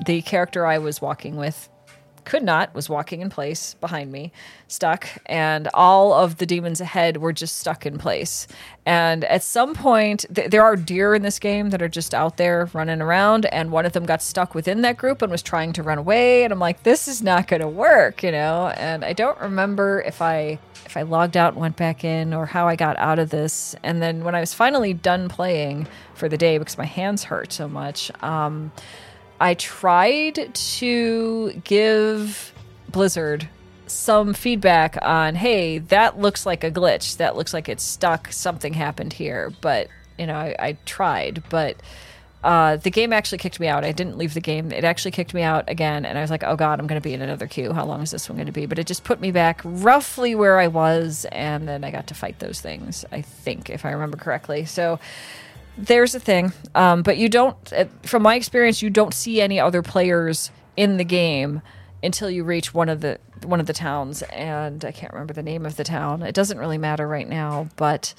The 0.06 0.24
character 0.24 0.66
I 0.66 0.80
was 0.80 1.00
walking 1.00 1.36
with 1.36 1.70
could 2.26 2.44
not, 2.44 2.74
was 2.74 2.90
walking 2.90 3.22
in 3.22 3.30
place 3.30 3.76
behind 3.76 4.12
me, 4.12 4.32
stuck, 4.68 5.08
and 5.26 5.68
all 5.74 6.14
of 6.14 6.38
the 6.38 6.46
demons 6.46 6.82
ahead 6.82 7.18
were 7.18 7.34
just 7.34 7.58
stuck 7.58 7.86
in 7.86 7.98
place. 7.98 8.48
And 8.86 9.24
at 9.26 9.44
some 9.44 9.74
point, 9.74 10.26
th- 10.34 10.50
there 10.50 10.64
are 10.64 10.76
deer 10.76 11.14
in 11.14 11.22
this 11.22 11.40
game 11.40 11.70
that 11.70 11.82
are 11.82 11.90
just 11.90 12.14
out 12.14 12.38
there 12.38 12.70
running 12.74 13.02
around, 13.02 13.46
and 13.48 13.72
one 13.72 13.86
of 13.86 13.94
them 13.94 14.06
got 14.06 14.22
stuck 14.22 14.56
within 14.56 14.82
that 14.82 14.98
group 14.98 15.22
and 15.22 15.32
was 15.32 15.42
trying 15.42 15.74
to 15.74 15.84
run 15.84 15.98
away. 15.98 16.44
And 16.44 16.52
I'm 16.52 16.60
like, 16.60 16.84
this 16.84 17.08
is 17.08 17.22
not 17.22 17.48
going 17.48 17.62
to 17.62 17.68
work, 17.68 18.24
you 18.24 18.32
know? 18.32 18.68
And 18.78 19.06
I 19.06 19.14
don't 19.14 19.40
remember 19.40 20.02
if 20.02 20.22
I 20.22 20.60
if 20.86 20.98
I 20.98 21.04
logged 21.04 21.38
out 21.38 21.54
and 21.54 21.62
went 21.62 21.78
back 21.78 22.04
in 22.04 22.34
or 22.34 22.46
how 22.46 22.68
I 22.68 22.76
got 22.76 22.98
out 22.98 23.18
of 23.18 23.30
this. 23.30 23.76
And 23.82 24.02
then 24.02 24.26
when 24.26 24.36
I 24.36 24.42
was 24.42 24.54
finally 24.54 24.94
done 24.94 25.30
playing 25.30 25.88
for 26.16 26.28
the 26.28 26.38
day 26.38 26.58
because 26.58 26.78
my 26.78 26.86
hands 26.86 27.24
hurt 27.24 27.54
so 27.54 27.70
much, 27.70 28.12
um, 28.22 28.74
I 29.42 29.56
tried 29.56 30.54
to 30.54 31.62
give 31.64 32.54
Blizzard 32.90 33.50
some 33.88 34.36
feedback 34.36 35.00
on, 35.02 35.34
hey, 35.34 35.80
that 35.80 36.20
looks 36.20 36.46
like 36.46 36.64
a 36.64 36.70
glitch. 36.70 37.18
That 37.18 37.36
looks 37.36 37.52
like 37.52 37.68
it's 37.68 37.84
stuck. 37.84 38.32
Something 38.32 38.74
happened 38.74 39.14
here. 39.14 39.52
But, 39.60 39.88
you 40.20 40.28
know, 40.28 40.36
I, 40.36 40.56
I 40.60 40.78
tried. 40.86 41.42
But 41.50 41.78
uh, 42.44 42.78
the 42.78 42.92
game 42.92 43.14
actually 43.14 43.40
kicked 43.40 43.60
me 43.60 43.68
out. 43.68 43.84
I 43.84 43.92
didn't 43.92 44.18
leave 44.18 44.36
the 44.36 44.42
game. 44.42 44.72
It 44.72 44.84
actually 44.84 45.12
kicked 45.12 45.34
me 45.34 45.42
out 45.42 45.70
again, 45.70 46.06
and 46.06 46.18
I 46.18 46.22
was 46.22 46.32
like, 46.32 46.44
"Oh 46.44 46.56
God, 46.56 46.80
I'm 46.80 46.88
going 46.88 47.00
to 47.00 47.04
be 47.04 47.14
in 47.14 47.22
another 47.22 47.46
queue. 47.46 47.72
How 47.72 47.86
long 47.86 48.02
is 48.02 48.10
this 48.10 48.28
one 48.28 48.36
going 48.36 48.48
to 48.48 48.52
be?" 48.52 48.66
But 48.66 48.80
it 48.80 48.88
just 48.88 49.04
put 49.04 49.22
me 49.22 49.30
back 49.30 49.62
roughly 49.64 50.34
where 50.34 50.58
I 50.58 50.68
was, 50.68 51.26
and 51.32 51.68
then 51.68 51.84
I 51.84 51.92
got 51.92 52.08
to 52.08 52.16
fight 52.16 52.40
those 52.40 52.60
things. 52.60 53.06
I 53.12 53.22
think, 53.22 53.70
if 53.70 53.86
I 53.86 53.92
remember 53.92 54.18
correctly. 54.18 54.66
So 54.66 55.00
there's 55.82 56.16
a 56.16 56.20
thing, 56.20 56.54
um, 56.76 57.04
but 57.04 57.18
you 57.18 57.30
don't. 57.30 57.56
From 58.04 58.24
my 58.24 58.36
experience, 58.36 58.82
you 58.82 58.90
don't 58.90 59.14
see 59.14 59.42
any 59.42 59.60
other 59.60 59.82
players 59.82 60.52
in 60.78 60.98
the 60.98 61.04
game 61.04 61.62
until 62.04 62.30
you 62.30 62.44
reach 62.44 62.74
one 62.74 62.90
of 62.90 63.02
the 63.02 63.20
one 63.44 63.60
of 63.60 63.66
the 63.66 63.74
towns, 63.74 64.22
and 64.24 64.86
I 64.86 64.92
can't 64.92 65.14
remember 65.14 65.34
the 65.34 65.44
name 65.44 65.66
of 65.66 65.76
the 65.76 65.84
town. 65.84 66.22
It 66.22 66.36
doesn't 66.36 66.58
really 66.58 66.78
matter 66.78 67.08
right 67.08 67.28
now, 67.28 67.70
but 67.76 68.14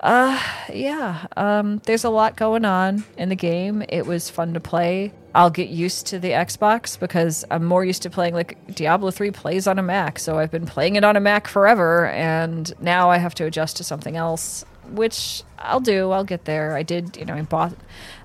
uh, 0.00 0.40
yeah. 0.72 1.26
Um, 1.36 1.78
there's 1.84 2.04
a 2.04 2.10
lot 2.10 2.36
going 2.36 2.64
on 2.64 3.04
in 3.16 3.28
the 3.28 3.36
game. 3.36 3.84
It 3.88 4.04
was 4.04 4.28
fun 4.28 4.54
to 4.54 4.60
play. 4.60 5.12
I'll 5.34 5.50
get 5.50 5.68
used 5.68 6.08
to 6.08 6.18
the 6.18 6.30
Xbox 6.30 6.98
because 6.98 7.44
I'm 7.50 7.64
more 7.64 7.84
used 7.84 8.02
to 8.02 8.10
playing 8.10 8.34
like 8.34 8.74
Diablo 8.74 9.10
3 9.10 9.30
plays 9.30 9.66
on 9.66 9.78
a 9.78 9.82
Mac. 9.82 10.18
So 10.18 10.38
I've 10.38 10.50
been 10.50 10.66
playing 10.66 10.96
it 10.96 11.04
on 11.04 11.16
a 11.16 11.20
Mac 11.20 11.46
forever, 11.46 12.06
and 12.08 12.72
now 12.80 13.10
I 13.10 13.18
have 13.18 13.34
to 13.36 13.46
adjust 13.46 13.76
to 13.78 13.84
something 13.84 14.16
else, 14.16 14.64
which 14.90 15.42
I'll 15.58 15.80
do. 15.80 16.10
I'll 16.10 16.24
get 16.24 16.44
there. 16.44 16.76
I 16.76 16.82
did, 16.82 17.16
you 17.16 17.24
know, 17.24 17.34
I 17.34 17.42
bought, 17.42 17.74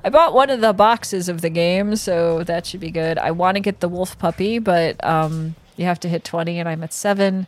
I 0.03 0.09
bought 0.09 0.33
one 0.33 0.49
of 0.49 0.61
the 0.61 0.73
boxes 0.73 1.29
of 1.29 1.41
the 1.41 1.49
game, 1.49 1.95
so 1.95 2.43
that 2.43 2.65
should 2.65 2.79
be 2.79 2.91
good. 2.91 3.17
I 3.17 3.31
want 3.31 3.55
to 3.55 3.61
get 3.61 3.79
the 3.79 3.89
wolf 3.89 4.17
puppy, 4.17 4.59
but 4.59 5.03
um, 5.05 5.55
you 5.75 5.85
have 5.85 5.99
to 6.01 6.09
hit 6.09 6.23
20, 6.23 6.59
and 6.59 6.67
I'm 6.67 6.83
at 6.83 6.93
seven 6.93 7.47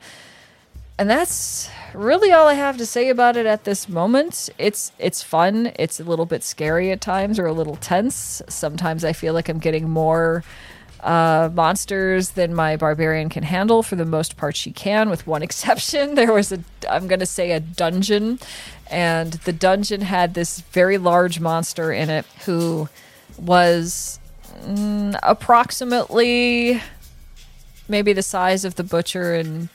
and 0.99 1.10
that's 1.10 1.70
really 1.93 2.34
all 2.34 2.45
I 2.45 2.55
have 2.55 2.76
to 2.78 2.86
say 2.86 3.07
about 3.07 3.38
it 3.38 3.45
at 3.45 3.64
this 3.64 3.88
moment. 3.88 4.49
It's 4.57 4.91
it's 4.99 5.24
fun. 5.24 5.72
It's 5.80 6.01
a 6.01 6.03
little 6.03 6.26
bit 6.26 6.43
scary 6.43 6.91
at 6.91 6.99
times 6.99 7.39
or 7.39 7.45
a 7.45 7.53
little 7.53 7.78
tense. 7.78 8.41
Sometimes 8.49 9.05
I 9.05 9.14
feel 9.14 9.34
like 9.34 9.47
I'm 9.47 9.60
getting 9.60 9.89
more 9.89 10.43
uh, 11.02 11.50
monsters 11.54 12.32
than 12.32 12.54
my 12.54 12.76
barbarian 12.76 13.30
can 13.30 13.43
handle. 13.43 13.84
For 13.84 13.95
the 13.95 14.06
most 14.06 14.38
part, 14.38 14.56
she 14.56 14.72
can, 14.72 15.10
with 15.10 15.28
one 15.28 15.41
exception. 15.47 16.16
There 16.16 16.34
was 16.34 16.52
a, 16.52 16.60
I'm 16.89 17.08
going 17.08 17.20
to 17.20 17.26
say, 17.26 17.52
a 17.52 17.60
dungeon, 17.60 18.39
and 18.89 19.34
the 19.34 19.54
dungeon 19.54 20.02
had 20.02 20.34
this 20.34 20.62
very 20.62 20.97
large 20.97 21.39
monster 21.39 21.91
in 21.91 22.10
it 22.10 22.26
who 22.45 22.89
was 23.38 24.20
mm, 24.62 25.18
approximately 25.24 26.82
maybe 27.88 28.14
the 28.14 28.22
size 28.22 28.66
of 28.66 28.76
the 28.76 28.84
butcher 28.84 29.34
and 29.34 29.70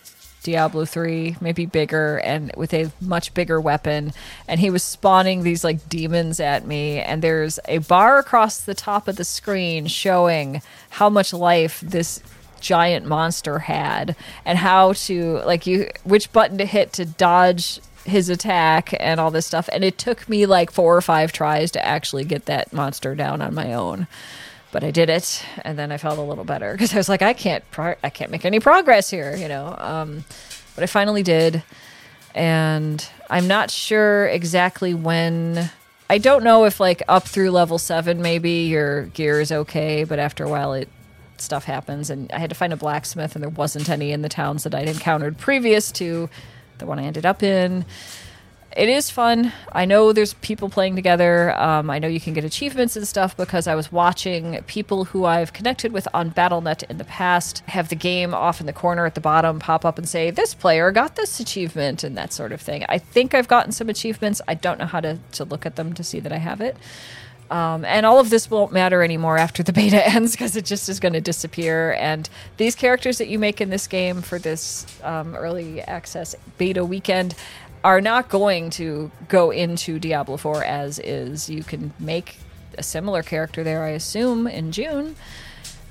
Diablo 0.44 0.84
3, 0.84 1.38
maybe 1.40 1.66
bigger 1.66 2.18
and 2.18 2.52
with 2.56 2.72
a 2.72 2.92
much 3.00 3.34
bigger 3.34 3.60
weapon. 3.60 4.12
And 4.46 4.60
he 4.60 4.70
was 4.70 4.84
spawning 4.84 5.42
these 5.42 5.64
like 5.64 5.88
demons 5.88 6.38
at 6.38 6.66
me. 6.66 7.00
And 7.00 7.20
there's 7.22 7.58
a 7.66 7.78
bar 7.78 8.18
across 8.18 8.60
the 8.60 8.74
top 8.74 9.08
of 9.08 9.16
the 9.16 9.24
screen 9.24 9.86
showing 9.86 10.62
how 10.90 11.10
much 11.10 11.32
life 11.32 11.80
this 11.80 12.22
giant 12.60 13.04
monster 13.04 13.58
had 13.58 14.16
and 14.44 14.58
how 14.58 14.92
to 14.94 15.38
like 15.40 15.66
you 15.66 15.86
which 16.04 16.32
button 16.32 16.56
to 16.56 16.64
hit 16.64 16.94
to 16.94 17.04
dodge 17.04 17.78
his 18.06 18.30
attack 18.30 18.94
and 19.00 19.20
all 19.20 19.30
this 19.30 19.44
stuff 19.44 19.68
and 19.70 19.84
it 19.84 19.98
took 19.98 20.26
me 20.30 20.46
like 20.46 20.70
four 20.70 20.96
or 20.96 21.02
five 21.02 21.30
tries 21.30 21.70
to 21.70 21.84
actually 21.84 22.24
get 22.24 22.46
that 22.46 22.72
monster 22.72 23.14
down 23.14 23.42
on 23.42 23.54
my 23.54 23.74
own 23.74 24.06
but 24.74 24.82
I 24.82 24.90
did 24.90 25.08
it, 25.08 25.46
and 25.62 25.78
then 25.78 25.92
I 25.92 25.98
felt 25.98 26.18
a 26.18 26.22
little 26.22 26.42
better 26.42 26.72
because 26.72 26.92
I 26.92 26.96
was 26.96 27.08
like, 27.08 27.22
I 27.22 27.32
can't, 27.32 27.62
pro- 27.70 27.94
I 28.02 28.10
can't 28.10 28.32
make 28.32 28.44
any 28.44 28.58
progress 28.58 29.08
here, 29.08 29.36
you 29.36 29.46
know. 29.46 29.72
Um, 29.78 30.24
but 30.74 30.82
I 30.82 30.88
finally 30.88 31.22
did, 31.22 31.62
and 32.34 33.08
I'm 33.30 33.46
not 33.46 33.70
sure 33.70 34.26
exactly 34.26 34.92
when. 34.92 35.70
I 36.10 36.18
don't 36.18 36.42
know 36.42 36.64
if 36.64 36.80
like 36.80 37.02
up 37.06 37.22
through 37.22 37.52
level 37.52 37.78
seven, 37.78 38.20
maybe 38.20 38.66
your 38.66 39.04
gear 39.04 39.40
is 39.40 39.52
okay, 39.52 40.02
but 40.02 40.18
after 40.18 40.42
a 40.42 40.48
while, 40.48 40.72
it 40.72 40.88
stuff 41.36 41.64
happens, 41.66 42.10
and 42.10 42.30
I 42.32 42.40
had 42.40 42.50
to 42.50 42.56
find 42.56 42.72
a 42.72 42.76
blacksmith, 42.76 43.36
and 43.36 43.44
there 43.44 43.50
wasn't 43.50 43.88
any 43.88 44.10
in 44.10 44.22
the 44.22 44.28
towns 44.28 44.64
that 44.64 44.74
I'd 44.74 44.88
encountered 44.88 45.38
previous 45.38 45.92
to 45.92 46.28
the 46.78 46.86
one 46.86 46.98
I 46.98 47.04
ended 47.04 47.24
up 47.24 47.44
in 47.44 47.84
it 48.76 48.88
is 48.88 49.10
fun. 49.10 49.52
I 49.72 49.84
know 49.84 50.12
there's 50.12 50.34
people 50.34 50.68
playing 50.68 50.96
together. 50.96 51.54
Um, 51.60 51.90
I 51.90 51.98
know 51.98 52.08
you 52.08 52.20
can 52.20 52.34
get 52.34 52.44
achievements 52.44 52.96
and 52.96 53.06
stuff 53.06 53.36
because 53.36 53.66
I 53.66 53.74
was 53.74 53.92
watching 53.92 54.62
people 54.66 55.06
who 55.06 55.24
I've 55.24 55.52
connected 55.52 55.92
with 55.92 56.08
on 56.12 56.30
BattleNet 56.32 56.82
in 56.90 56.98
the 56.98 57.04
past 57.04 57.60
have 57.68 57.88
the 57.88 57.94
game 57.94 58.34
off 58.34 58.60
in 58.60 58.66
the 58.66 58.72
corner 58.72 59.06
at 59.06 59.14
the 59.14 59.20
bottom 59.20 59.60
pop 59.60 59.84
up 59.84 59.98
and 59.98 60.08
say, 60.08 60.30
This 60.30 60.54
player 60.54 60.90
got 60.90 61.16
this 61.16 61.38
achievement 61.38 62.02
and 62.02 62.16
that 62.16 62.32
sort 62.32 62.52
of 62.52 62.60
thing. 62.60 62.84
I 62.88 62.98
think 62.98 63.34
I've 63.34 63.48
gotten 63.48 63.72
some 63.72 63.88
achievements. 63.88 64.40
I 64.48 64.54
don't 64.54 64.78
know 64.78 64.86
how 64.86 65.00
to, 65.00 65.18
to 65.32 65.44
look 65.44 65.66
at 65.66 65.76
them 65.76 65.92
to 65.94 66.02
see 66.02 66.20
that 66.20 66.32
I 66.32 66.38
have 66.38 66.60
it. 66.60 66.76
Um, 67.50 67.84
and 67.84 68.06
all 68.06 68.18
of 68.18 68.30
this 68.30 68.50
won't 68.50 68.72
matter 68.72 69.02
anymore 69.02 69.36
after 69.36 69.62
the 69.62 69.72
beta 69.72 70.06
ends 70.08 70.32
because 70.32 70.56
it 70.56 70.64
just 70.64 70.88
is 70.88 70.98
going 70.98 71.12
to 71.12 71.20
disappear. 71.20 71.92
And 71.92 72.28
these 72.56 72.74
characters 72.74 73.18
that 73.18 73.28
you 73.28 73.38
make 73.38 73.60
in 73.60 73.70
this 73.70 73.86
game 73.86 74.22
for 74.22 74.38
this 74.38 74.86
um, 75.02 75.34
early 75.34 75.80
access 75.82 76.34
beta 76.58 76.84
weekend 76.84 77.34
are 77.84 78.00
not 78.00 78.30
going 78.30 78.70
to 78.70 79.10
go 79.28 79.50
into 79.50 79.98
Diablo 79.98 80.38
4 80.38 80.64
as 80.64 80.98
is. 80.98 81.50
You 81.50 81.62
can 81.62 81.92
make 82.00 82.38
a 82.78 82.82
similar 82.82 83.22
character 83.22 83.62
there, 83.62 83.84
I 83.84 83.90
assume, 83.90 84.46
in 84.46 84.72
June. 84.72 85.16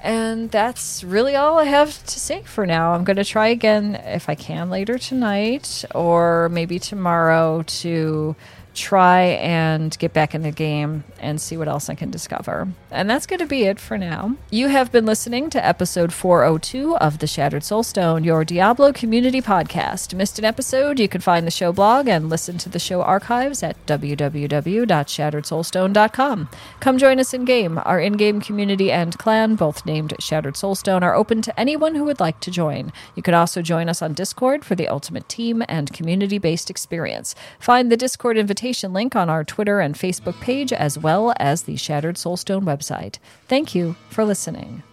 And 0.01 0.51
that's 0.51 1.03
really 1.03 1.35
all 1.35 1.59
I 1.59 1.65
have 1.65 2.03
to 2.05 2.19
say 2.19 2.41
for 2.43 2.65
now. 2.65 2.93
I'm 2.93 3.05
going 3.05 3.17
to 3.17 3.23
try 3.23 3.47
again 3.47 3.95
if 3.95 4.27
I 4.27 4.35
can 4.35 4.69
later 4.69 4.97
tonight 4.97 5.85
or 5.95 6.49
maybe 6.49 6.79
tomorrow 6.79 7.61
to 7.61 8.35
try 8.73 9.21
and 9.21 9.97
get 9.99 10.13
back 10.13 10.33
in 10.33 10.41
the 10.41 10.51
game 10.51 11.03
and 11.19 11.39
see 11.39 11.57
what 11.57 11.67
else 11.67 11.89
I 11.89 11.95
can 11.95 12.09
discover. 12.09 12.67
And 12.91 13.09
that's 13.09 13.25
going 13.25 13.39
to 13.39 13.45
be 13.45 13.63
it 13.63 13.79
for 13.79 13.97
now. 13.97 14.35
You 14.49 14.67
have 14.69 14.91
been 14.91 15.05
listening 15.05 15.49
to 15.51 15.65
episode 15.65 16.11
402 16.11 16.97
of 16.97 17.19
The 17.19 17.27
Shattered 17.27 17.61
Soulstone, 17.61 18.25
your 18.25 18.43
Diablo 18.43 18.91
community 18.91 19.41
podcast. 19.41 20.15
Missed 20.15 20.39
an 20.39 20.45
episode? 20.45 20.99
You 20.99 21.07
can 21.07 21.21
find 21.21 21.45
the 21.45 21.51
show 21.51 21.71
blog 21.71 22.07
and 22.07 22.29
listen 22.29 22.57
to 22.59 22.69
the 22.69 22.79
show 22.79 23.01
archives 23.01 23.61
at 23.61 23.83
www.shatteredsoulstone.com. 23.85 26.49
Come 26.79 26.97
join 26.97 27.19
us 27.19 27.33
in 27.33 27.45
game. 27.45 27.79
Our 27.83 27.99
in 27.99 28.13
game 28.13 28.41
community 28.41 28.91
and 28.91 29.17
clan, 29.17 29.55
both 29.55 29.85
named 29.85 30.13
Shattered 30.19 30.55
Soulstone, 30.55 31.03
are 31.03 31.15
open 31.15 31.41
to 31.43 31.59
anyone 31.59 31.95
who 31.95 32.05
would 32.05 32.19
like 32.19 32.39
to 32.41 32.51
join. 32.51 32.91
You 33.15 33.21
can 33.21 33.35
also 33.35 33.61
join 33.61 33.87
us 33.87 34.01
on 34.01 34.13
Discord 34.13 34.65
for 34.65 34.75
the 34.75 34.87
ultimate 34.87 35.29
team 35.29 35.63
and 35.67 35.93
community 35.93 36.39
based 36.39 36.69
experience. 36.69 37.35
Find 37.59 37.91
the 37.91 37.97
Discord 37.97 38.37
invitation 38.37 38.62
invitation 38.63 38.93
link 38.93 39.13
on 39.13 39.29
our 39.29 39.43
Twitter 39.43 39.81
and 39.81 39.93
Facebook 39.93 40.39
page, 40.39 40.71
as 40.71 40.97
well 40.97 41.33
as 41.37 41.63
the 41.63 41.75
Shattered 41.75 42.15
Soulstone 42.15 42.63
website. 42.63 43.17
Thank 43.49 43.75
you 43.75 43.97
for 44.09 44.23
listening. 44.23 44.83